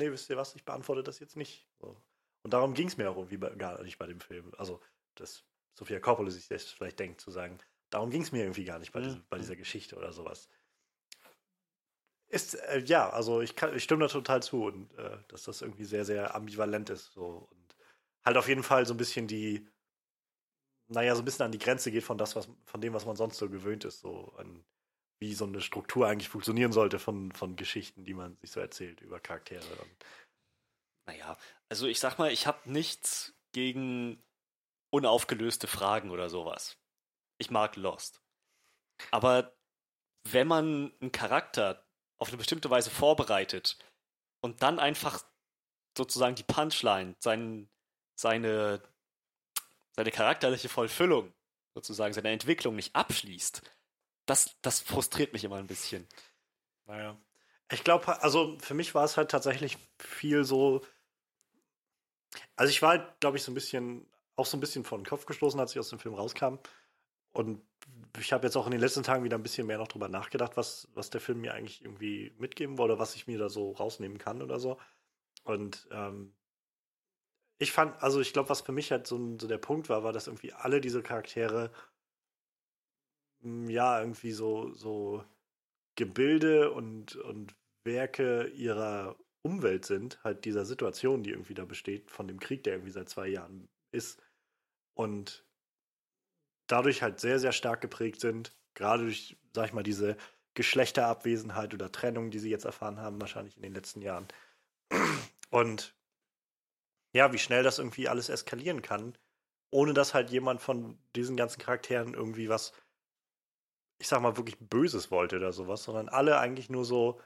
[0.00, 1.68] nee, wisst ihr was, ich beantworte das jetzt nicht.
[1.80, 1.96] So.
[2.42, 4.52] Und darum ging es mir auch irgendwie bei, gar nicht bei dem Film.
[4.58, 4.80] Also,
[5.14, 5.44] dass
[5.78, 7.58] Sophia Coppola sich das vielleicht denkt, zu sagen,
[7.90, 9.04] darum ging es mir irgendwie gar nicht bei, Mhm.
[9.04, 10.48] diesem, bei dieser Geschichte oder sowas.
[12.28, 15.62] Ist, äh, ja, also ich, kann, ich stimme da total zu und äh, dass das
[15.62, 17.12] irgendwie sehr, sehr ambivalent ist.
[17.12, 17.48] So.
[17.50, 17.76] Und
[18.24, 19.68] halt auf jeden Fall so ein bisschen die,
[20.88, 23.16] naja, so ein bisschen an die Grenze geht von das, was, von dem, was man
[23.16, 24.64] sonst so gewöhnt ist, so an
[25.20, 29.00] wie so eine Struktur eigentlich funktionieren sollte von, von Geschichten, die man sich so erzählt
[29.02, 29.64] über Charaktere.
[31.06, 31.36] Naja,
[31.68, 34.22] also ich sag mal, ich habe nichts gegen
[34.90, 36.78] unaufgelöste Fragen oder sowas.
[37.38, 38.22] Ich mag Lost.
[39.10, 39.54] Aber
[40.24, 41.86] wenn man einen Charakter
[42.18, 43.78] auf eine bestimmte Weise vorbereitet
[44.42, 45.24] und dann einfach
[45.96, 47.68] sozusagen die Punchline, sein,
[48.18, 48.82] seine,
[49.96, 51.32] seine charakterliche Vollfüllung,
[51.74, 53.62] sozusagen seine Entwicklung nicht abschließt,
[54.30, 56.06] das, das frustriert mich immer ein bisschen.
[56.86, 57.16] Naja.
[57.72, 60.82] Ich glaube, also für mich war es halt tatsächlich viel so.
[62.54, 65.04] Also ich war halt, glaube ich, so ein bisschen, auch so ein bisschen vor den
[65.04, 66.58] Kopf gestoßen, als ich aus dem Film rauskam.
[67.32, 67.60] Und
[68.18, 70.56] ich habe jetzt auch in den letzten Tagen wieder ein bisschen mehr noch drüber nachgedacht,
[70.56, 74.18] was, was der Film mir eigentlich irgendwie mitgeben wollte, was ich mir da so rausnehmen
[74.18, 74.78] kann oder so.
[75.42, 76.34] Und ähm,
[77.58, 80.12] ich fand, also ich glaube, was für mich halt so, so der Punkt war, war,
[80.12, 81.72] dass irgendwie alle diese Charaktere
[83.42, 85.24] ja irgendwie so, so
[85.96, 87.54] Gebilde und, und
[87.84, 92.74] Werke ihrer Umwelt sind, halt dieser Situation, die irgendwie da besteht, von dem Krieg, der
[92.74, 94.20] irgendwie seit zwei Jahren ist.
[94.94, 95.44] Und
[96.66, 100.16] dadurch halt sehr, sehr stark geprägt sind, gerade durch, sag ich mal, diese
[100.54, 104.28] Geschlechterabwesenheit oder Trennung, die sie jetzt erfahren haben, wahrscheinlich in den letzten Jahren.
[105.50, 105.94] Und
[107.12, 109.16] ja, wie schnell das irgendwie alles eskalieren kann,
[109.70, 112.72] ohne dass halt jemand von diesen ganzen Charakteren irgendwie was,
[114.00, 117.20] ich sag mal, wirklich Böses wollte oder sowas, sondern alle eigentlich nur so,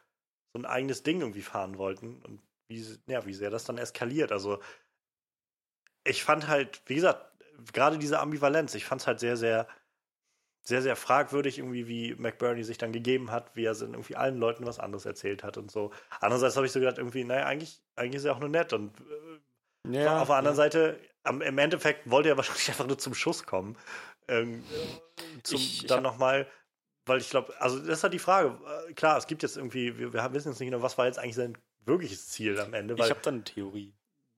[0.53, 4.33] so ein eigenes Ding irgendwie fahren wollten und wie, ja, wie sehr das dann eskaliert.
[4.33, 4.61] Also
[6.05, 7.25] ich fand halt, wie gesagt,
[7.73, 9.67] gerade diese Ambivalenz, ich fand es halt sehr, sehr,
[10.63, 14.39] sehr, sehr fragwürdig, irgendwie, wie McBurney sich dann gegeben hat, wie er dann irgendwie allen
[14.39, 15.93] Leuten was anderes erzählt hat und so.
[16.21, 18.99] Andererseits habe ich so gedacht, irgendwie, naja, eigentlich, eigentlich ist er auch nur nett und
[19.01, 19.41] äh,
[20.21, 23.77] auf der anderen Seite, am, im Endeffekt wollte er wahrscheinlich einfach nur zum Schuss kommen.
[24.29, 24.65] Ähm,
[25.43, 26.47] zum, Ich- ich dann nochmal,
[27.07, 28.59] weil ich glaube, also das ist halt die Frage.
[28.89, 31.19] Äh, Klar, es gibt jetzt irgendwie, wir, wir wissen jetzt nicht genau, was war jetzt
[31.19, 33.93] eigentlich sein wirkliches Ziel am Ende, Ich habe dann eine Theorie.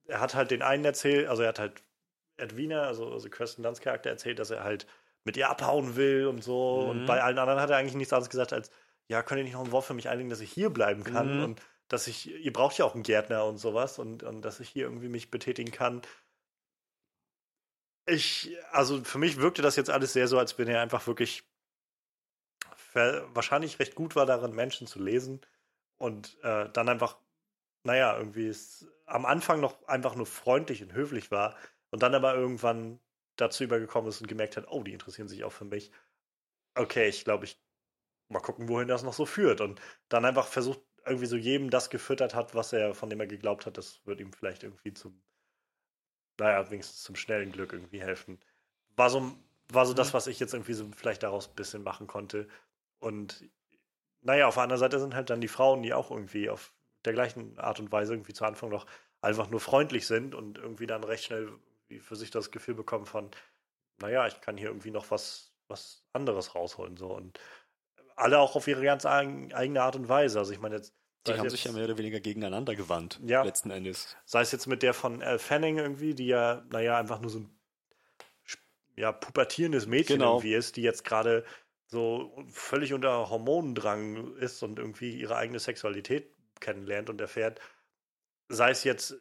[0.05, 1.83] er hat halt den einen erzählt, also er hat halt
[2.37, 4.85] Edwina, also, also Kirsten Dunst Charakter erzählt, dass er halt
[5.23, 6.83] mit ihr abhauen will und so.
[6.83, 6.89] Mhm.
[6.89, 8.69] Und bei allen anderen hat er eigentlich nichts anderes gesagt als,
[9.07, 11.37] ja, könnt ihr nicht noch ein Wort für mich einlegen, dass ich hier bleiben kann
[11.37, 11.43] Mhm.
[11.43, 14.67] und dass ich, ihr braucht ja auch einen Gärtner und sowas und, und dass ich
[14.69, 16.01] hier irgendwie mich betätigen kann.
[18.05, 21.43] Ich, also für mich wirkte das jetzt alles sehr so, als wenn er einfach wirklich
[22.95, 25.41] wahrscheinlich recht gut war darin, Menschen zu lesen
[25.97, 27.19] und äh, dann einfach,
[27.83, 31.57] naja, irgendwie es am Anfang noch einfach nur freundlich und höflich war
[31.91, 32.99] und dann aber irgendwann
[33.37, 35.91] dazu übergekommen ist und gemerkt hat, oh, die interessieren sich auch für mich.
[36.75, 37.61] Okay, ich glaube, ich
[38.29, 41.89] mal gucken, wohin das noch so führt und dann einfach versucht, irgendwie so jedem das
[41.89, 45.23] gefüttert hat, was er, von dem er geglaubt hat, das wird ihm vielleicht irgendwie zum,
[46.39, 48.39] naja, wenigstens zum schnellen Glück irgendwie helfen.
[48.95, 49.33] War so,
[49.69, 52.47] war so das, was ich jetzt irgendwie so vielleicht daraus ein bisschen machen konnte.
[52.99, 53.49] Und
[54.21, 56.73] naja, auf der anderen Seite sind halt dann die Frauen, die auch irgendwie auf
[57.05, 58.85] der gleichen Art und Weise irgendwie zu Anfang noch
[59.21, 61.51] einfach nur freundlich sind und irgendwie dann recht schnell
[62.01, 63.31] für sich das Gefühl bekommen von,
[63.99, 66.97] naja, ich kann hier irgendwie noch was, was anderes rausholen.
[66.97, 67.07] So.
[67.15, 67.39] Und
[68.15, 70.39] alle auch auf ihre ganz eigen, eigene Art und Weise.
[70.39, 70.93] Also ich meine jetzt,
[71.25, 73.43] Die haben jetzt, sich ja mehr oder weniger gegeneinander gewandt, Ja.
[73.43, 74.17] letzten Endes.
[74.25, 77.39] sei es jetzt mit der von Al Fanning irgendwie, die ja, naja, einfach nur so
[77.39, 77.59] ein
[78.95, 80.33] ja, pubertierendes Mädchen Genau.
[80.35, 81.45] irgendwie ist, die jetzt gerade
[81.87, 87.59] so völlig unter Hormonendrang ist und irgendwie ihre eigene Sexualität kennenlernt und erfährt.
[88.49, 89.17] Sei es jetzt äh,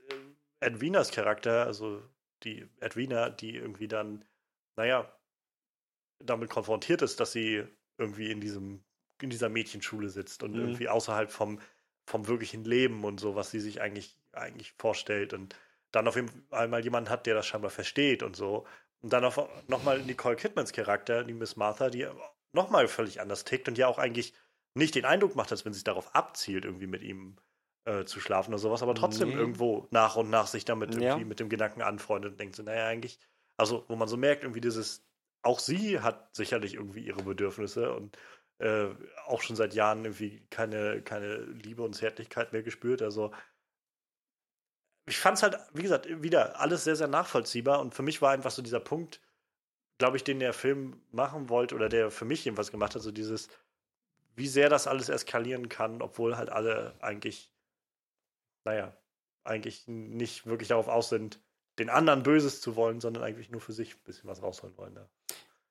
[0.60, 2.02] Edwinas Charakter, also
[2.42, 4.24] die Edwina, die irgendwie dann,
[4.76, 5.10] naja,
[6.18, 7.64] damit konfrontiert ist, dass sie
[7.98, 8.84] irgendwie in diesem,
[9.20, 10.60] in dieser Mädchenschule sitzt und Mhm.
[10.60, 11.60] irgendwie außerhalb vom,
[12.06, 15.54] vom wirklichen Leben und so, was sie sich eigentlich, eigentlich vorstellt und
[15.92, 18.66] dann auf jeden Fall mal jemanden hat, der das scheinbar versteht und so.
[19.02, 19.38] Und dann auf,
[19.68, 22.06] nochmal Nicole Kidmans Charakter, die Miss Martha, die
[22.52, 24.34] nochmal völlig anders tickt und ja auch eigentlich
[24.74, 27.36] nicht den Eindruck macht, als wenn sie darauf abzielt, irgendwie mit ihm
[27.84, 29.34] äh, zu schlafen oder sowas, aber trotzdem Nee.
[29.34, 30.96] irgendwo nach und nach sich damit Ja.
[30.96, 33.20] irgendwie mit dem Gedanken anfreundet und denkt so, naja, eigentlich,
[33.56, 35.06] also wo man so merkt, irgendwie dieses,
[35.42, 38.18] auch sie hat sicherlich irgendwie ihre Bedürfnisse und
[38.58, 38.88] äh,
[39.26, 43.02] auch schon seit Jahren irgendwie keine, keine Liebe und Zärtlichkeit mehr gespürt.
[43.02, 43.32] Also
[45.06, 48.32] ich fand es halt, wie gesagt, wieder alles sehr, sehr nachvollziehbar und für mich war
[48.32, 49.20] einfach so dieser Punkt,
[49.98, 53.10] glaube ich, den der Film machen wollte oder der für mich jedenfalls gemacht hat, so
[53.12, 53.48] dieses,
[54.34, 57.50] wie sehr das alles eskalieren kann, obwohl halt alle eigentlich,
[58.64, 58.96] naja,
[59.44, 61.40] eigentlich nicht wirklich darauf aus sind,
[61.78, 64.94] den anderen Böses zu wollen, sondern eigentlich nur für sich ein bisschen was rausholen wollen.
[64.96, 65.08] Ja.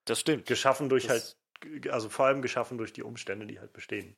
[0.06, 0.46] Das stimmt.
[0.46, 4.16] Geschaffen durch Das- halt, also vor allem geschaffen durch die Umstände, die halt bestehen.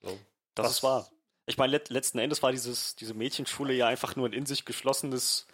[0.00, 0.18] So.
[0.54, 1.10] Das Was- ist wahr.
[1.46, 4.64] Ich meine, let letzten Endes war dieses, diese Mädchenschule ja einfach nur ein in sich
[4.64, 5.46] geschlossenes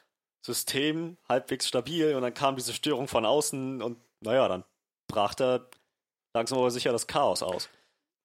[0.47, 4.65] System halbwegs stabil und dann kam diese Störung von außen und naja, dann
[5.09, 5.67] brach da
[6.35, 7.69] langsam aber sicher das Chaos aus.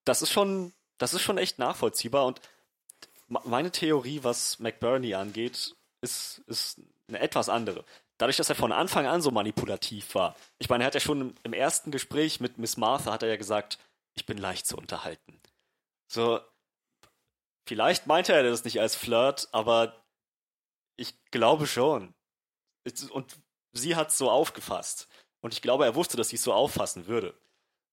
[0.06, 2.40] Das ist schon, das ist schon echt nachvollziehbar und
[3.28, 7.86] meine Theorie, was McBurney angeht, ist, ist eine etwas andere.
[8.18, 10.36] Dadurch, dass er von Anfang an so manipulativ war.
[10.60, 13.38] Ich meine, er hat ja schon im ersten Gespräch mit Miss Martha hat er ja
[13.38, 13.80] gesagt,
[14.14, 15.40] ich bin leicht zu unterhalten.
[16.08, 16.40] So,
[17.66, 20.01] vielleicht meinte er das nicht als Flirt, aber
[21.02, 22.14] ich glaube schon.
[23.10, 23.40] Und
[23.74, 25.08] sie hat es so aufgefasst.
[25.42, 27.36] Und ich glaube, er wusste, dass sie es so auffassen würde.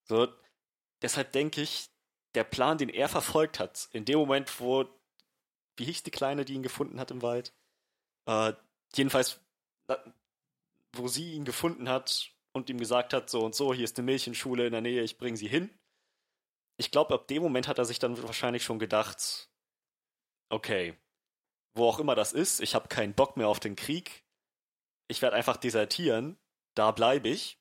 [0.04, 0.28] So,
[1.02, 1.88] deshalb denke ich,
[2.34, 4.86] der Plan, den er verfolgt hat, in dem Moment, wo,
[5.76, 7.54] wie hieß die Kleine, die ihn gefunden hat im Wald?
[8.26, 8.52] Äh,
[8.94, 9.40] jedenfalls,
[10.92, 14.04] wo sie ihn gefunden hat und ihm gesagt hat, so und so, hier ist eine
[14.04, 15.70] Mädchenschule in der Nähe, ich bringe sie hin.
[16.76, 19.50] Ich glaube, ab dem Moment hat er sich dann wahrscheinlich schon gedacht,
[20.50, 20.96] okay,
[21.78, 24.24] wo auch immer das ist, ich habe keinen Bock mehr auf den Krieg,
[25.08, 26.38] ich werde einfach desertieren,
[26.74, 27.58] da bleibe ich.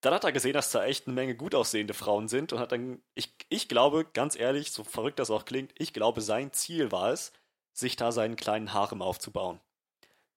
[0.00, 2.72] Dann hat er gesehen, dass da echt eine Menge gut aussehende Frauen sind und hat
[2.72, 6.92] dann, ich, ich glaube, ganz ehrlich, so verrückt das auch klingt, ich glaube, sein Ziel
[6.92, 7.32] war es,
[7.72, 9.60] sich da seinen kleinen Harem aufzubauen.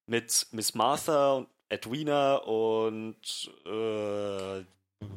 [0.05, 4.63] Mit Miss Martha und Edwina und äh,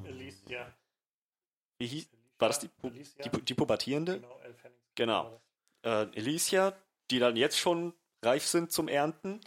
[0.04, 0.74] Alicia.
[1.78, 4.20] Wie hieß, war das die, Pu die, die, Pubertierende?
[4.20, 4.40] Genau.
[4.96, 5.40] Genau.
[5.82, 6.76] Äh, Alicia,
[7.10, 9.40] die dann jetzt schon reif sind zum Ernten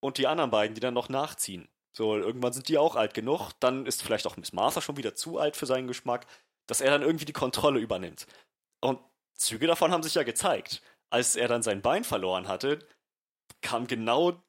[0.00, 1.68] und die anderen beiden, die dann noch nachziehen.
[1.92, 5.14] So, irgendwann sind die auch alt genug, dann ist vielleicht auch Miss Martha schon wieder
[5.14, 6.26] zu alt für seinen Geschmack,
[6.66, 8.26] dass er dann irgendwie die Kontrolle übernimmt.
[8.80, 8.98] Und
[9.34, 10.82] Züge davon haben sich ja gezeigt.
[11.10, 12.78] Als er dann sein Bein verloren hatte,
[13.60, 14.42] kam genau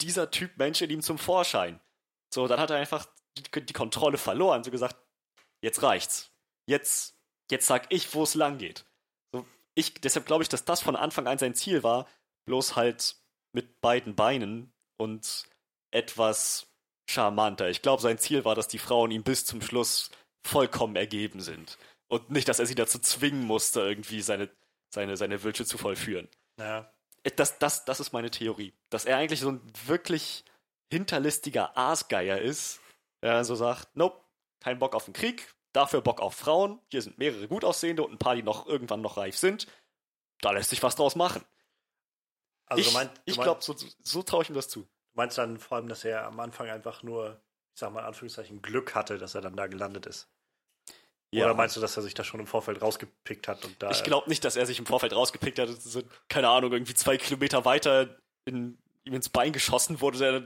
[0.00, 1.80] dieser Typ Mensch in ihm zum Vorschein.
[2.32, 3.06] So, dann hat er einfach
[3.36, 4.96] die, die Kontrolle verloren, so gesagt,
[5.62, 6.32] jetzt reicht's.
[6.66, 7.16] Jetzt,
[7.50, 8.84] jetzt sag ich, wo es lang geht.
[9.32, 12.06] So, ich, deshalb glaube ich, dass das von Anfang an sein Ziel war,
[12.48, 13.16] bloß halt
[13.52, 15.44] mit beiden Beinen und
[15.90, 16.66] etwas
[17.08, 17.68] charmanter.
[17.68, 20.10] Ich glaube, sein Ziel war, dass die Frauen ihm bis zum Schluss
[20.42, 21.78] vollkommen ergeben sind.
[22.08, 24.50] Und nicht, dass er sie dazu zwingen musste, irgendwie seine,
[24.92, 26.28] seine, seine Wünsche zu vollführen.
[26.58, 26.90] Ja.
[27.36, 28.72] Das, das, das ist meine Theorie.
[28.88, 30.44] Dass er eigentlich so ein wirklich
[30.90, 32.80] hinterlistiger Aasgeier ist,
[33.22, 34.24] der so sagt, nope,
[34.60, 38.12] kein Bock auf den Krieg, dafür Bock auf Frauen, hier sind mehrere gut aussehende und
[38.12, 39.66] ein paar, die noch irgendwann noch reif sind.
[40.40, 41.44] Da lässt sich was draus machen.
[42.68, 44.82] Also ich, mein, ich glaube, so, so traue ich ihm das zu.
[44.82, 47.40] Du meinst dann vor allem, dass er am Anfang einfach nur,
[47.74, 50.28] ich sag mal in Anführungszeichen, Glück hatte, dass er dann da gelandet ist?
[51.30, 51.44] Ja.
[51.44, 53.64] Oder meinst du, dass er sich da schon im Vorfeld rausgepickt hat?
[53.64, 55.68] Und da ich glaube nicht, dass er sich im Vorfeld rausgepickt hat.
[55.68, 58.16] So, keine Ahnung, irgendwie zwei Kilometer weiter
[58.46, 60.42] in, ihm ins Bein geschossen wurde.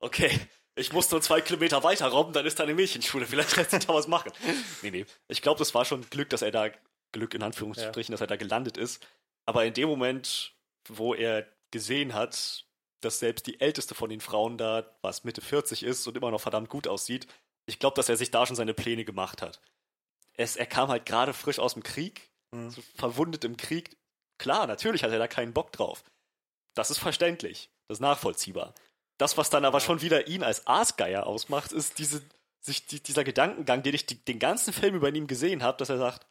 [0.00, 0.30] Okay,
[0.74, 3.26] ich muss nur zwei Kilometer weiter robben, dann ist da eine Mädchenschule.
[3.26, 4.32] Vielleicht lässt sich da was machen.
[4.82, 5.06] nee, nee.
[5.28, 6.68] Ich glaube, das war schon Glück, dass er da,
[7.12, 8.14] Glück in Anführungsstrichen, ja.
[8.14, 9.06] dass er da gelandet ist.
[9.46, 10.54] Aber in dem Moment,
[10.88, 12.64] wo er gesehen hat,
[13.00, 16.40] dass selbst die älteste von den Frauen da, was Mitte 40 ist und immer noch
[16.40, 17.26] verdammt gut aussieht,
[17.66, 19.60] ich glaube, dass er sich da schon seine Pläne gemacht hat
[20.36, 22.70] es, er kam halt gerade frisch aus dem Krieg, mhm.
[22.70, 23.96] so verwundet im Krieg.
[24.38, 26.04] Klar, natürlich hat er da keinen Bock drauf.
[26.74, 27.70] Das ist verständlich.
[27.88, 28.74] Das ist nachvollziehbar.
[29.18, 32.22] Das, was dann aber schon wieder ihn als Aasgeier ausmacht, ist diese,
[32.60, 35.88] sich, die, dieser Gedankengang, den ich die, den ganzen Film über ihn gesehen habe, dass
[35.88, 36.26] er sagt,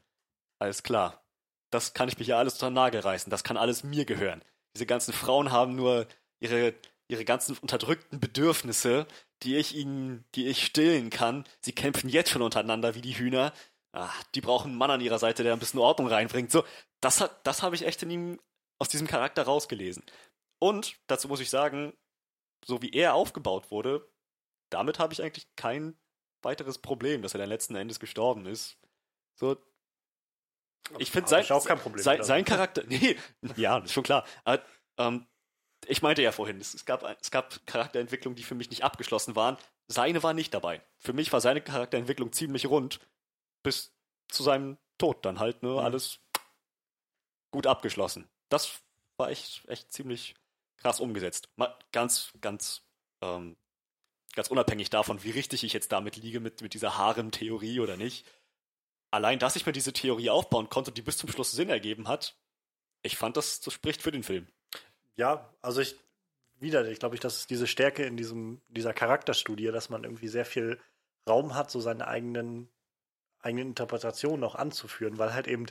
[0.59, 1.24] alles klar,
[1.71, 4.43] das kann ich mich ja alles unter den Nagel reißen, das kann alles mir gehören.
[4.75, 6.07] Diese ganzen Frauen haben nur
[6.39, 6.73] ihre,
[7.07, 9.07] ihre ganzen unterdrückten Bedürfnisse,
[9.43, 11.45] die ich ihnen, die ich stillen kann.
[11.61, 13.53] Sie kämpfen jetzt schon untereinander wie die Hühner
[13.95, 16.51] ach, die brauchen einen Mann an ihrer Seite, der ein bisschen Ordnung reinbringt.
[16.51, 16.63] So,
[17.01, 18.39] das hat, das habe ich echt in ihm
[18.77, 20.03] aus diesem Charakter rausgelesen.
[20.59, 21.93] Und dazu muss ich sagen,
[22.63, 24.07] so wie er aufgebaut wurde,
[24.69, 25.97] damit habe ich eigentlich kein
[26.41, 28.77] weiteres Problem, dass er dann letzten Endes gestorben ist.
[29.35, 29.57] So,
[30.99, 31.45] ich finde sein,
[31.95, 33.17] sein, sein, Charakter, nee,
[33.55, 34.25] ja, ist schon klar.
[34.43, 34.63] Aber,
[34.97, 35.27] ähm,
[35.87, 39.35] ich meinte ja vorhin, es, es, gab, es gab Charakterentwicklungen, die für mich nicht abgeschlossen
[39.35, 39.57] waren.
[39.87, 40.81] Seine war nicht dabei.
[40.97, 42.99] Für mich war seine Charakterentwicklung ziemlich rund
[43.63, 43.93] bis
[44.29, 45.69] zu seinem Tod dann halt, ne?
[45.69, 45.77] Mhm.
[45.79, 46.19] Alles
[47.51, 48.27] gut abgeschlossen.
[48.49, 48.81] Das
[49.17, 50.35] war echt, echt ziemlich
[50.77, 51.49] krass umgesetzt.
[51.55, 52.85] Mal ganz, ganz,
[53.21, 53.55] ähm,
[54.33, 58.25] ganz unabhängig davon, wie richtig ich jetzt damit liege mit, mit dieser Harem-Theorie oder nicht.
[59.15, 62.35] Allein, dass ich mir diese Theorie aufbauen konnte, die bis zum Schluss Sinn ergeben hat,
[63.01, 64.45] ich fand, das, das spricht für den Film.
[65.15, 65.95] Ja, also ich,
[66.59, 70.27] wieder, ich glaube, ich, das ist diese Stärke in diesem, dieser Charakterstudie, dass man irgendwie
[70.27, 70.81] sehr viel
[71.29, 72.67] Raum hat, so seine eigenen
[73.39, 75.67] eigene Interpretation noch anzuführen, weil halt eben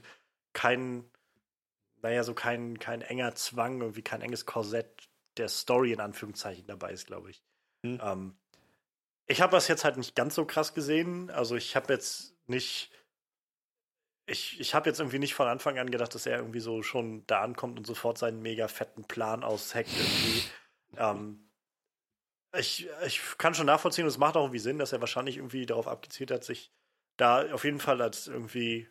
[0.54, 1.04] kein,
[2.00, 6.92] naja, so kein, kein enger Zwang, irgendwie kein enges Korsett der Story in Anführungszeichen dabei
[6.92, 7.44] ist, glaube ich.
[7.82, 8.00] Mhm.
[8.02, 8.38] Ähm,
[9.26, 11.28] ich habe das jetzt halt nicht ganz so krass gesehen.
[11.28, 12.90] Also ich habe jetzt nicht,
[14.26, 17.26] ich, ich habe jetzt irgendwie nicht von Anfang an gedacht, dass er irgendwie so schon
[17.26, 20.42] da ankommt und sofort seinen mega fetten Plan ausheckt irgendwie.
[20.96, 21.51] ähm,
[22.56, 25.66] ich, ich kann schon nachvollziehen, und es macht auch irgendwie Sinn, dass er wahrscheinlich irgendwie
[25.66, 26.72] darauf abgezielt hat, sich
[27.16, 28.88] da auf jeden Fall als irgendwie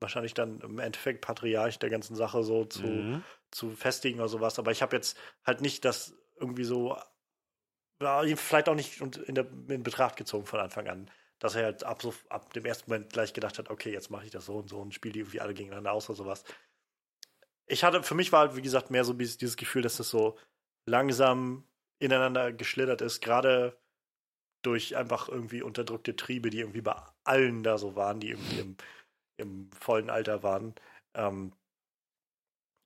[0.00, 3.24] wahrscheinlich dann im Endeffekt Patriarch der ganzen Sache so zu, Mhm.
[3.50, 4.58] zu festigen oder sowas.
[4.58, 6.98] Aber ich habe jetzt halt nicht das irgendwie so,
[8.02, 11.84] ja, vielleicht auch nicht in, der, in Betracht gezogen von Anfang an, dass er halt
[11.84, 14.56] ab, so, ab dem ersten Moment gleich gedacht hat, okay, jetzt mache ich das so
[14.56, 16.44] und so und spiele die irgendwie alle gegeneinander aus oder sowas.
[17.66, 20.38] Ich hatte, für mich war halt, wie gesagt, mehr so dieses, Gefühl, dass das so
[20.88, 21.68] langsam
[21.98, 23.78] ineinander geschlittert ist, gerade
[24.62, 28.76] durch einfach irgendwie unterdrückte Triebe, die irgendwie bei allen da so waren, die irgendwie im,
[29.36, 30.74] im vollen Alter waren.
[31.14, 31.52] Ähm,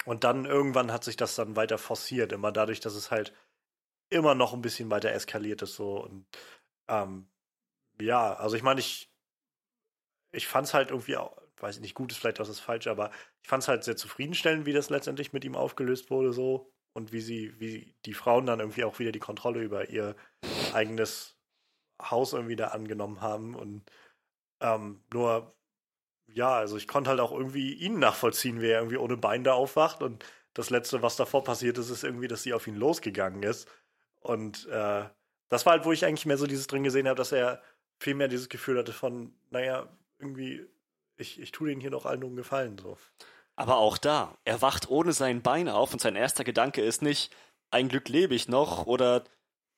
[0.06, 3.34] und dann irgendwann hat sich das dann weiter forciert, immer dadurch, dass es halt
[4.10, 6.26] immer noch ein bisschen weiter eskaliert ist so und
[6.88, 7.28] ähm,
[8.00, 9.10] ja, also ich meine, ich
[10.32, 12.90] ich fand es halt irgendwie auch, weiß ich nicht, gut ist vielleicht auch das Falsche,
[12.90, 13.10] aber
[13.42, 16.72] ich fand es halt sehr zufriedenstellend, wie das letztendlich mit ihm aufgelöst wurde so.
[16.92, 20.16] Und wie sie, wie die Frauen dann irgendwie auch wieder die Kontrolle über ihr
[20.74, 21.38] eigenes
[22.02, 23.54] Haus irgendwie da angenommen haben.
[23.54, 23.88] Und
[24.60, 25.54] ähm, nur
[26.32, 29.54] ja, also ich konnte halt auch irgendwie ihn nachvollziehen, wie er irgendwie ohne Bein da
[29.54, 30.02] aufwacht.
[30.02, 30.24] Und
[30.54, 33.68] das letzte, was davor passiert ist, ist irgendwie, dass sie auf ihn losgegangen ist.
[34.20, 35.04] Und äh,
[35.48, 37.62] das war halt, wo ich eigentlich mehr so dieses drin gesehen habe, dass er
[38.00, 39.86] viel mehr dieses Gefühl hatte von, naja,
[40.18, 40.66] irgendwie,
[41.16, 42.96] ich, ich tue denen hier doch allen nur einen Gefallen so.
[43.56, 47.32] Aber auch da, er wacht ohne sein Bein auf und sein erster Gedanke ist nicht,
[47.70, 49.22] ein Glück lebe ich noch oder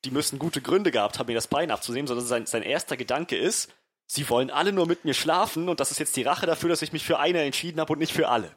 [0.05, 3.37] die müssen gute Gründe gehabt haben, mir das Bein abzunehmen, sondern sein, sein erster Gedanke
[3.37, 3.73] ist,
[4.07, 6.81] sie wollen alle nur mit mir schlafen und das ist jetzt die Rache dafür, dass
[6.81, 8.55] ich mich für eine entschieden habe und nicht für alle.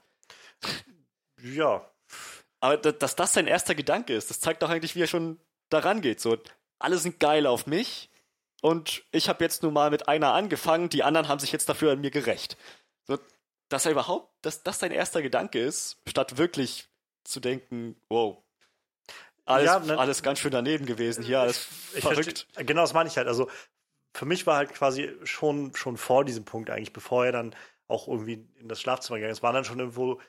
[1.43, 1.91] Ja,
[2.61, 5.39] Aber da- dass das sein erster Gedanke ist, das zeigt doch eigentlich, wie er schon
[5.69, 6.21] daran geht.
[6.21, 6.37] So,
[6.79, 8.11] alle sind geil auf mich
[8.63, 11.93] und ich habe jetzt nun mal mit einer angefangen, die anderen haben sich jetzt dafür
[11.93, 12.57] an mir gerecht.
[13.05, 13.19] So,
[13.69, 16.89] dass er überhaupt, dass das sein erster Gedanke ist, statt wirklich
[17.25, 18.43] zu denken, wow,
[19.45, 22.47] alles, Ja, ne- alles ganz schön daneben gewesen hier, alles ich verrückt.
[22.55, 23.29] versteh- Genau, das meine ich halt.
[23.29, 23.49] Also
[24.15, 27.55] für mich war halt quasi schon, schon vor diesem Punkt eigentlich, bevor er dann
[27.89, 30.21] auch irgendwie in das Schlafzimmer gegangen ist, war dann schon irgendwo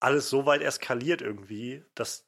[0.00, 2.26] alles so weit eskaliert irgendwie, dass,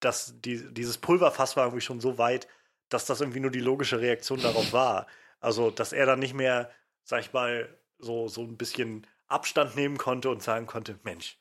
[0.00, 2.46] dass die, dieses Pulverfass war irgendwie schon so weit,
[2.92, 5.06] dass das irgendwie nur die logische Reaktion darauf war.
[5.40, 6.70] Also, dass er dann nicht mehr,
[7.04, 11.38] sag ich mal, so, so ein bisschen Abstand nehmen konnte und sagen konnte, Mensch,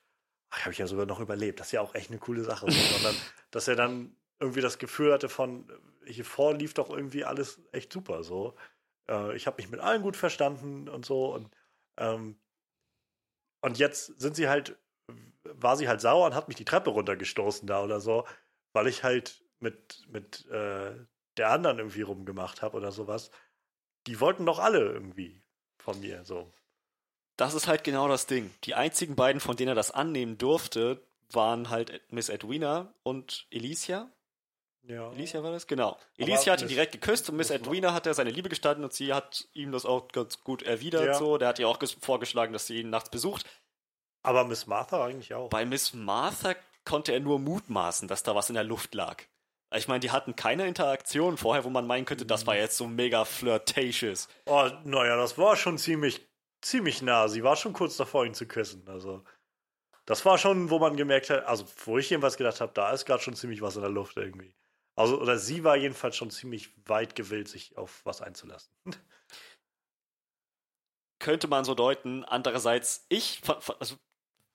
[0.52, 1.60] habe ich ja sogar noch überlebt.
[1.60, 2.70] Das ist ja auch echt eine coole Sache.
[2.70, 3.16] So, sondern,
[3.52, 5.72] dass er dann irgendwie das Gefühl hatte von,
[6.06, 8.56] hier vor lief doch irgendwie alles echt super so.
[9.10, 11.34] Äh, ich habe mich mit allen gut verstanden und so.
[11.34, 11.50] Und,
[11.98, 12.40] ähm,
[13.62, 14.78] und jetzt sind sie halt,
[15.44, 18.26] war sie halt sauer und hat mich die Treppe runtergestoßen da oder so,
[18.74, 20.96] weil ich halt mit, mit äh,
[21.38, 23.32] der anderen irgendwie rumgemacht habe oder sowas.
[24.08, 25.42] Die wollten doch alle irgendwie
[25.78, 26.52] von mir so.
[27.38, 28.54] Das ist halt genau das Ding.
[28.66, 31.02] Die einzigen beiden, von denen er das annehmen durfte,
[31.32, 34.12] waren halt Miss Edwina und Alicia.
[34.84, 35.10] Ja.
[35.10, 35.68] Alicia war das?
[35.68, 35.98] Genau.
[36.20, 39.14] Alicia hat ihn direkt geküsst und Miss Edwina hat er seine Liebe gestanden und sie
[39.14, 41.06] hat ihm das auch ganz gut erwidert.
[41.06, 41.14] Ja.
[41.14, 41.38] So.
[41.38, 43.46] Der hat ihr auch ges- vorgeschlagen, dass sie ihn nachts besucht.
[44.24, 45.50] Aber Miss Martha eigentlich auch.
[45.50, 49.24] Bei Miss Martha konnte er nur mutmaßen, dass da was in der Luft lag.
[49.74, 52.88] Ich meine, die hatten keine Interaktion vorher, wo man meinen könnte, das war jetzt so
[52.88, 54.28] mega flirtatious.
[54.46, 56.28] Oh, naja, das war schon ziemlich,
[56.62, 57.30] ziemlich nah.
[57.30, 58.84] Sie war schon kurz davor, ihn zu küssen.
[58.88, 59.24] Also,
[60.06, 63.06] das war schon, wo man gemerkt hat, also, wo ich jedenfalls gedacht habe, da ist
[63.06, 64.54] gerade schon ziemlich was in der Luft irgendwie.
[64.98, 68.74] Also, oder sie war jedenfalls schon ziemlich weit gewillt, sich auf was einzulassen.
[71.20, 72.26] Könnte man so deuten.
[72.26, 73.42] Andererseits, ich,
[73.80, 73.96] also,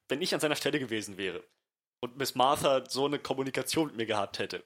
[0.08, 1.42] wenn ich an seiner Stelle gewesen wäre
[2.00, 4.62] und Miss Martha so eine Kommunikation mit mir gehabt hätte,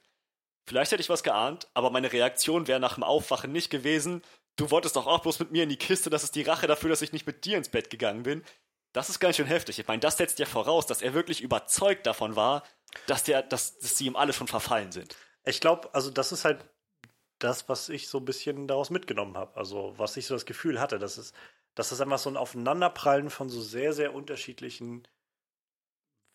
[0.71, 4.23] vielleicht hätte ich was geahnt, aber meine Reaktion wäre nach dem Aufwachen nicht gewesen,
[4.55, 6.91] du wolltest doch auch bloß mit mir in die Kiste, das ist die Rache dafür,
[6.91, 8.45] dass ich nicht mit dir ins Bett gegangen bin.
[8.93, 9.81] Das ist ganz schön heftig.
[9.81, 12.63] Ich meine, das setzt ja voraus, dass er wirklich überzeugt davon war,
[13.09, 15.17] dass, der, dass, dass sie ihm alle schon verfallen sind.
[15.45, 16.65] Ich glaube, also, das ist halt
[17.41, 19.57] das, was ich so ein bisschen daraus mitgenommen habe.
[19.57, 21.33] Also, was ich so das Gefühl hatte, dass es,
[21.75, 25.09] dass das einfach so ein Aufeinanderprallen von so sehr, sehr unterschiedlichen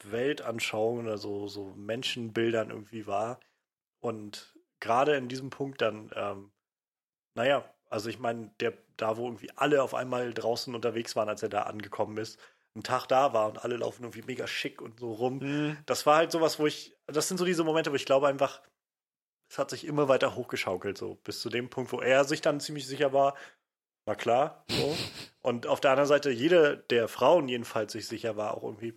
[0.03, 3.39] Weltanschauungen oder so, so Menschenbildern irgendwie war.
[4.05, 6.51] Und gerade in diesem Punkt dann, ähm,
[7.33, 11.41] naja, also ich meine, der, da wo irgendwie alle auf einmal draußen unterwegs waren, als
[11.41, 12.39] er da angekommen ist,
[12.75, 15.39] ein Tag da war und alle laufen irgendwie mega schick und so rum.
[15.87, 18.61] Das war halt sowas, wo ich, das sind so diese Momente, wo ich glaube einfach,
[19.49, 22.59] es hat sich immer weiter hochgeschaukelt, so bis zu dem Punkt, wo er sich dann
[22.59, 23.35] ziemlich sicher war,
[24.05, 24.95] war klar, so.
[25.41, 28.93] Und auf der anderen Seite, jede der Frauen jedenfalls sich sicher war, auch irgendwie,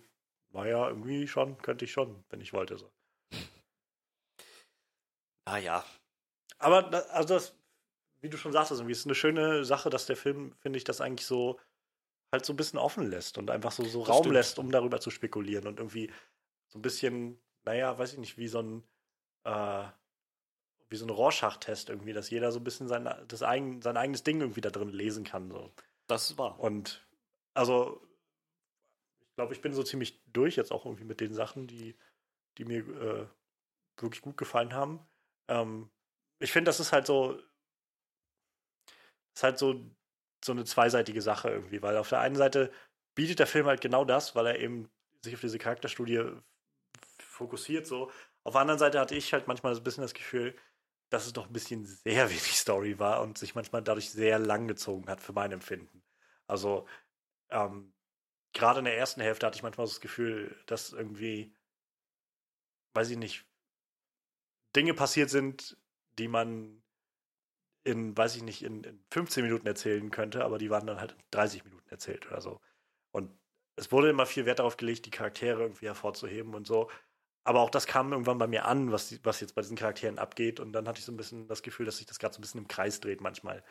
[0.51, 2.77] naja, irgendwie schon, könnte ich schon, wenn ich wollte.
[2.77, 2.91] So.
[5.51, 5.83] Naja,
[6.59, 7.55] Aber da, also das,
[8.21, 11.01] wie du schon sagtest, irgendwie ist eine schöne Sache, dass der Film, finde ich, das
[11.01, 11.59] eigentlich so
[12.31, 14.33] halt so ein bisschen offen lässt und einfach so, so Das Raum stimmt.
[14.35, 16.11] lässt, um darüber zu spekulieren und irgendwie
[16.67, 18.83] so ein bisschen, naja, weiß ich nicht, wie so ein,
[19.45, 19.85] äh,
[20.89, 24.23] wie so ein Rorschach-Test irgendwie, dass jeder so ein bisschen sein, das eigen, sein eigenes
[24.23, 25.49] Ding irgendwie da drin lesen kann.
[25.49, 25.71] So.
[26.05, 26.59] Das war.
[26.59, 27.07] Und
[27.55, 27.99] also,
[29.21, 31.95] ich glaube, ich bin so ziemlich durch jetzt auch irgendwie mit den Sachen, die,
[32.59, 33.27] die mir äh,
[33.97, 34.99] wirklich gut gefallen haben.
[35.49, 35.89] Ähm,
[36.39, 37.41] ich finde, das ist halt so,
[39.35, 39.85] ist halt so,
[40.43, 42.71] so eine zweiseitige Sache irgendwie, weil auf der einen Seite
[43.15, 44.89] bietet der Film halt genau das, weil er eben
[45.21, 46.23] sich auf diese Charakterstudie
[47.19, 48.11] fokussiert so.
[48.43, 50.55] Auf der anderen Seite hatte ich halt manchmal so ein bisschen das Gefühl,
[51.09, 54.67] dass es doch ein bisschen sehr wenig Story war und sich manchmal dadurch sehr lang
[54.67, 56.03] gezogen hat für mein Empfinden.
[56.47, 56.87] Also
[57.49, 57.93] ähm,
[58.53, 61.55] gerade in der ersten Hälfte hatte ich manchmal so das Gefühl, dass irgendwie,
[62.93, 63.48] weiß ich nicht,
[64.75, 65.77] Dinge passiert sind,
[66.17, 66.81] die man
[67.83, 71.13] in, weiß ich nicht, in, in 15 Minuten erzählen könnte, aber die waren dann halt
[71.13, 72.59] in 30 Minuten erzählt oder so.
[73.11, 73.31] Und
[73.75, 76.89] es wurde immer viel Wert darauf gelegt, die Charaktere irgendwie hervorzuheben und so.
[77.43, 80.59] Aber auch das kam irgendwann bei mir an, was, was jetzt bei diesen Charakteren abgeht.
[80.59, 82.41] Und dann hatte ich so ein bisschen das Gefühl, dass sich das gerade so ein
[82.41, 83.63] bisschen im Kreis dreht manchmal.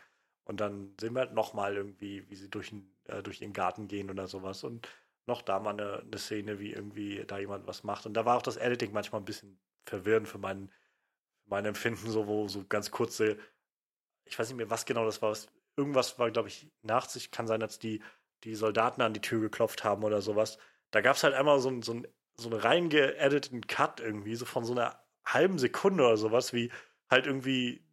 [0.45, 2.73] Und dann sehen wir halt nochmal irgendwie, wie sie durch,
[3.05, 4.65] äh, durch ihren Garten gehen oder sowas.
[4.65, 4.89] Und
[5.27, 8.07] noch da mal eine, eine, Szene, wie irgendwie da jemand was macht.
[8.07, 10.78] Und da war auch das Editing manchmal ein bisschen verwirrend für mein, für
[11.49, 13.39] mein Empfinden, so wo so ganz kurze,
[14.25, 15.37] ich weiß nicht mehr, was genau das war.
[15.77, 17.31] Irgendwas war, glaube ich, nach sich.
[17.31, 18.03] Kann sein, dass die
[18.45, 20.59] die Soldaten an die Tür geklopft haben oder sowas.
[20.91, 22.03] Da gab es halt einmal so, so,
[22.37, 26.71] so einen reingeediteten Cut irgendwie, so von so einer halben Sekunde oder sowas, wie
[27.11, 27.85] halt irgendwie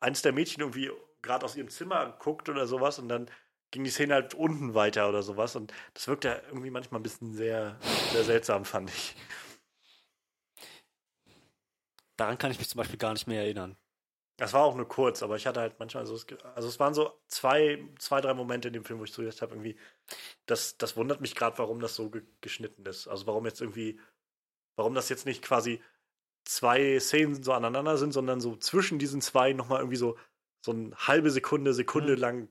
[0.00, 0.90] eins der Mädchen irgendwie
[1.22, 3.30] gerade aus ihrem Zimmer guckt oder sowas und dann
[3.70, 7.04] ging die Szene halt unten weiter oder sowas und das wirkt ja irgendwie manchmal ein
[7.04, 7.78] bisschen sehr,
[8.12, 9.16] sehr seltsam, fand ich.
[12.16, 13.76] Daran kann ich mich zum Beispiel gar nicht mehr erinnern.
[14.36, 16.18] Das war auch nur kurz, aber ich hatte halt manchmal so,
[16.54, 19.54] also es waren so zwei, zwei, drei Momente in dem Film, wo ich gedacht habe,
[19.54, 19.76] irgendwie,
[20.46, 23.06] das, das wundert mich gerade, warum das so ge geschnitten ist.
[23.08, 24.00] Also warum jetzt irgendwie,
[24.76, 25.82] warum das jetzt nicht quasi
[26.44, 30.18] zwei Szenen so aneinander sind, sondern so zwischen diesen zwei nochmal irgendwie so,
[30.60, 32.20] so eine halbe Sekunde, Sekunde mhm.
[32.20, 32.48] lang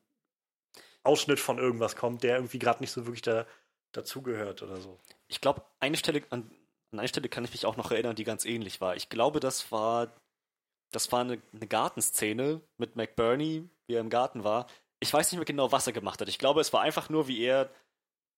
[1.03, 3.47] Ausschnitt von irgendwas kommt, der irgendwie gerade nicht so wirklich da,
[3.91, 4.99] dazugehört oder so.
[5.27, 6.51] Ich glaube, eine Stelle, an,
[6.91, 8.95] an eine Stelle kann ich mich auch noch erinnern, die ganz ähnlich war.
[8.95, 10.13] Ich glaube, das war
[10.91, 14.67] das war eine, eine Gartenszene mit McBurney, wie er im Garten war.
[14.99, 16.29] Ich weiß nicht mehr genau, was er gemacht hat.
[16.29, 17.71] Ich glaube, es war einfach nur, wie er,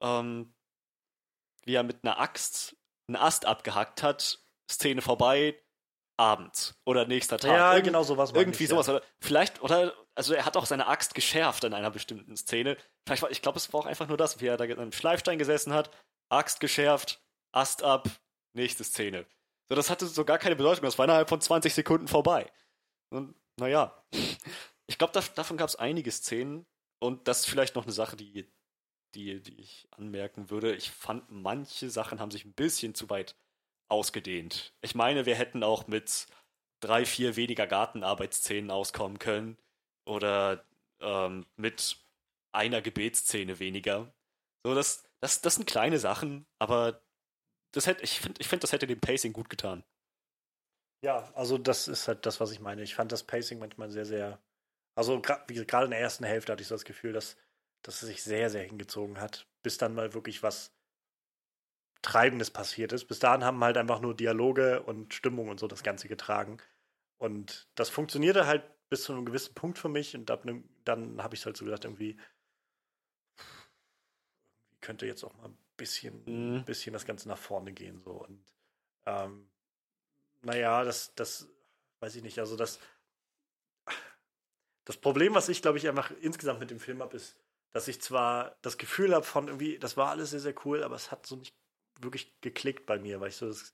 [0.02, 0.54] ähm,
[1.66, 2.78] wie er mit einer Axt
[3.08, 4.40] einen Ast abgehackt hat,
[4.72, 5.60] Szene vorbei,
[6.16, 7.52] Abend oder nächster Tag.
[7.52, 8.32] Ja, Irgend genau sowas.
[8.34, 8.88] Irgendwie ich, sowas.
[8.88, 9.02] Ja.
[9.20, 12.78] Vielleicht, oder, also er hat auch seine Axt geschärft in einer bestimmten Szene.
[13.06, 14.92] Vielleicht war, ich glaube, es war auch einfach nur das, wie er da in einem
[14.92, 15.90] Schleifstein gesessen hat,
[16.30, 17.20] Axt geschärft,
[17.52, 18.08] Ast ab,
[18.54, 19.26] nächste Szene.
[19.70, 20.84] So, das hatte so gar keine Bedeutung.
[20.84, 22.52] Das war innerhalb von 20 Sekunden vorbei.
[23.10, 24.04] Und naja,
[24.88, 26.66] ich glaube, davon gab es einige Szenen.
[27.00, 28.50] Und das ist vielleicht noch eine Sache, die,
[29.16, 30.76] die, die ich anmerken würde.
[30.76, 33.36] Ich fand, manche Sachen haben sich ein bisschen zu weit
[33.90, 34.74] ausgedehnt.
[34.82, 36.28] Ich meine, wir hätten auch mit
[36.80, 39.58] drei, vier weniger Gartenarbeitsszenen auskommen können.
[40.06, 40.66] Oder
[41.00, 41.98] ähm, mit
[42.52, 44.14] einer Gebetsszene weniger.
[44.66, 47.02] So, das, das, das sind kleine Sachen, aber
[47.74, 49.84] das hätte, ich finde, ich find, das hätte dem Pacing gut getan.
[51.04, 52.82] Ja, also das ist halt das, was ich meine.
[52.82, 54.42] Ich fand das Pacing manchmal sehr, sehr.
[54.96, 57.36] Also gerade in der ersten Hälfte hatte ich so das Gefühl, dass,
[57.82, 60.72] dass es sich sehr, sehr hingezogen hat, bis dann mal wirklich was
[62.04, 63.06] Treibendes passiert ist.
[63.06, 66.58] Bis dahin haben halt einfach nur Dialoge und Stimmung und so das Ganze getragen.
[67.18, 70.16] Und das funktionierte halt bis zu einem gewissen Punkt für mich.
[70.16, 72.18] Und ab einem, dann habe ich halt so gedacht, irgendwie,
[74.82, 76.66] könnte jetzt auch mal bisschen, mhm.
[76.66, 78.02] bisschen das Ganze nach vorne gehen.
[78.02, 78.12] So.
[78.12, 78.44] Und
[79.06, 79.50] ähm,
[80.42, 81.50] naja, das, das
[82.00, 82.40] weiß ich nicht.
[82.40, 82.80] Also das,
[84.86, 87.38] das Problem, was ich, glaube ich, einfach insgesamt mit dem Film habe, ist,
[87.74, 90.96] dass ich zwar das Gefühl habe von irgendwie, das war alles sehr, sehr cool, aber
[90.96, 91.56] es hat so nicht
[92.00, 93.74] wirklich geklickt bei mir, weil ich so das.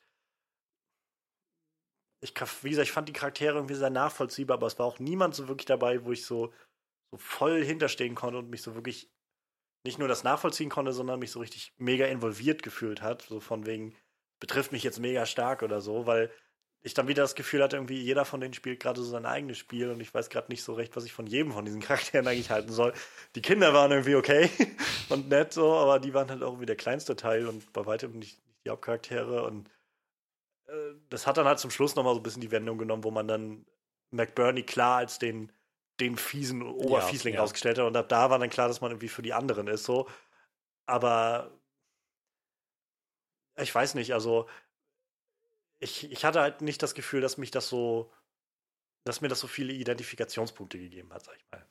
[2.22, 5.36] Ich, wie gesagt, ich fand die Charaktere irgendwie sehr nachvollziehbar, aber es war auch niemand
[5.36, 6.54] so wirklich dabei, wo ich so,
[7.12, 9.10] so voll hinterstehen konnte und mich so wirklich
[9.84, 13.24] nicht nur das nachvollziehen konnte, sondern mich so richtig mega involviert gefühlt hat.
[13.24, 13.96] So von wegen,
[14.40, 16.32] betrifft mich jetzt mega stark oder so, weil
[16.82, 19.58] ich dann wieder das Gefühl hatte, irgendwie jeder von denen spielt gerade so sein eigenes
[19.58, 22.28] Spiel und ich weiß gerade nicht so recht, was ich von jedem von diesen Charakteren
[22.28, 22.94] eigentlich halten soll.
[23.36, 24.50] Die Kinder waren irgendwie okay
[25.10, 28.18] und nett so, aber die waren halt auch irgendwie der kleinste Teil und bei weitem
[28.18, 29.70] nicht, die Hauptcharaktere und
[30.68, 30.72] äh,
[31.10, 33.28] das hat dann halt zum Schluss nochmal so ein bisschen die Wendung genommen, wo man
[33.28, 33.66] dann
[34.12, 35.52] McBurney klar als den
[36.00, 37.86] den fiesen Oberfiesling ja, rausgestellt hat.
[37.86, 39.84] Und ab da war dann klar, dass man irgendwie für die anderen ist.
[39.84, 40.08] So.
[40.86, 41.52] Aber
[43.58, 44.48] ich weiß nicht, also
[45.80, 48.12] ich, ich hatte halt nicht das Gefühl, dass mich das so,
[49.06, 51.66] dass mir das so viele Identifikationspunkte gegeben hat, sag ich mal.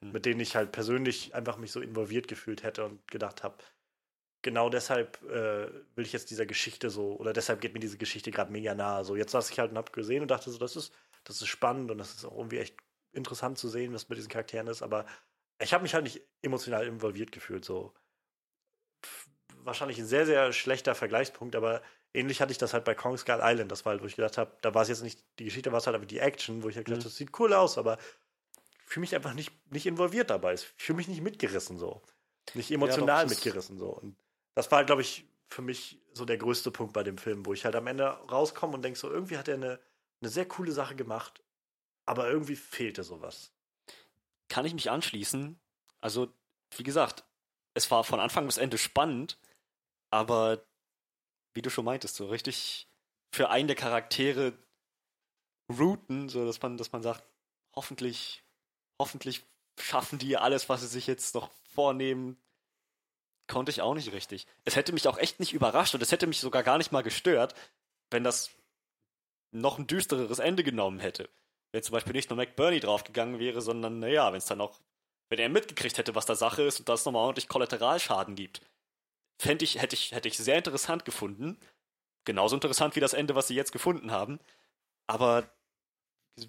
[0.00, 0.12] Hm.
[0.12, 3.56] Mit denen ich halt persönlich einfach mich so involviert gefühlt hätte und gedacht habe,
[4.42, 8.30] genau deshalb äh, will ich jetzt dieser Geschichte so, oder deshalb geht mir diese Geschichte
[8.30, 9.04] gerade mega nahe.
[9.04, 10.92] So, jetzt saß ich halt und hab gesehen und dachte so, das ist,
[11.24, 12.76] das ist spannend und das ist auch irgendwie echt
[13.16, 15.06] interessant zu sehen, was mit diesen Charakteren ist, aber
[15.60, 17.94] ich habe mich halt nicht emotional involviert gefühlt, so.
[19.64, 21.82] Wahrscheinlich ein sehr, sehr schlechter Vergleichspunkt, aber
[22.14, 23.70] ähnlich hatte ich das halt bei Kong Skull Island.
[23.72, 25.78] Das war halt, wo ich gedacht habe, da war es jetzt nicht die Geschichte, war
[25.78, 27.10] es halt aber die Action, wo ich halt gedacht habe, Mhm.
[27.10, 30.54] das sieht cool aus, aber ich fühle mich einfach nicht, nicht involviert dabei.
[30.54, 32.02] Ich fühle mich nicht mitgerissen so.
[32.54, 33.88] Nicht emotional das ist- mitgerissen so.
[33.88, 34.16] Und
[34.54, 37.64] das war, glaube ich, für mich so der größte Punkt bei dem Film, wo ich
[37.64, 39.80] halt am Ende rauskomme und denke so, irgendwie hat er eine,
[40.20, 41.42] eine sehr coole Sache gemacht,
[42.06, 43.52] aber irgendwie fehlte sowas.
[44.48, 45.58] Kann ich mich anschließen?
[46.00, 46.32] Also,
[46.76, 47.24] wie gesagt,
[47.74, 49.38] es war von Anfang bis Ende spannend,
[50.10, 50.64] aber
[51.52, 52.88] wie du schon meintest, so richtig
[53.32, 54.56] für einen der Charaktere
[55.68, 57.24] routen, so dass man, dass man sagt,
[57.74, 58.44] hoffentlich,
[58.98, 59.44] hoffentlich
[59.78, 62.36] schaffen die alles, was sie sich jetzt noch vornehmen,
[63.48, 64.46] konnte ich auch nicht richtig.
[64.64, 67.02] Es hätte mich auch echt nicht überrascht und es hätte mich sogar gar nicht mal
[67.02, 67.54] gestört,
[68.10, 68.50] wenn das
[69.50, 71.28] noch ein düstereres Ende genommen hätte.
[71.76, 74.80] Wenn zum Beispiel nicht nur McBurney draufgegangen wäre, sondern, naja, wenn es dann auch,
[75.28, 78.62] wenn er mitgekriegt hätte, was da Sache ist und das nochmal ordentlich Kollateralschaden gibt.
[79.38, 81.58] Fände ich, hätte ich, hätte ich sehr interessant gefunden.
[82.24, 84.40] Genauso interessant wie das Ende, was sie jetzt gefunden haben.
[85.06, 85.50] Aber,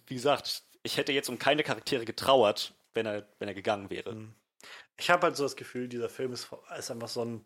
[0.05, 4.15] wie gesagt, ich hätte jetzt um keine Charaktere getrauert, wenn er, wenn er gegangen wäre.
[4.15, 4.33] Mhm.
[4.95, 6.47] Ich habe halt so das Gefühl, dieser Film ist,
[6.79, 7.43] ist einfach so ein.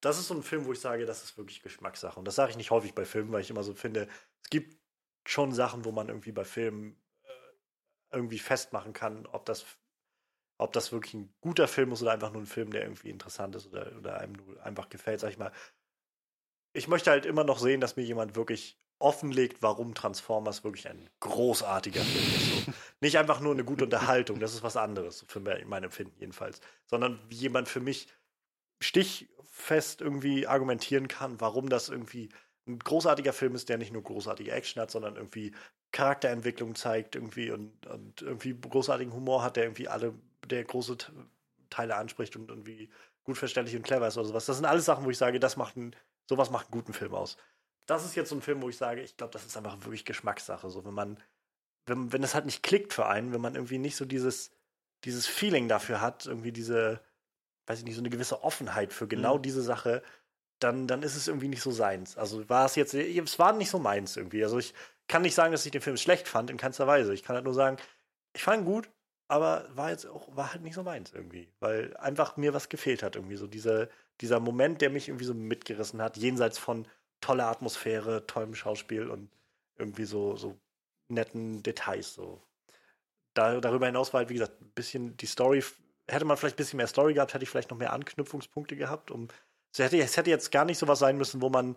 [0.00, 2.20] Das ist so ein Film, wo ich sage, das ist wirklich Geschmackssache.
[2.20, 4.06] Und das sage ich nicht häufig bei Filmen, weil ich immer so finde,
[4.44, 4.77] es gibt
[5.28, 9.66] schon Sachen, wo man irgendwie bei Filmen äh, irgendwie festmachen kann, ob das,
[10.56, 13.54] ob das wirklich ein guter Film ist oder einfach nur ein Film, der irgendwie interessant
[13.54, 15.52] ist oder, oder einem nur einfach gefällt, sag ich mal.
[16.72, 21.10] Ich möchte halt immer noch sehen, dass mir jemand wirklich offenlegt, warum Transformers wirklich ein
[21.20, 22.66] großartiger Film ist.
[22.66, 22.72] So.
[23.00, 27.20] Nicht einfach nur eine gute Unterhaltung, das ist was anderes, für mein Empfinden jedenfalls, sondern
[27.28, 28.08] wie jemand für mich
[28.80, 32.30] stichfest irgendwie argumentieren kann, warum das irgendwie
[32.68, 35.52] ein großartiger Film ist, der nicht nur großartige Action hat, sondern irgendwie
[35.92, 40.14] Charakterentwicklung zeigt irgendwie und, und irgendwie großartigen Humor hat, der irgendwie alle,
[40.46, 40.96] der große
[41.70, 42.90] Teile anspricht und irgendwie
[43.24, 44.46] gut verständlich und clever ist oder sowas.
[44.46, 45.94] Das sind alles Sachen, wo ich sage, das macht ein,
[46.28, 47.36] sowas macht einen guten Film aus.
[47.86, 50.04] Das ist jetzt so ein Film, wo ich sage, ich glaube, das ist einfach wirklich
[50.04, 50.68] Geschmackssache.
[50.70, 51.18] So, wenn man,
[51.86, 54.50] wenn, wenn es halt nicht klickt für einen, wenn man irgendwie nicht so dieses,
[55.04, 57.00] dieses Feeling dafür hat, irgendwie diese,
[57.66, 59.42] weiß ich nicht, so eine gewisse Offenheit für genau Mhm.
[59.42, 60.02] diese Sache,
[60.58, 62.16] dann, dann ist es irgendwie nicht so seins.
[62.16, 64.42] Also war es jetzt, es war nicht so meins irgendwie.
[64.42, 64.74] Also ich
[65.06, 67.14] kann nicht sagen, dass ich den Film schlecht fand, in keinster Weise.
[67.14, 67.76] Ich kann halt nur sagen,
[68.34, 68.90] ich fand ihn gut,
[69.28, 71.48] aber war jetzt auch, war halt nicht so meins irgendwie.
[71.60, 73.36] Weil einfach mir was gefehlt hat irgendwie.
[73.36, 73.88] So diese,
[74.20, 76.86] dieser Moment, der mich irgendwie so mitgerissen hat, jenseits von
[77.20, 79.30] toller Atmosphäre, tollem Schauspiel und
[79.76, 80.58] irgendwie so, so
[81.08, 82.14] netten Details.
[82.14, 82.42] So.
[83.34, 85.62] Da, darüber hinaus war halt, wie gesagt, ein bisschen die Story,
[86.08, 89.10] hätte man vielleicht ein bisschen mehr Story gehabt, hätte ich vielleicht noch mehr Anknüpfungspunkte gehabt,
[89.10, 89.28] um
[89.72, 91.76] es hätte, es hätte jetzt gar nicht sowas sein müssen, wo man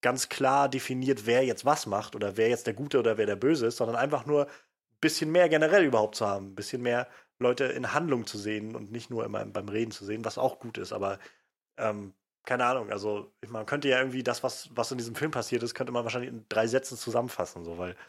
[0.00, 3.36] ganz klar definiert, wer jetzt was macht oder wer jetzt der Gute oder wer der
[3.36, 7.08] Böse ist, sondern einfach nur ein bisschen mehr generell überhaupt zu haben, ein bisschen mehr
[7.38, 10.58] Leute in Handlung zu sehen und nicht nur immer beim Reden zu sehen, was auch
[10.60, 11.18] gut ist, aber
[11.76, 12.14] ähm,
[12.44, 15.74] keine Ahnung, also man könnte ja irgendwie das, was, was in diesem Film passiert ist,
[15.74, 17.96] könnte man wahrscheinlich in drei Sätzen zusammenfassen, so, weil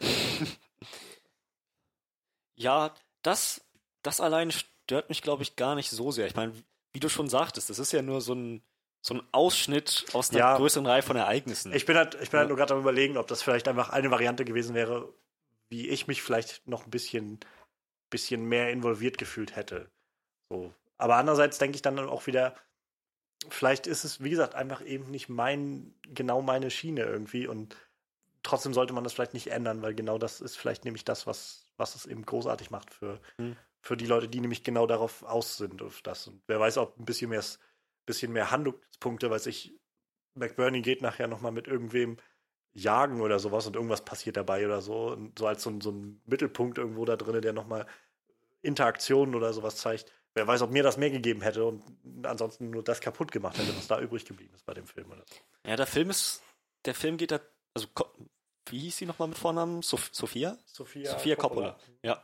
[2.60, 3.64] Ja, das,
[4.02, 6.26] das allein stört mich, glaube ich, gar nicht so sehr.
[6.26, 6.52] Ich meine,
[6.92, 8.62] wie du schon sagtest, das ist ja nur so ein,
[9.02, 10.56] so ein Ausschnitt aus einer Ja.
[10.56, 11.72] größeren Reihe von Ereignissen.
[11.72, 14.10] Ich bin halt, ich bin halt nur gerade am überlegen, ob das vielleicht einfach eine
[14.10, 15.12] Variante gewesen wäre,
[15.70, 17.40] wie ich mich vielleicht noch ein bisschen,
[18.10, 19.90] bisschen mehr involviert gefühlt hätte.
[20.50, 20.74] So.
[20.98, 22.54] Aber andererseits denke ich dann auch wieder,
[23.48, 27.76] vielleicht ist es, wie gesagt, einfach eben nicht mein, genau meine Schiene irgendwie und
[28.42, 31.64] trotzdem sollte man das vielleicht nicht ändern, weil genau das ist vielleicht nämlich das, was,
[31.78, 33.56] was es eben großartig macht für, Hm.
[33.80, 36.26] für die Leute, die nämlich genau darauf aus sind, auf das.
[36.26, 37.42] Und wer weiß, ob ein bisschen mehr,
[38.10, 39.74] bisschen mehr Handlungspunkte, weiß ich,
[40.34, 42.16] McBurney geht nachher nochmal mit irgendwem
[42.72, 45.08] jagen oder sowas und irgendwas passiert dabei oder so.
[45.12, 47.86] Und so als so, ein- so ein Mittelpunkt irgendwo da drin, der nochmal
[48.62, 50.12] Interaktionen oder sowas zeigt.
[50.34, 51.82] Wer weiß, ob mir das mehr gegeben hätte und
[52.22, 55.24] ansonsten nur das kaputt gemacht hätte, was da übrig geblieben ist bei dem Film oder
[55.28, 55.34] so.
[55.68, 56.42] ja, der Film ist,
[56.84, 57.40] der Film geht da,
[57.74, 57.88] also,
[58.68, 59.82] wie hieß sie nochmal mit Vornamen?
[59.82, 60.56] Sof Sophia?
[60.66, 61.76] Sophia, Sophia Coppola.
[62.02, 62.22] Ja.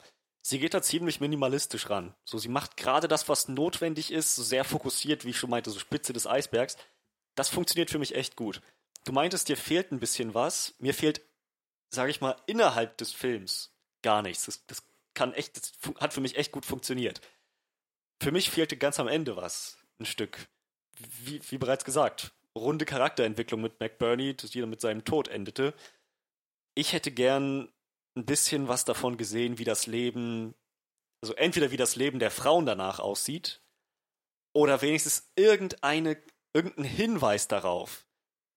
[0.48, 2.14] Sie geht da ziemlich minimalistisch ran.
[2.24, 5.80] So, sie macht gerade das, was notwendig ist, sehr fokussiert, wie ich schon meinte, so
[5.80, 6.76] Spitze des Eisbergs.
[7.34, 8.62] Das funktioniert für mich echt gut.
[9.04, 10.76] Du meintest, dir fehlt ein bisschen was.
[10.78, 11.20] Mir fehlt,
[11.88, 14.44] sage ich mal, innerhalb des Films gar nichts.
[14.44, 17.20] Das, das kann echt, das hat für mich echt gut funktioniert.
[18.22, 20.46] Für mich fehlte ganz am Ende was, ein Stück.
[21.24, 25.74] Wie, wie bereits gesagt, runde Charakterentwicklung mit McBurney, das jeder mit seinem Tod endete.
[26.76, 27.68] Ich hätte gern
[28.16, 30.54] ein bisschen was davon gesehen, wie das Leben,
[31.20, 33.60] also entweder wie das Leben der Frauen danach aussieht,
[34.52, 36.16] oder wenigstens irgendeine,
[36.54, 38.06] irgendein Hinweis darauf,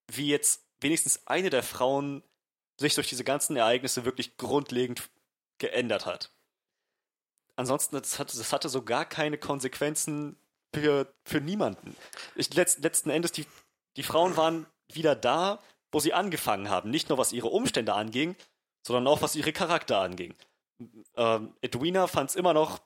[0.10, 2.24] wie jetzt wenigstens eine der Frauen
[2.78, 5.10] sich durch diese ganzen Ereignisse wirklich grundlegend
[5.58, 6.32] geändert hat.
[7.58, 10.38] Ansonsten, das hatte, das hatte so gar keine Konsequenzen
[10.74, 11.98] für, für niemanden.
[12.36, 13.46] Ich, letzt, letzten Endes, die,
[13.98, 15.62] die Frauen waren wieder da,
[15.92, 16.90] wo sie angefangen haben.
[16.90, 18.38] Nicht nur was ihre Umstände anging,
[18.90, 20.34] sondern auch was ihre Charakter anging.
[21.16, 22.80] Ähm, Edwina fand es immer noch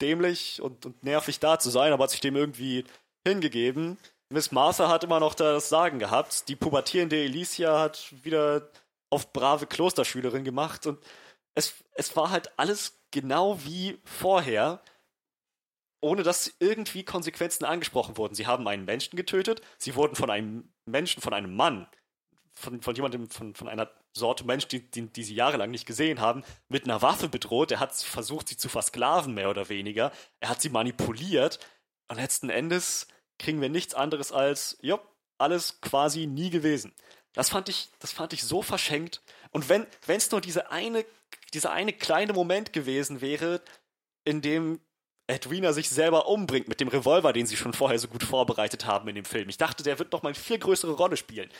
[0.00, 2.84] dämlich und, und nervig da zu sein, aber hat sich dem irgendwie
[3.26, 3.98] hingegeben.
[4.28, 6.48] Miss Martha hat immer noch das Sagen gehabt.
[6.48, 8.70] Die pubertierende Alicia hat wieder
[9.10, 11.00] auf brave Klosterschülerin gemacht und
[11.56, 14.80] es, es war halt alles genau wie vorher,
[16.00, 18.36] ohne dass irgendwie Konsequenzen angesprochen wurden.
[18.36, 21.88] Sie haben einen Menschen getötet, sie wurden von einem Menschen, von einem Mann,
[22.58, 26.20] von, von jemandem, von, von einer Sorte Mensch, die, die, die sie jahrelang nicht gesehen
[26.20, 27.70] haben, mit einer Waffe bedroht.
[27.70, 30.10] Er hat versucht, sie zu versklaven, mehr oder weniger.
[30.40, 31.58] Er hat sie manipuliert.
[32.08, 33.08] Und letzten Endes
[33.38, 34.98] kriegen wir nichts anderes als, ja,
[35.38, 36.94] alles quasi nie gewesen.
[37.34, 39.22] Das fand ich, das fand ich so verschenkt.
[39.50, 41.04] Und wenn es nur diese eine,
[41.52, 43.60] dieser eine kleine Moment gewesen wäre,
[44.24, 44.80] in dem
[45.26, 49.08] Edwina sich selber umbringt mit dem Revolver, den sie schon vorher so gut vorbereitet haben
[49.08, 49.48] in dem Film.
[49.48, 51.50] Ich dachte, der wird noch mal eine viel größere Rolle spielen.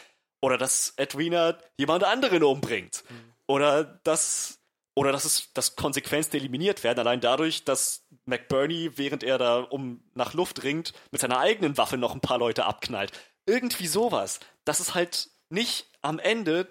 [0.41, 3.05] Oder dass Edwina jemand anderen umbringt.
[3.09, 3.33] Mhm.
[3.47, 4.61] Oder dass
[4.95, 10.03] oder dass es dass Konsequenzen eliminiert werden, allein dadurch, dass McBurney, während er da um
[10.15, 13.13] nach Luft ringt, mit seiner eigenen Waffe noch ein paar Leute abknallt.
[13.47, 14.41] Irgendwie sowas.
[14.65, 16.69] Dass es halt nicht am Ende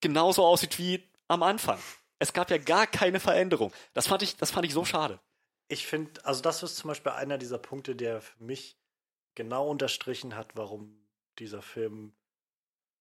[0.00, 1.80] genauso aussieht wie am Anfang.
[2.18, 3.72] Es gab ja gar keine Veränderung.
[3.94, 5.18] Das fand ich, das fand ich so schade.
[5.68, 8.76] Ich finde, also das ist zum Beispiel einer dieser Punkte, der für mich
[9.34, 11.06] genau unterstrichen hat, warum
[11.38, 12.12] dieser Film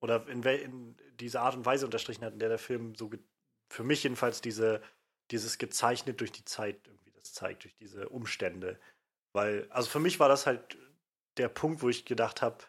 [0.01, 3.09] oder in, in dieser Art und Weise unterstrichen hat, in der der Film so
[3.69, 4.81] für mich jedenfalls diese,
[5.31, 8.79] dieses gezeichnet durch die Zeit irgendwie das zeigt, durch diese Umstände.
[9.33, 10.77] Weil, also für mich war das halt
[11.37, 12.63] der Punkt, wo ich gedacht habe,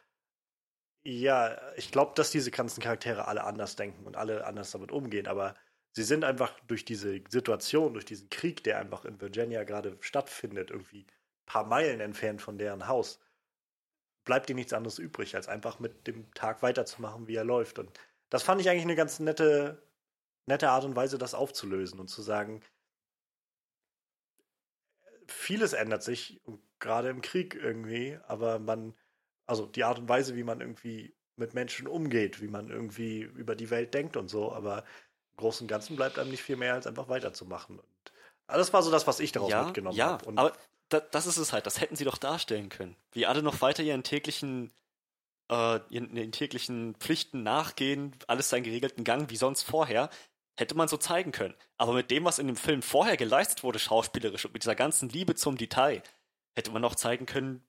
[1.03, 5.27] ja, ich glaube, dass diese ganzen Charaktere alle anders denken und alle anders damit umgehen,
[5.27, 5.57] aber
[5.93, 10.71] sie sind einfach durch diese Situation, durch diesen Krieg, der einfach in Virginia gerade stattfindet,
[10.71, 13.19] irgendwie ein paar Meilen entfernt von deren Haus,
[14.25, 17.79] bleibt ihnen nichts anderes übrig, als einfach mit dem Tag weiterzumachen, wie er läuft.
[17.79, 17.91] Und
[18.29, 19.83] das fand ich eigentlich eine ganz nette
[20.51, 22.61] nette Art und Weise, das aufzulösen und zu sagen,
[25.27, 26.43] vieles ändert sich,
[26.79, 28.95] gerade im Krieg irgendwie, aber man,
[29.47, 33.55] also die Art und Weise, wie man irgendwie mit Menschen umgeht, wie man irgendwie über
[33.55, 34.85] die Welt denkt und so, aber
[35.31, 37.79] im Großen und Ganzen bleibt einem nicht viel mehr, als einfach weiterzumachen.
[37.79, 38.13] Und
[38.47, 40.33] das war so das, was ich daraus ja, mitgenommen ja, habe.
[40.37, 40.53] Aber
[40.91, 42.97] da, das ist es halt, das hätten sie doch darstellen können.
[43.13, 44.73] Wie alle noch weiter ihren täglichen,
[45.51, 50.11] äh, ihren, ihren täglichen Pflichten nachgehen, alles seinen geregelten Gang wie sonst vorher.
[50.59, 51.55] Hätte man so zeigen können.
[51.79, 55.09] Aber mit dem, was in dem Film vorher geleistet wurde, schauspielerisch und mit dieser ganzen
[55.09, 56.03] Liebe zum Detail,
[56.55, 57.65] hätte man noch zeigen können,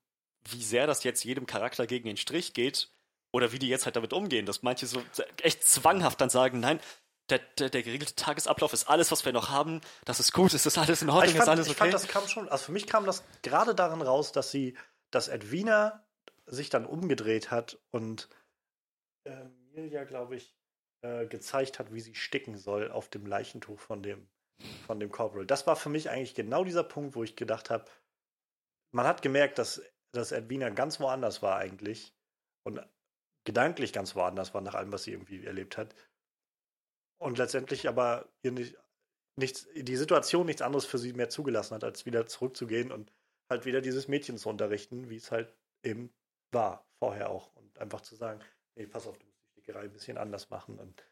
[0.49, 2.89] wie sehr das jetzt jedem Charakter gegen den Strich geht
[3.31, 4.45] oder wie die jetzt halt damit umgehen.
[4.45, 5.01] Dass manche so
[5.41, 6.81] echt zwanghaft dann sagen, nein,
[7.31, 9.81] der, der, der, geregelte Tagesablauf ist alles, was wir noch haben.
[10.05, 11.71] Das ist gut, es ist alles in Ordnung, ich fand, ist alles okay.
[11.71, 14.77] Ich fand, das kam schon, also für mich kam das gerade darin raus, dass sie,
[15.09, 16.05] dass Edwina
[16.45, 18.29] sich dann umgedreht hat und
[19.23, 20.55] äh, Mirja, glaube ich,
[21.01, 24.27] äh, gezeigt hat, wie sie sticken soll auf dem Leichentuch von dem,
[24.85, 25.45] von dem Corporal.
[25.45, 27.85] Das war für mich eigentlich genau dieser Punkt, wo ich gedacht habe,
[28.91, 29.81] man hat gemerkt, dass,
[30.11, 32.13] dass Edwina ganz woanders war eigentlich
[32.63, 32.81] und
[33.45, 35.95] gedanklich ganz woanders war nach allem, was sie irgendwie erlebt hat.
[37.21, 38.75] Und letztendlich aber ihr nicht,
[39.35, 43.11] nichts, die Situation nichts anderes für sie mehr zugelassen hat, als wieder zurückzugehen und
[43.47, 45.53] halt wieder dieses Mädchen zu unterrichten, wie es halt
[45.83, 46.11] eben
[46.51, 47.55] war, vorher auch.
[47.55, 48.39] Und einfach zu sagen,
[48.73, 50.79] nee, pass auf, du Stickerei ein bisschen anders machen.
[50.79, 51.03] Und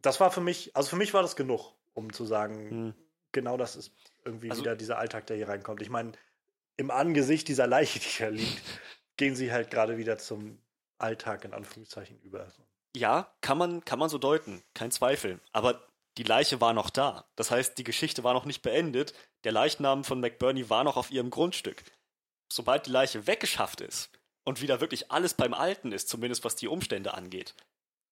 [0.00, 2.94] das war für mich, also für mich war das genug, um zu sagen, hm.
[3.32, 3.92] genau das ist
[4.24, 5.82] irgendwie also, wieder dieser Alltag, der hier reinkommt.
[5.82, 6.12] Ich meine,
[6.76, 8.62] im Angesicht dieser Leiche, die da liegt,
[9.16, 10.60] gehen sie halt gerade wieder zum
[10.98, 12.46] Alltag in Anführungszeichen über.
[12.96, 15.40] Ja, kann man, kann man so deuten, kein Zweifel.
[15.52, 15.86] Aber
[16.16, 17.26] die Leiche war noch da.
[17.36, 19.12] Das heißt, die Geschichte war noch nicht beendet.
[19.44, 21.84] Der Leichnam von McBurney war noch auf ihrem Grundstück.
[22.50, 24.10] Sobald die Leiche weggeschafft ist,
[24.46, 27.54] und wieder wirklich alles beim Alten ist, zumindest was die Umstände angeht.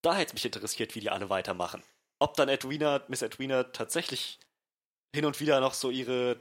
[0.02, 1.82] Da hätte mich interessiert, wie die alle weitermachen.
[2.18, 4.40] Ob dann Edwina, Miss Edwina tatsächlich
[5.14, 6.40] hin und wieder noch so ihre,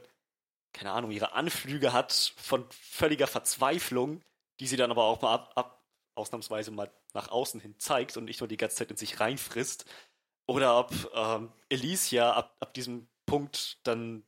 [0.72, 4.20] keine Ahnung, ihre Anflüge hat von völliger Verzweiflung,
[4.60, 5.83] die sie dann aber auch mal ab, ab
[6.14, 9.84] ausnahmsweise mal nach außen hin zeigt und nicht nur die ganze Zeit in sich reinfrisst.
[10.46, 14.24] Oder ob ähm, Alicia ab, ab diesem Punkt dann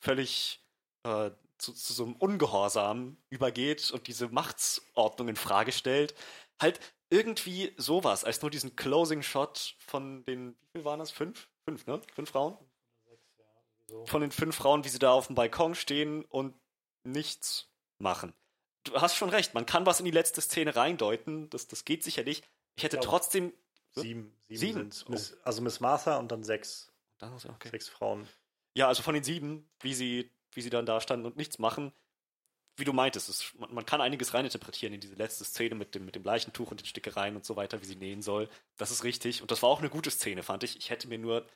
[0.00, 0.64] völlig
[1.04, 6.14] äh, zu, zu so einem Ungehorsam übergeht und diese Machtsordnung in Frage stellt.
[6.60, 6.80] Halt
[7.10, 11.10] irgendwie sowas, als nur diesen Closing Shot von den, wie viel waren das?
[11.10, 11.48] Fünf?
[11.64, 12.00] Fünf, ne?
[12.14, 12.56] Fünf Frauen?
[14.04, 16.54] Von den fünf Frauen, wie sie da auf dem Balkon stehen und
[17.04, 18.32] nichts machen.
[18.84, 22.02] Du hast schon recht, man kann was in die letzte Szene reindeuten, das, das geht
[22.02, 22.42] sicherlich.
[22.76, 23.02] Ich hätte ja.
[23.02, 23.52] trotzdem
[23.92, 24.78] Sieben, sieben, Sieben?
[24.78, 25.08] sind's.
[25.08, 27.70] Miss, also Miss Martha und dann sechs, Dann okay.
[27.70, 28.28] sechs Frauen.
[28.74, 31.92] Ja, also von den sieben, wie sie, wie sie dann da standen und nichts machen,
[32.76, 36.04] wie du meintest, es, man, man kann einiges reininterpretieren in diese letzte Szene mit dem,
[36.04, 38.48] mit dem Leichentuch und den Stickereien und so weiter, wie sie nähen soll.
[38.76, 39.42] Das ist richtig.
[39.42, 40.76] Und das war auch eine gute Szene, fand ich.
[40.76, 41.46] Ich hätte mir nur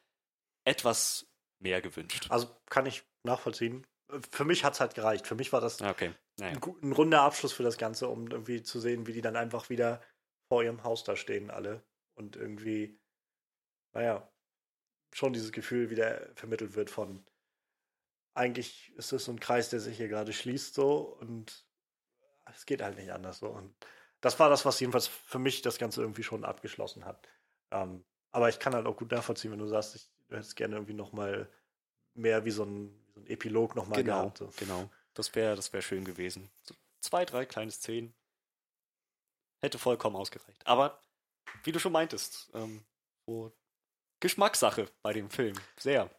[0.64, 1.26] etwas
[1.60, 2.26] mehr gewünscht.
[2.30, 3.86] Also kann ich nachvollziehen.
[4.30, 5.26] Für mich hat es halt gereicht.
[5.26, 6.14] Für mich war das Okay.
[6.38, 6.56] Naja.
[6.56, 9.70] ein, ein runder Abschluss für das Ganze, um irgendwie zu sehen, wie die dann einfach
[9.70, 10.02] wieder
[10.48, 11.82] vor ihrem Haus da stehen, alle.
[12.14, 13.00] Und irgendwie,
[13.92, 14.30] naja,
[15.12, 17.24] schon dieses Gefühl wieder vermittelt wird von,
[18.34, 21.64] eigentlich ist es so ein Kreis, der sich hier gerade schließt so und
[22.52, 23.48] es geht halt nicht anders so.
[23.48, 23.74] Und
[24.20, 27.28] das war das, was jedenfalls für mich das Ganze irgendwie schon abgeschlossen hat.
[27.70, 30.74] Ähm, aber ich kann halt auch gut nachvollziehen, wenn du sagst, ich hätte es gerne
[30.76, 31.48] irgendwie noch mal
[32.14, 34.38] mehr wie so ein, so ein Epilog noch mal Genau, gehabt.
[34.38, 34.50] So.
[34.56, 34.90] genau.
[35.14, 36.50] Das wäre das wär schön gewesen.
[36.62, 38.14] So zwei, drei kleine Szenen.
[39.62, 40.66] Hätte vollkommen ausgereicht.
[40.66, 41.00] Aber
[41.62, 42.84] wie du schon meintest, ähm,
[43.26, 43.52] so
[44.20, 45.56] Geschmackssache bei dem Film.
[45.78, 46.10] Sehr.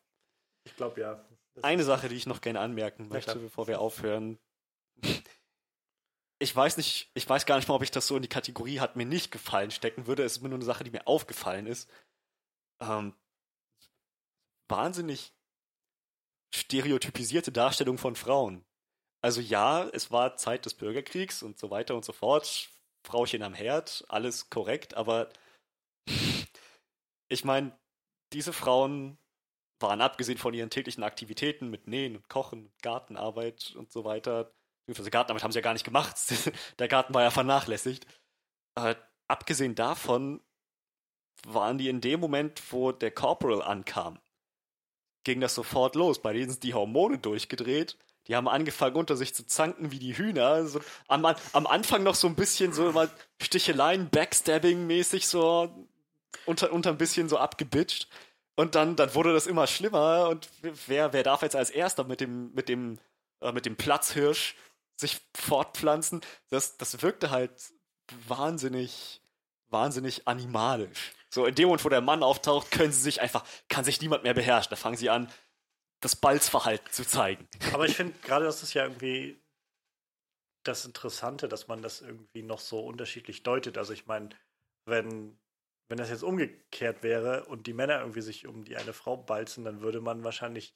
[0.64, 1.26] Ich glaube ja.
[1.54, 4.40] Das Eine Sache, die ich noch gerne anmerken möchte, bevor wir aufhören.
[6.40, 8.80] Ich weiß nicht, ich weiß gar nicht mal, ob ich das so in die Kategorie
[8.80, 10.24] hat mir nicht gefallen stecken würde.
[10.24, 11.90] Es ist mir nur eine Sache, die mir aufgefallen ist.
[12.82, 13.16] Ähm,
[14.68, 15.34] wahnsinnig
[16.56, 18.66] stereotypisierte Darstellung von Frauen.
[19.22, 22.70] Also ja, es war Zeit des Bürgerkriegs und so weiter und so fort.
[23.06, 25.30] Frauchen am Herd, alles korrekt, aber
[27.28, 27.78] ich meine,
[28.34, 29.18] diese Frauen
[29.80, 34.52] waren abgesehen von ihren täglichen Aktivitäten mit Nähen und Kochen, Gartenarbeit und so weiter,
[34.86, 36.18] beziehungsweise Gartenarbeit haben sie ja gar nicht gemacht,
[36.80, 38.06] der Garten war ja vernachlässigt.
[38.76, 38.96] Äh,
[39.28, 40.42] abgesehen davon
[41.46, 44.20] waren die in dem Moment, wo der Corporal ankam,
[45.26, 46.22] ging das sofort los.
[46.22, 47.98] Bei denen sind die Hormone durchgedreht.
[48.28, 50.66] Die haben angefangen, unter sich zu zanken wie die Hühner.
[50.66, 53.10] So, am, am Anfang noch so ein bisschen so mal
[53.42, 55.70] Sticheleien, Backstabbing-mäßig so
[56.46, 58.08] unter, unter ein bisschen so abgebitcht.
[58.56, 60.30] Und dann, dann wurde das immer schlimmer.
[60.30, 60.50] Und
[60.88, 63.00] wer, wer darf jetzt als erster mit dem, mit dem,
[63.42, 64.56] äh, mit dem Platzhirsch
[64.96, 66.22] sich fortpflanzen?
[66.50, 67.52] Das, das wirkte halt
[68.28, 69.22] wahnsinnig,
[69.70, 71.12] wahnsinnig animalisch.
[71.36, 74.24] So in dem Moment, wo der Mann auftaucht, können sie sich einfach, kann sich niemand
[74.24, 74.70] mehr beherrschen.
[74.70, 75.30] Da fangen sie an,
[76.00, 77.46] das Balzverhalten zu zeigen.
[77.74, 79.38] Aber ich finde gerade, das ist ja irgendwie
[80.64, 83.78] das Interessante, dass man das irgendwie noch so unterschiedlich deutet.
[83.78, 84.30] Also ich meine,
[84.86, 85.38] wenn,
[85.90, 89.66] wenn das jetzt umgekehrt wäre und die Männer irgendwie sich um die eine Frau balzen,
[89.66, 90.74] dann würde man wahrscheinlich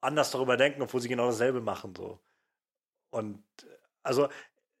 [0.00, 1.94] anders darüber denken, obwohl sie genau dasselbe machen.
[1.94, 2.18] So.
[3.10, 3.44] Und
[4.02, 4.28] also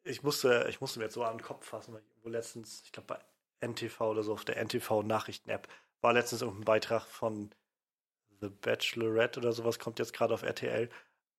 [0.02, 2.90] ich musste, ich musste mir jetzt so an den Kopf fassen, weil ich letztens, ich
[2.90, 3.31] glaube bei
[3.62, 5.68] NTV oder so auf der NTV-Nachrichten-App,
[6.00, 7.50] war letztens irgendein Beitrag von
[8.40, 10.90] The Bachelorette oder sowas, kommt jetzt gerade auf RTL.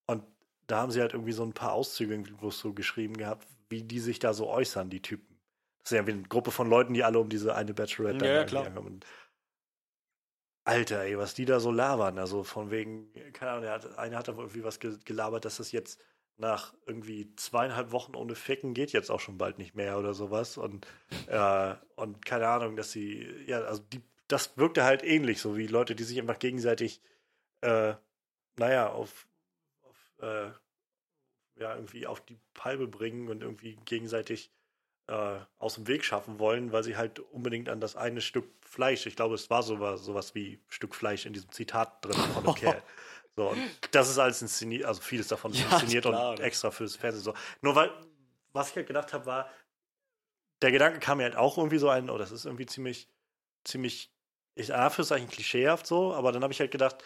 [0.07, 0.23] Und
[0.67, 3.99] da haben sie halt irgendwie so ein paar Auszüge irgendwo so geschrieben gehabt, wie die
[3.99, 5.39] sich da so äußern, die Typen.
[5.81, 8.45] Das ist ja irgendwie eine Gruppe von Leuten, die alle um diese eine Bachelorette Ja,
[8.45, 8.77] klar.
[8.77, 9.05] Und
[10.65, 12.17] Alter, ey, was die da so labern.
[12.17, 15.57] Also von wegen, keine Ahnung, der hat, einer hat da irgendwie was ge- gelabert, dass
[15.57, 15.99] das jetzt
[16.37, 20.57] nach irgendwie zweieinhalb Wochen ohne Ficken geht jetzt auch schon bald nicht mehr oder sowas.
[20.57, 20.87] Und,
[21.27, 25.67] äh, und keine Ahnung, dass sie, ja, also die, das wirkte halt ähnlich, so wie
[25.67, 27.01] Leute, die sich einfach gegenseitig,
[27.61, 27.93] äh,
[28.57, 29.27] naja, auf,
[29.81, 30.51] auf äh,
[31.55, 34.51] ja, irgendwie auf die Palme bringen und irgendwie gegenseitig
[35.07, 39.05] äh, aus dem Weg schaffen wollen, weil sie halt unbedingt an das eine Stück Fleisch,
[39.05, 42.55] ich glaube, es war sowas, sowas wie Stück Fleisch in diesem Zitat drin von dem
[42.55, 42.81] Kerl.
[43.35, 43.59] So, und
[43.91, 47.23] das ist alles inszeniert, also vieles davon ist Ja, inszeniert klar, und extra fürs Fernsehen.
[47.23, 47.33] So.
[47.61, 47.91] Nur weil,
[48.51, 49.49] was ich halt gedacht habe, war,
[50.61, 53.09] der Gedanke kam mir halt auch irgendwie so ein, oh, das ist irgendwie ziemlich,
[53.63, 54.13] ziemlich,
[54.55, 57.03] ich Anführungszeichen klischeehaft so, aber dann habe ich halt gedacht,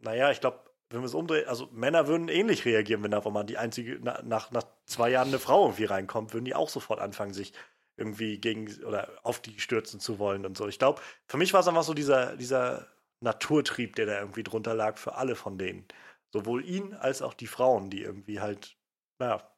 [0.00, 3.44] naja, ich glaube, wenn wir es umdrehen, also Männer würden ähnlich reagieren, wenn da mal
[3.44, 7.00] die einzige, na, nach, nach zwei Jahren eine Frau irgendwie reinkommt, würden die auch sofort
[7.00, 7.52] anfangen, sich
[7.96, 10.66] irgendwie gegen oder auf die stürzen zu wollen und so.
[10.66, 12.88] Ich glaube, für mich war es einfach so dieser, dieser
[13.22, 15.86] Naturtrieb, der da irgendwie drunter lag für alle von denen.
[16.32, 18.76] Sowohl ihn als auch die Frauen, die irgendwie halt,
[19.18, 19.52] naja,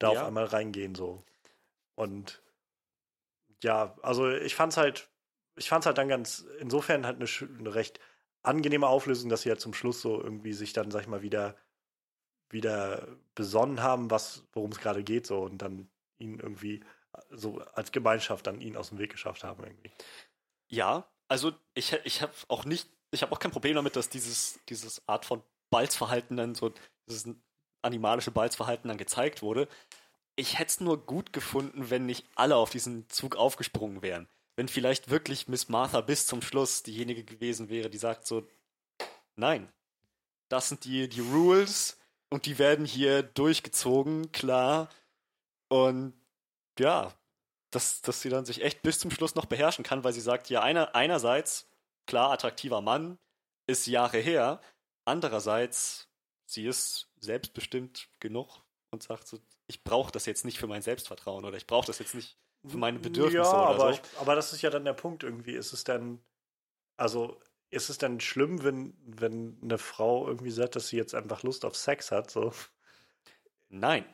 [0.00, 0.12] da Ja.
[0.12, 1.24] auf einmal reingehen so.
[1.96, 2.42] Und
[3.62, 5.10] ja, also ich fand's halt,
[5.56, 8.00] ich fand's halt dann ganz, insofern halt eine, eine recht
[8.42, 11.56] angenehme Auflösung, dass sie ja zum Schluss so irgendwie sich dann, sag ich mal, wieder,
[12.50, 16.84] wieder besonnen haben, was, worum es gerade geht, so und dann ihn irgendwie
[17.30, 19.92] so als Gemeinschaft dann ihn aus dem Weg geschafft haben irgendwie.
[20.68, 24.58] Ja, also ich, ich habe auch nicht, ich habe auch kein Problem damit, dass dieses,
[24.68, 26.72] dieses Art von Balzverhalten dann so,
[27.08, 27.32] dieses
[27.82, 29.68] animalische Balzverhalten dann gezeigt wurde.
[30.34, 34.28] Ich hätte es nur gut gefunden, wenn nicht alle auf diesen Zug aufgesprungen wären.
[34.56, 38.46] Wenn vielleicht wirklich Miss Martha bis zum Schluss diejenige gewesen wäre, die sagt so,
[39.36, 39.72] nein,
[40.48, 41.96] das sind die, die Rules
[42.28, 44.88] und die werden hier durchgezogen, klar.
[45.68, 46.12] Und
[46.78, 47.14] ja,
[47.70, 50.50] dass, dass sie dann sich echt bis zum Schluss noch beherrschen kann, weil sie sagt,
[50.50, 51.68] ja, einer, einerseits,
[52.06, 53.18] klar, attraktiver Mann,
[53.66, 54.60] ist Jahre her,
[55.04, 56.08] andererseits,
[56.46, 61.44] sie ist selbstbestimmt genug und sagt so, ich brauche das jetzt nicht für mein Selbstvertrauen
[61.44, 62.36] oder ich brauche das jetzt nicht
[62.66, 64.00] für meine Bedürfnisse ja, oder aber, so.
[64.00, 65.52] ich, aber das ist ja dann der Punkt irgendwie.
[65.52, 66.20] Ist es denn,
[66.96, 67.40] also
[67.70, 71.64] ist es denn schlimm, wenn, wenn eine Frau irgendwie sagt, dass sie jetzt einfach Lust
[71.64, 72.30] auf Sex hat?
[72.30, 72.52] So?
[73.68, 74.04] Nein,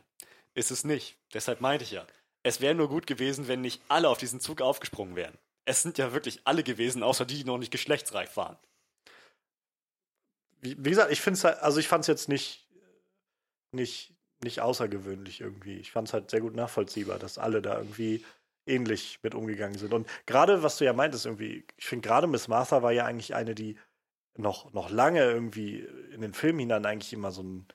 [0.54, 1.18] ist es nicht.
[1.32, 2.06] Deshalb meinte ich ja.
[2.46, 5.36] Es wäre nur gut gewesen, wenn nicht alle auf diesen Zug aufgesprungen wären.
[5.64, 8.56] Es sind ja wirklich alle gewesen, außer die, die noch nicht geschlechtsreif waren.
[10.60, 12.68] Wie, wie gesagt, ich finde es halt, also ich fand es jetzt nicht,
[13.72, 14.14] nicht,
[14.44, 15.78] nicht außergewöhnlich irgendwie.
[15.78, 18.24] Ich fand es halt sehr gut nachvollziehbar, dass alle da irgendwie
[18.64, 19.92] ähnlich mit umgegangen sind.
[19.92, 23.34] Und gerade, was du ja meintest, irgendwie, ich finde gerade Miss Martha war ja eigentlich
[23.34, 23.76] eine, die
[24.36, 25.80] noch, noch lange irgendwie
[26.12, 27.66] in den Film hinein eigentlich immer so ein,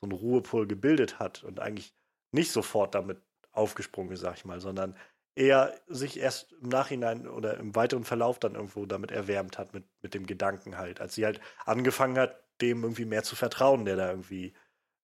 [0.00, 1.92] so ein Ruhepol gebildet hat und eigentlich
[2.30, 3.20] nicht sofort damit
[3.52, 4.96] aufgesprungen ist, sag ich mal, sondern
[5.34, 9.84] eher sich erst im Nachhinein oder im weiteren Verlauf dann irgendwo damit erwärmt hat, mit,
[10.02, 13.96] mit dem Gedanken halt, als sie halt angefangen hat, dem irgendwie mehr zu vertrauen, der
[13.96, 14.54] da irgendwie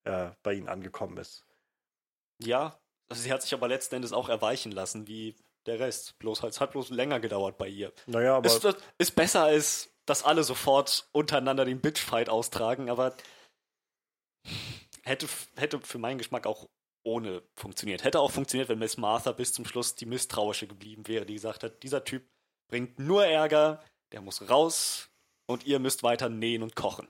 [0.04, 1.46] äh, bei ihnen angekommen ist.
[2.38, 2.78] Ja,
[3.08, 5.36] also sie hat sich aber letzten Endes auch erweichen lassen, wie
[5.66, 6.18] der Rest.
[6.18, 7.92] Bloß halt, es hat bloß länger gedauert bei ihr.
[8.06, 8.46] Naja, aber.
[8.46, 8.66] Ist,
[8.98, 13.16] ist besser als, dass alle sofort untereinander den Bitchfight austragen, aber
[15.02, 16.68] hätte, hätte für meinen Geschmack auch
[17.06, 18.04] ohne funktioniert.
[18.04, 21.62] Hätte auch funktioniert, wenn Miss Martha bis zum Schluss die Misstrauische geblieben wäre, die gesagt
[21.62, 22.28] hat, dieser Typ
[22.68, 25.08] bringt nur Ärger, der muss raus
[25.46, 27.08] und ihr müsst weiter nähen und kochen.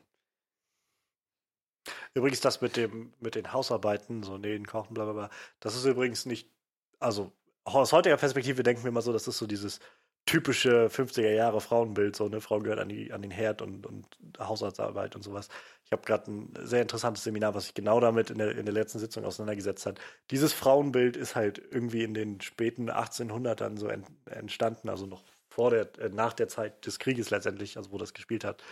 [2.15, 5.85] Übrigens, das mit dem, mit den Hausarbeiten, so nähen, kochen, bla bla bla, das ist
[5.85, 6.51] übrigens nicht,
[6.99, 7.33] also
[7.65, 9.81] aus heutiger Perspektive denken wir mal so, das ist so dieses
[10.27, 14.07] typische 50er Jahre Frauenbild, so eine Frau gehört an, die, an den Herd und, und
[14.39, 15.49] Haushaltsarbeit und sowas.
[15.85, 18.75] Ich habe gerade ein sehr interessantes Seminar, was sich genau damit in der, in der
[18.75, 20.01] letzten Sitzung auseinandergesetzt hat.
[20.33, 25.71] Dieses Frauenbild ist halt irgendwie in den späten 1800ern so ent, entstanden, also noch vor
[25.71, 28.63] der, äh, nach der Zeit des Krieges letztendlich, also wo das gespielt hat,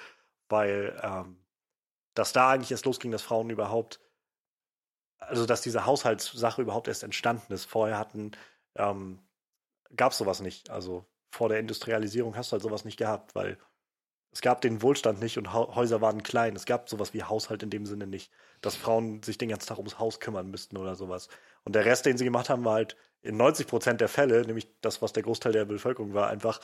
[0.48, 1.38] weil ähm,
[2.14, 4.00] dass da eigentlich erst losging, dass Frauen überhaupt,
[5.18, 7.64] also dass diese Haushaltssache überhaupt erst entstanden ist.
[7.64, 8.32] Vorher hatten,
[8.76, 9.20] ähm,
[9.96, 10.70] gab es sowas nicht.
[10.70, 13.58] Also vor der Industrialisierung hast du halt sowas nicht gehabt, weil
[14.32, 16.56] es gab den Wohlstand nicht und Häuser waren klein.
[16.56, 18.32] Es gab sowas wie Haushalt in dem Sinne nicht,
[18.62, 21.28] dass Frauen sich den ganzen Tag ums Haus kümmern müssten oder sowas.
[21.64, 24.68] Und der Rest, den sie gemacht haben, war halt in 90 Prozent der Fälle, nämlich
[24.80, 26.60] das, was der Großteil der Bevölkerung war, einfach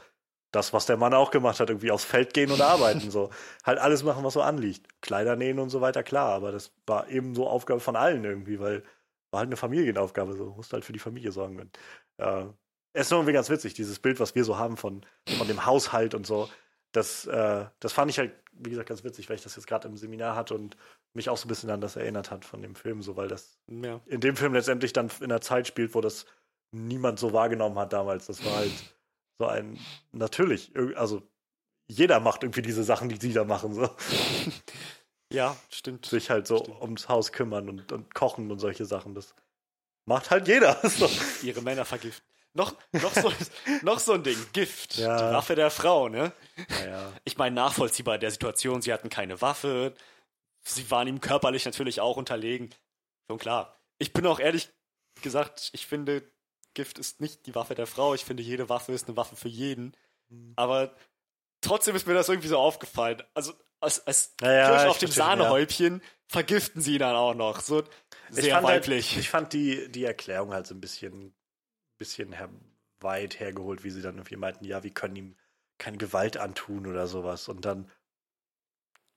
[0.50, 3.10] das, was der Mann auch gemacht hat, irgendwie aufs Feld gehen und arbeiten.
[3.10, 3.30] so.
[3.64, 5.00] Halt alles machen, was so anliegt.
[5.00, 8.58] Kleider nähen und so weiter, klar, aber das war eben so Aufgabe von allen irgendwie,
[8.58, 8.82] weil
[9.30, 11.60] war halt eine Familienaufgabe, so musste halt für die Familie sorgen.
[11.60, 11.78] Und,
[12.18, 12.46] äh,
[12.92, 15.04] es ist irgendwie ganz witzig, dieses Bild, was wir so haben von,
[15.38, 16.48] von dem Haushalt und so.
[16.92, 19.86] Das, äh, das fand ich halt, wie gesagt, ganz witzig, weil ich das jetzt gerade
[19.88, 20.76] im Seminar hatte und
[21.14, 23.58] mich auch so ein bisschen an das erinnert hat von dem Film, so weil das
[23.68, 24.00] Ja.
[24.06, 26.26] in dem Film letztendlich dann in einer Zeit spielt, wo das
[26.72, 28.26] niemand so wahrgenommen hat damals.
[28.26, 28.72] Das war halt
[29.38, 29.78] so ein,
[30.12, 31.22] natürlich, also
[31.88, 33.88] jeder macht irgendwie diese Sachen, die sie da machen, so.
[35.32, 36.06] Ja, stimmt.
[36.06, 36.80] Sich halt so Stimmt.
[36.82, 39.14] ums Haus kümmern und, und kochen und solche Sachen.
[39.14, 39.34] Das
[40.04, 40.76] macht halt jeder.
[40.88, 41.08] So.
[41.42, 42.26] Ihre Männer vergiften.
[42.52, 43.32] Noch, noch, so,
[43.82, 44.96] noch so ein Ding, Gift.
[44.96, 45.16] Ja.
[45.16, 46.32] Die Waffe der Frau, ne?
[46.68, 47.12] Naja.
[47.24, 49.94] Ich meine, nachvollziehbar der Situation, sie hatten keine Waffe,
[50.62, 52.70] sie waren ihm körperlich natürlich auch unterlegen.
[53.28, 53.76] Schon klar.
[53.98, 54.70] Ich bin auch ehrlich
[55.22, 56.22] gesagt, ich finde,
[56.74, 58.14] Gift ist nicht die Waffe der Frau.
[58.14, 59.96] Ich finde, jede Waffe ist eine Waffe für jeden.
[60.28, 60.52] Mhm.
[60.56, 60.94] Aber
[61.60, 63.22] trotzdem ist mir das irgendwie so aufgefallen.
[63.34, 65.30] Also als, als Ja, ja, Kirsch ich auf dem verstehe, ja.
[65.30, 67.60] Sahnehäubchen vergiften sie ihn dann auch noch.
[67.60, 67.82] So
[68.28, 69.10] sehr fand weiblich.
[69.10, 71.34] Halt, ich fand die, die Erklärung halt so ein bisschen,
[72.00, 72.48] bisschen her,
[73.00, 75.36] weit hergeholt, wie sie dann irgendwie meinten, ja, wir können ihm
[75.78, 77.48] keine Gewalt antun oder sowas.
[77.48, 77.90] Und dann,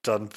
[0.04, 0.30] dann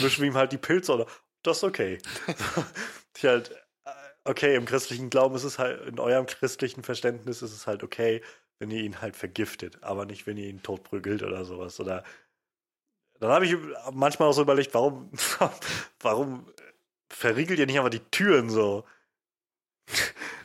[0.00, 1.06] mischen wir ihm halt die Pilze oder
[1.42, 1.98] das ist okay.
[3.16, 3.50] ich halt,
[3.84, 3.90] äh,
[4.24, 8.22] okay, im christlichen Glauben ist es halt, in eurem christlichen Verständnis ist es halt okay,
[8.58, 11.80] wenn ihr ihn halt vergiftet, aber nicht, wenn ihr ihn totprügelt oder sowas.
[11.80, 12.04] Oder
[13.18, 13.56] dann habe ich
[13.92, 15.10] manchmal auch so überlegt, warum,
[16.00, 16.46] warum
[17.10, 18.84] verriegelt ihr nicht einfach die Türen so?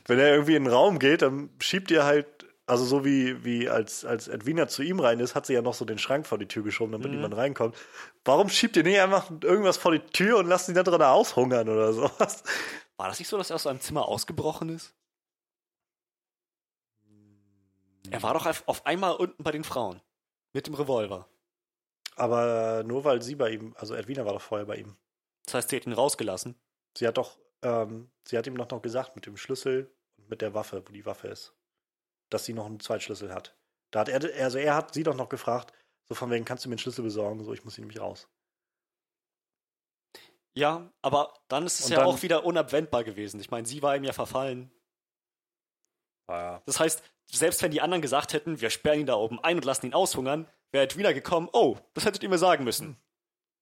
[0.10, 2.26] Wenn er irgendwie in den Raum geht, dann schiebt ihr halt,
[2.66, 5.74] also so wie, wie als, als Edwina zu ihm rein ist, hat sie ja noch
[5.74, 7.16] so den Schrank vor die Tür geschoben, damit Mhm.
[7.18, 7.76] niemand reinkommt.
[8.26, 11.70] Warum schiebt ihr nicht einfach irgendwas vor die Tür und lasst ihn da drin aushungern
[11.70, 12.44] oder sowas?
[12.98, 14.94] War das nicht so, dass er aus seinem Zimmer ausgebrochen ist?
[18.12, 20.02] Er war doch auf, einmal unten bei den Frauen.
[20.54, 21.28] Mit dem Revolver.
[22.16, 24.96] Aber nur weil sie bei ihm, also Edwina war doch vorher bei ihm.
[25.46, 26.56] Das heißt, sie hat ihn rausgelassen.
[26.98, 29.92] Sie hat doch, ähm, sie hat ihm noch, noch gesagt mit dem Schlüssel
[30.30, 31.54] mit der Waffe, wo die Waffe ist,
[32.30, 33.56] dass sie noch einen Zweitschlüssel hat.
[33.92, 35.74] Da hat er, also er hat sie doch noch gefragt,
[36.08, 37.44] so von wegen, kannst du mir einen Schlüssel besorgen?
[37.44, 38.28] So, ich muss hier nämlich raus.
[40.56, 43.40] Ja, aber dann ist es Und ja dann- auch wieder unabwendbar gewesen.
[43.40, 44.72] Ich meine, sie war ihm ja verfallen.
[46.28, 46.62] Ja.
[46.66, 49.66] Das heißt, selbst wenn die anderen gesagt hätten, wir sperren ihn da oben ein und
[49.66, 52.98] lassen ihn aushungern, wäre Edwina gekommen, oh, das hättet ihr mir sagen müssen.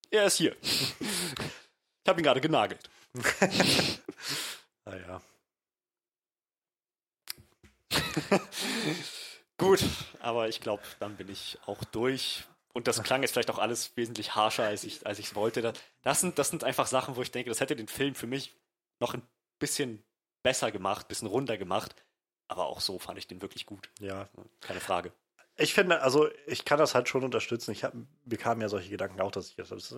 [0.09, 0.55] Er ist hier.
[0.61, 2.89] ich habe ihn gerade genagelt.
[4.85, 5.21] Naja.
[9.57, 9.83] Gut,
[10.19, 12.43] aber ich glaube, dann bin ich auch durch.
[12.73, 15.73] Und das klang jetzt vielleicht auch alles wesentlich harscher, als ich als ich wollte.
[16.03, 18.55] Das- sind, das sind einfach Sachen, wo ich denke, das hätte den Film für mich
[18.99, 19.23] noch ein
[19.57, 20.03] bisschen
[20.43, 21.95] besser gemacht, ein bisschen runder gemacht.
[22.47, 23.89] Aber auch so fand ich den wirklich gut.
[23.99, 24.29] Ja.
[24.61, 25.11] Keine Frage.
[25.57, 27.71] Ich finde, also ich kann das halt schon unterstützen.
[27.71, 27.93] Ich hab,
[28.25, 29.91] mir kamen ja solche Gedanken auch, dass ich das, das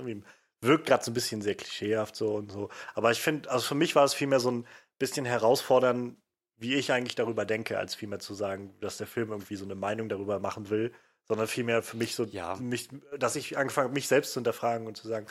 [0.62, 2.70] wirkt gerade so ein bisschen sehr klischeehaft so und so.
[2.96, 4.66] Aber ich finde, also für mich war es vielmehr so ein
[5.00, 6.18] bisschen herausfordern,
[6.60, 9.76] wie ich eigentlich darüber denke, als vielmehr zu sagen, dass der Film irgendwie so eine
[9.76, 10.92] Meinung darüber machen will,
[11.24, 12.56] sondern vielmehr für mich so, Ja.
[12.58, 15.28] mich, dass ich angefangen habe, mich selbst zu hinterfragen und zu sagen,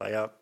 [0.00, 0.34] naja,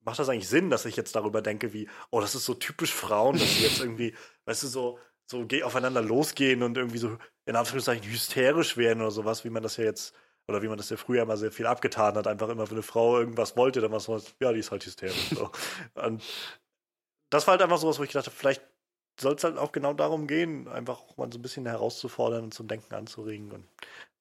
[0.00, 2.92] macht das eigentlich Sinn, dass ich jetzt darüber denke, wie, oh, das ist so typisch
[2.94, 4.14] Frauen, dass sie jetzt irgendwie,
[4.46, 9.44] weißt du, so, so aufeinander losgehen und irgendwie so in Anführungszeichen hysterisch werden oder sowas,
[9.44, 10.14] wie man das ja jetzt,
[10.46, 12.82] oder wie man das ja früher immer sehr viel abgetan hat, einfach immer, wenn eine
[12.82, 15.30] Frau irgendwas wollte, dann war es so, ja, die ist halt hysterisch.
[15.30, 15.50] So.
[15.94, 16.22] und
[17.30, 18.62] das war halt einfach sowas, wo ich dachte, vielleicht
[19.20, 22.54] soll es halt auch genau darum gehen, einfach auch mal so ein bisschen herauszufordern und
[22.54, 23.52] zum Denken anzuregen.
[23.52, 23.68] Und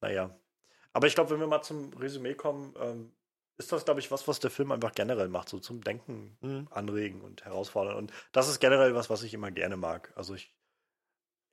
[0.02, 0.36] naja.
[0.94, 3.12] Aber ich glaube, wenn wir mal zum Resümee kommen, ähm,
[3.58, 6.68] ist das, glaube ich, was, was der Film einfach generell macht, so zum Denken Mhm.
[6.72, 7.96] anregen und herausfordern.
[7.98, 10.12] Und das ist generell was, was ich immer gerne mag.
[10.16, 10.56] Also ich,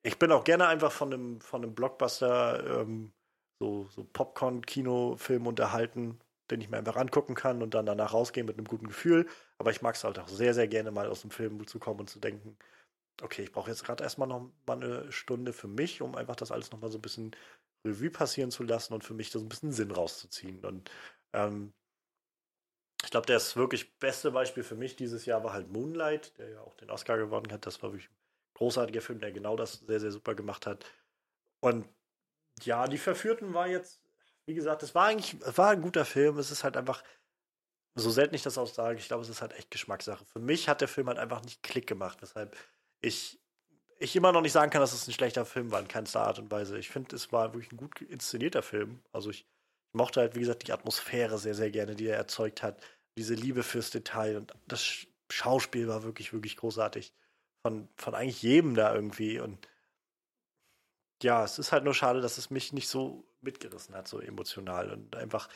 [0.03, 3.13] ich bin auch gerne einfach von einem, von einem Blockbuster, ähm,
[3.59, 8.59] so, so Popcorn-Kinofilm unterhalten, den ich mir einfach angucken kann und dann danach rausgehen mit
[8.59, 9.27] einem guten Gefühl.
[9.59, 12.01] Aber ich mag es halt auch sehr, sehr gerne mal aus dem Film zu kommen
[12.01, 12.59] und zu denken,
[13.23, 16.51] okay, ich brauche jetzt gerade erstmal noch mal eine Stunde für mich, um einfach das
[16.51, 17.37] alles nochmal so ein bisschen
[17.87, 20.65] Revue passieren zu lassen und für mich das ein bisschen Sinn rauszuziehen.
[20.65, 20.91] Und
[21.33, 21.73] ähm,
[23.05, 26.61] ich glaube, das wirklich beste Beispiel für mich dieses Jahr war halt Moonlight, der ja
[26.61, 27.67] auch den Oscar gewonnen hat.
[27.67, 28.17] Das war wirklich ein
[28.55, 30.87] großartiger Film, der genau das sehr, sehr super gemacht hat.
[31.61, 31.87] Und
[32.63, 34.01] ja, die Verführten war jetzt,
[34.47, 36.39] wie gesagt, es war eigentlich, war ein guter Film.
[36.39, 37.03] Es ist halt einfach,
[37.95, 40.25] so selten ich das auch sage, ich glaube, es ist halt echt Geschmackssache.
[40.25, 42.57] Für mich hat der Film halt einfach nicht Klick gemacht, weshalb
[43.05, 43.41] ich,
[43.99, 46.39] ich immer noch nicht sagen kann, dass es ein schlechter Film war, in keinster Art
[46.39, 46.79] und Weise.
[46.79, 49.03] Ich finde, es war wirklich ein gut inszenierter Film.
[49.13, 49.47] Also ich
[49.93, 52.83] mochte halt, wie gesagt, die Atmosphäre sehr, sehr gerne, die er erzeugt hat.
[53.17, 57.13] Diese Liebe fürs Detail und das Sch- Schauspiel war wirklich, wirklich großartig.
[57.67, 59.41] Von, von eigentlich jedem da irgendwie.
[59.41, 59.69] Und
[61.23, 64.91] ja, es ist halt nur schade, dass es mich nicht so mitgerissen hat, so emotional.
[64.91, 65.49] Und einfach,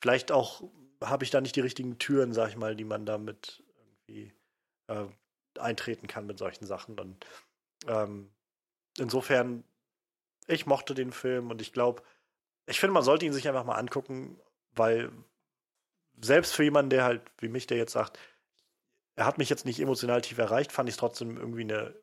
[0.00, 0.62] vielleicht auch
[1.02, 4.32] habe ich da nicht die richtigen Türen, sag ich mal, die man damit irgendwie
[4.88, 5.06] äh,
[5.58, 6.98] eintreten kann mit solchen Sachen.
[6.98, 7.26] Und
[7.86, 8.30] ähm,
[8.98, 9.64] insofern,
[10.46, 12.02] ich mochte den Film und ich glaube,
[12.66, 14.40] ich finde, man sollte ihn sich einfach mal angucken,
[14.72, 15.10] weil
[16.20, 18.18] selbst für jemanden, der halt wie mich, der jetzt sagt,
[19.16, 21.94] er hat mich jetzt nicht emotional tief erreicht, fand ich es trotzdem irgendwie eine,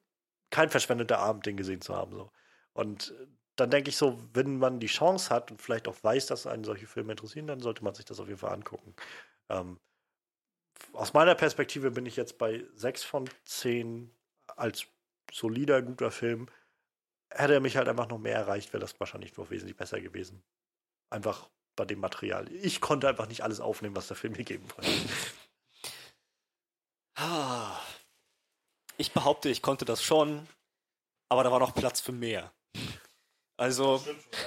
[0.50, 2.16] kein verschwendeter Abend, den gesehen zu haben.
[2.16, 2.32] So.
[2.74, 3.14] Und
[3.56, 6.64] dann denke ich so, wenn man die Chance hat und vielleicht auch weiß, dass einen
[6.64, 8.96] solche Filme interessieren, dann sollte man sich das auf jeden Fall angucken.
[9.50, 9.80] Ähm,
[10.94, 14.12] aus meiner Perspektive bin ich jetzt bei sechs von zehn
[14.48, 14.86] als
[15.32, 16.48] solider, guter Film.
[17.30, 20.44] Hätte er mich halt einfach noch mehr erreicht, wäre das wahrscheinlich noch wesentlich besser gewesen.
[21.10, 22.52] Einfach bei dem Material.
[22.52, 24.92] Ich konnte einfach nicht alles aufnehmen, was der Film mir geben wollte.
[28.98, 30.48] Ich behaupte, ich konnte das schon,
[31.30, 32.52] aber da war noch Platz für mehr.
[33.58, 34.04] Also,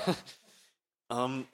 [1.11, 1.47] ähm,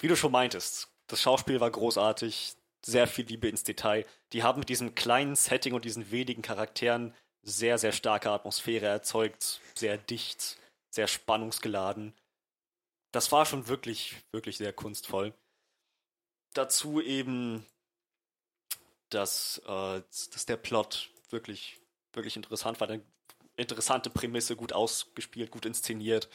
[0.00, 2.56] wie du schon meintest, das Schauspiel war großartig,
[2.86, 4.06] sehr viel Liebe ins Detail.
[4.32, 9.60] Die haben mit diesem kleinen Setting und diesen wenigen Charakteren sehr, sehr starke Atmosphäre erzeugt,
[9.74, 10.58] sehr dicht,
[10.90, 12.14] sehr spannungsgeladen.
[13.12, 15.32] Das war schon wirklich, wirklich sehr kunstvoll.
[16.54, 17.66] Dazu eben
[19.10, 21.80] dass, äh, dass der Plot wirklich,
[22.12, 22.88] wirklich interessant war.
[22.88, 23.02] Eine
[23.56, 26.28] interessante Prämisse, gut ausgespielt, gut inszeniert.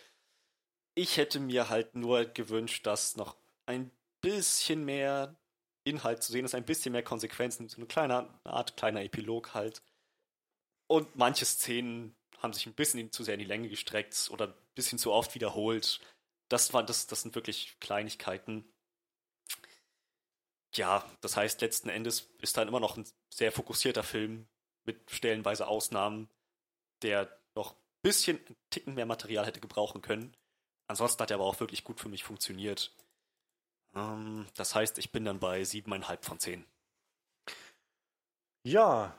[0.95, 3.91] Ich hätte mir halt nur gewünscht, dass noch ein
[4.21, 5.35] bisschen mehr
[5.83, 9.53] Inhalt zu sehen ist, ein bisschen mehr Konsequenzen, so eine kleine eine Art kleiner Epilog
[9.53, 9.81] halt.
[10.87, 14.53] Und manche Szenen haben sich ein bisschen zu sehr in die Länge gestreckt oder ein
[14.75, 15.99] bisschen zu oft wiederholt.
[16.49, 18.65] Das, war, das, das sind wirklich Kleinigkeiten
[20.75, 24.47] ja, das heißt, letzten Endes ist dann immer noch ein sehr fokussierter Film
[24.85, 26.29] mit stellenweise Ausnahmen,
[27.01, 30.35] der noch ein bisschen ein Ticken mehr Material hätte gebrauchen können.
[30.87, 32.95] Ansonsten hat er aber auch wirklich gut für mich funktioniert.
[33.95, 36.65] Ähm, das heißt, ich bin dann bei siebeneinhalb von zehn.
[38.63, 39.17] Ja,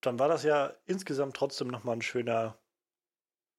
[0.00, 2.56] dann war das ja insgesamt trotzdem nochmal ein schöner,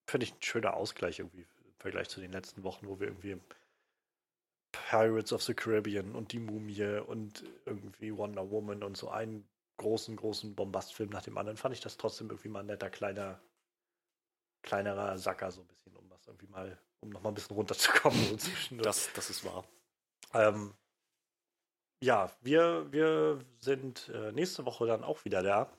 [0.06, 3.38] finde ich, ein schöner Ausgleich irgendwie im Vergleich zu den letzten Wochen, wo wir irgendwie
[4.72, 9.46] Pirates of the Caribbean und die Mumie und irgendwie Wonder Woman und so einen
[9.76, 13.40] großen, großen Bombastfilm nach dem anderen, fand ich das trotzdem irgendwie mal ein netter kleiner
[14.64, 18.38] kleinerer Sacker so ein bisschen, um das irgendwie mal, um noch mal ein bisschen runterzukommen.
[18.38, 18.50] So.
[18.82, 19.64] Das, das ist wahr.
[20.34, 20.74] Ähm,
[22.00, 25.72] ja, wir, wir sind äh, nächste Woche dann auch wieder da.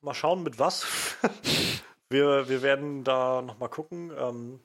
[0.00, 0.84] Mal schauen, mit was.
[2.08, 4.10] wir, wir werden da noch mal gucken.
[4.16, 4.60] Ähm,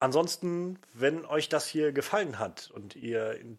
[0.00, 3.58] ansonsten, wenn euch das hier gefallen hat und ihr in,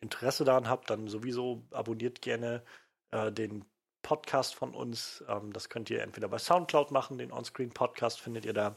[0.00, 2.64] Interesse daran habt, dann sowieso abonniert gerne
[3.10, 3.64] äh, den
[4.02, 5.24] Podcast von uns.
[5.28, 8.76] Ähm, das könnt ihr entweder bei Soundcloud machen, den Onscreen-Podcast findet ihr da.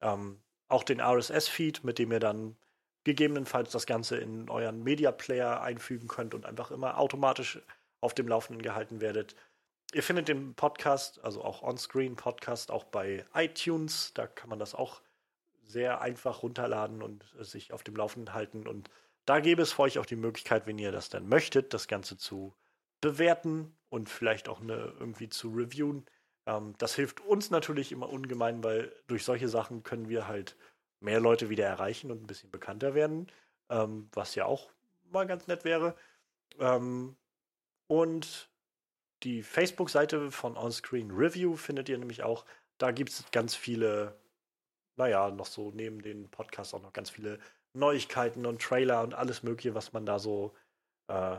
[0.00, 2.56] Ähm, auch den RSS-Feed, mit dem ihr dann
[3.04, 7.60] gegebenenfalls das Ganze in euren Media Player einfügen könnt und einfach immer automatisch
[8.00, 9.34] auf dem Laufenden gehalten werdet.
[9.92, 14.12] Ihr findet den Podcast, also auch Onscreen Podcast, auch bei iTunes.
[14.14, 15.02] Da kann man das auch
[15.62, 18.66] sehr einfach runterladen und sich auf dem Laufenden halten.
[18.66, 18.90] Und
[19.26, 22.16] da gäbe es für euch auch die Möglichkeit, wenn ihr das dann möchtet, das Ganze
[22.16, 22.54] zu
[23.00, 26.06] bewerten und vielleicht auch eine, irgendwie zu reviewen.
[26.46, 30.56] Ähm, das hilft uns natürlich immer ungemein, weil durch solche Sachen können wir halt
[31.02, 33.26] mehr Leute wieder erreichen und ein bisschen bekannter werden,
[33.70, 34.70] ähm, was ja auch
[35.10, 35.94] mal ganz nett wäre.
[36.58, 37.16] Ähm,
[37.86, 38.48] und
[39.22, 42.44] die Facebook-Seite von Onscreen Review findet ihr nämlich auch.
[42.78, 44.16] Da gibt es ganz viele,
[44.96, 47.38] naja, noch so neben den Podcasts auch noch ganz viele
[47.74, 50.52] Neuigkeiten und Trailer und alles Mögliche, was man da so,
[51.08, 51.36] äh,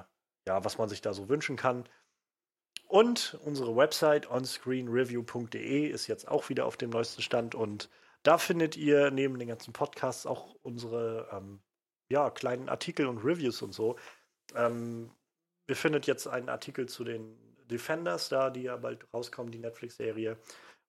[0.47, 1.87] ja, was man sich da so wünschen kann.
[2.87, 7.89] Und unsere Website onscreenreview.de ist jetzt auch wieder auf dem neuesten Stand und
[8.23, 11.61] da findet ihr neben den ganzen Podcasts auch unsere ähm,
[12.09, 13.97] ja, kleinen Artikel und Reviews und so.
[14.55, 15.11] Ähm,
[15.67, 17.37] ihr findet jetzt einen Artikel zu den
[17.67, 20.37] Defenders da, die ja bald rauskommen, die Netflix-Serie,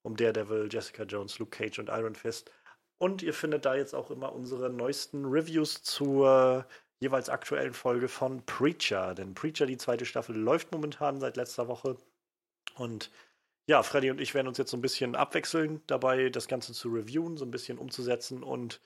[0.02, 2.51] um Daredevil, Jessica Jones, Luke Cage und Iron Fist.
[2.98, 6.66] Und ihr findet da jetzt auch immer unsere neuesten Reviews zur
[7.01, 9.15] jeweils aktuellen Folge von Preacher.
[9.15, 11.97] Denn Preacher, die zweite Staffel, läuft momentan seit letzter Woche.
[12.77, 13.11] Und
[13.66, 16.91] ja, Freddy und ich werden uns jetzt so ein bisschen abwechseln dabei, das Ganze zu
[16.91, 18.43] reviewen, so ein bisschen umzusetzen.
[18.43, 18.81] Und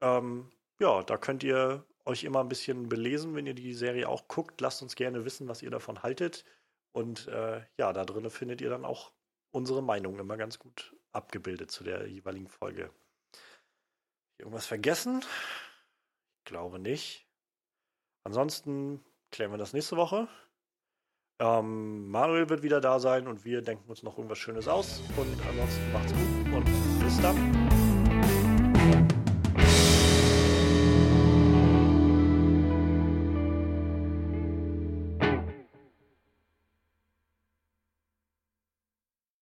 [0.00, 4.28] ähm, ja, da könnt ihr euch immer ein bisschen belesen, wenn ihr die Serie auch
[4.28, 4.60] guckt.
[4.60, 6.44] Lasst uns gerne wissen, was ihr davon haltet.
[6.92, 9.12] Und äh, ja, da drin findet ihr dann auch
[9.50, 12.90] unsere Meinung immer ganz gut abgebildet zu der jeweiligen Folge.
[14.38, 15.24] Irgendwas vergessen?
[16.38, 17.26] Ich glaube nicht.
[18.24, 20.28] Ansonsten klären wir das nächste Woche.
[21.42, 25.02] Ähm, Manuel wird wieder da sein und wir denken uns noch irgendwas Schönes aus.
[25.16, 27.71] Und ansonsten macht's gut und bis dann.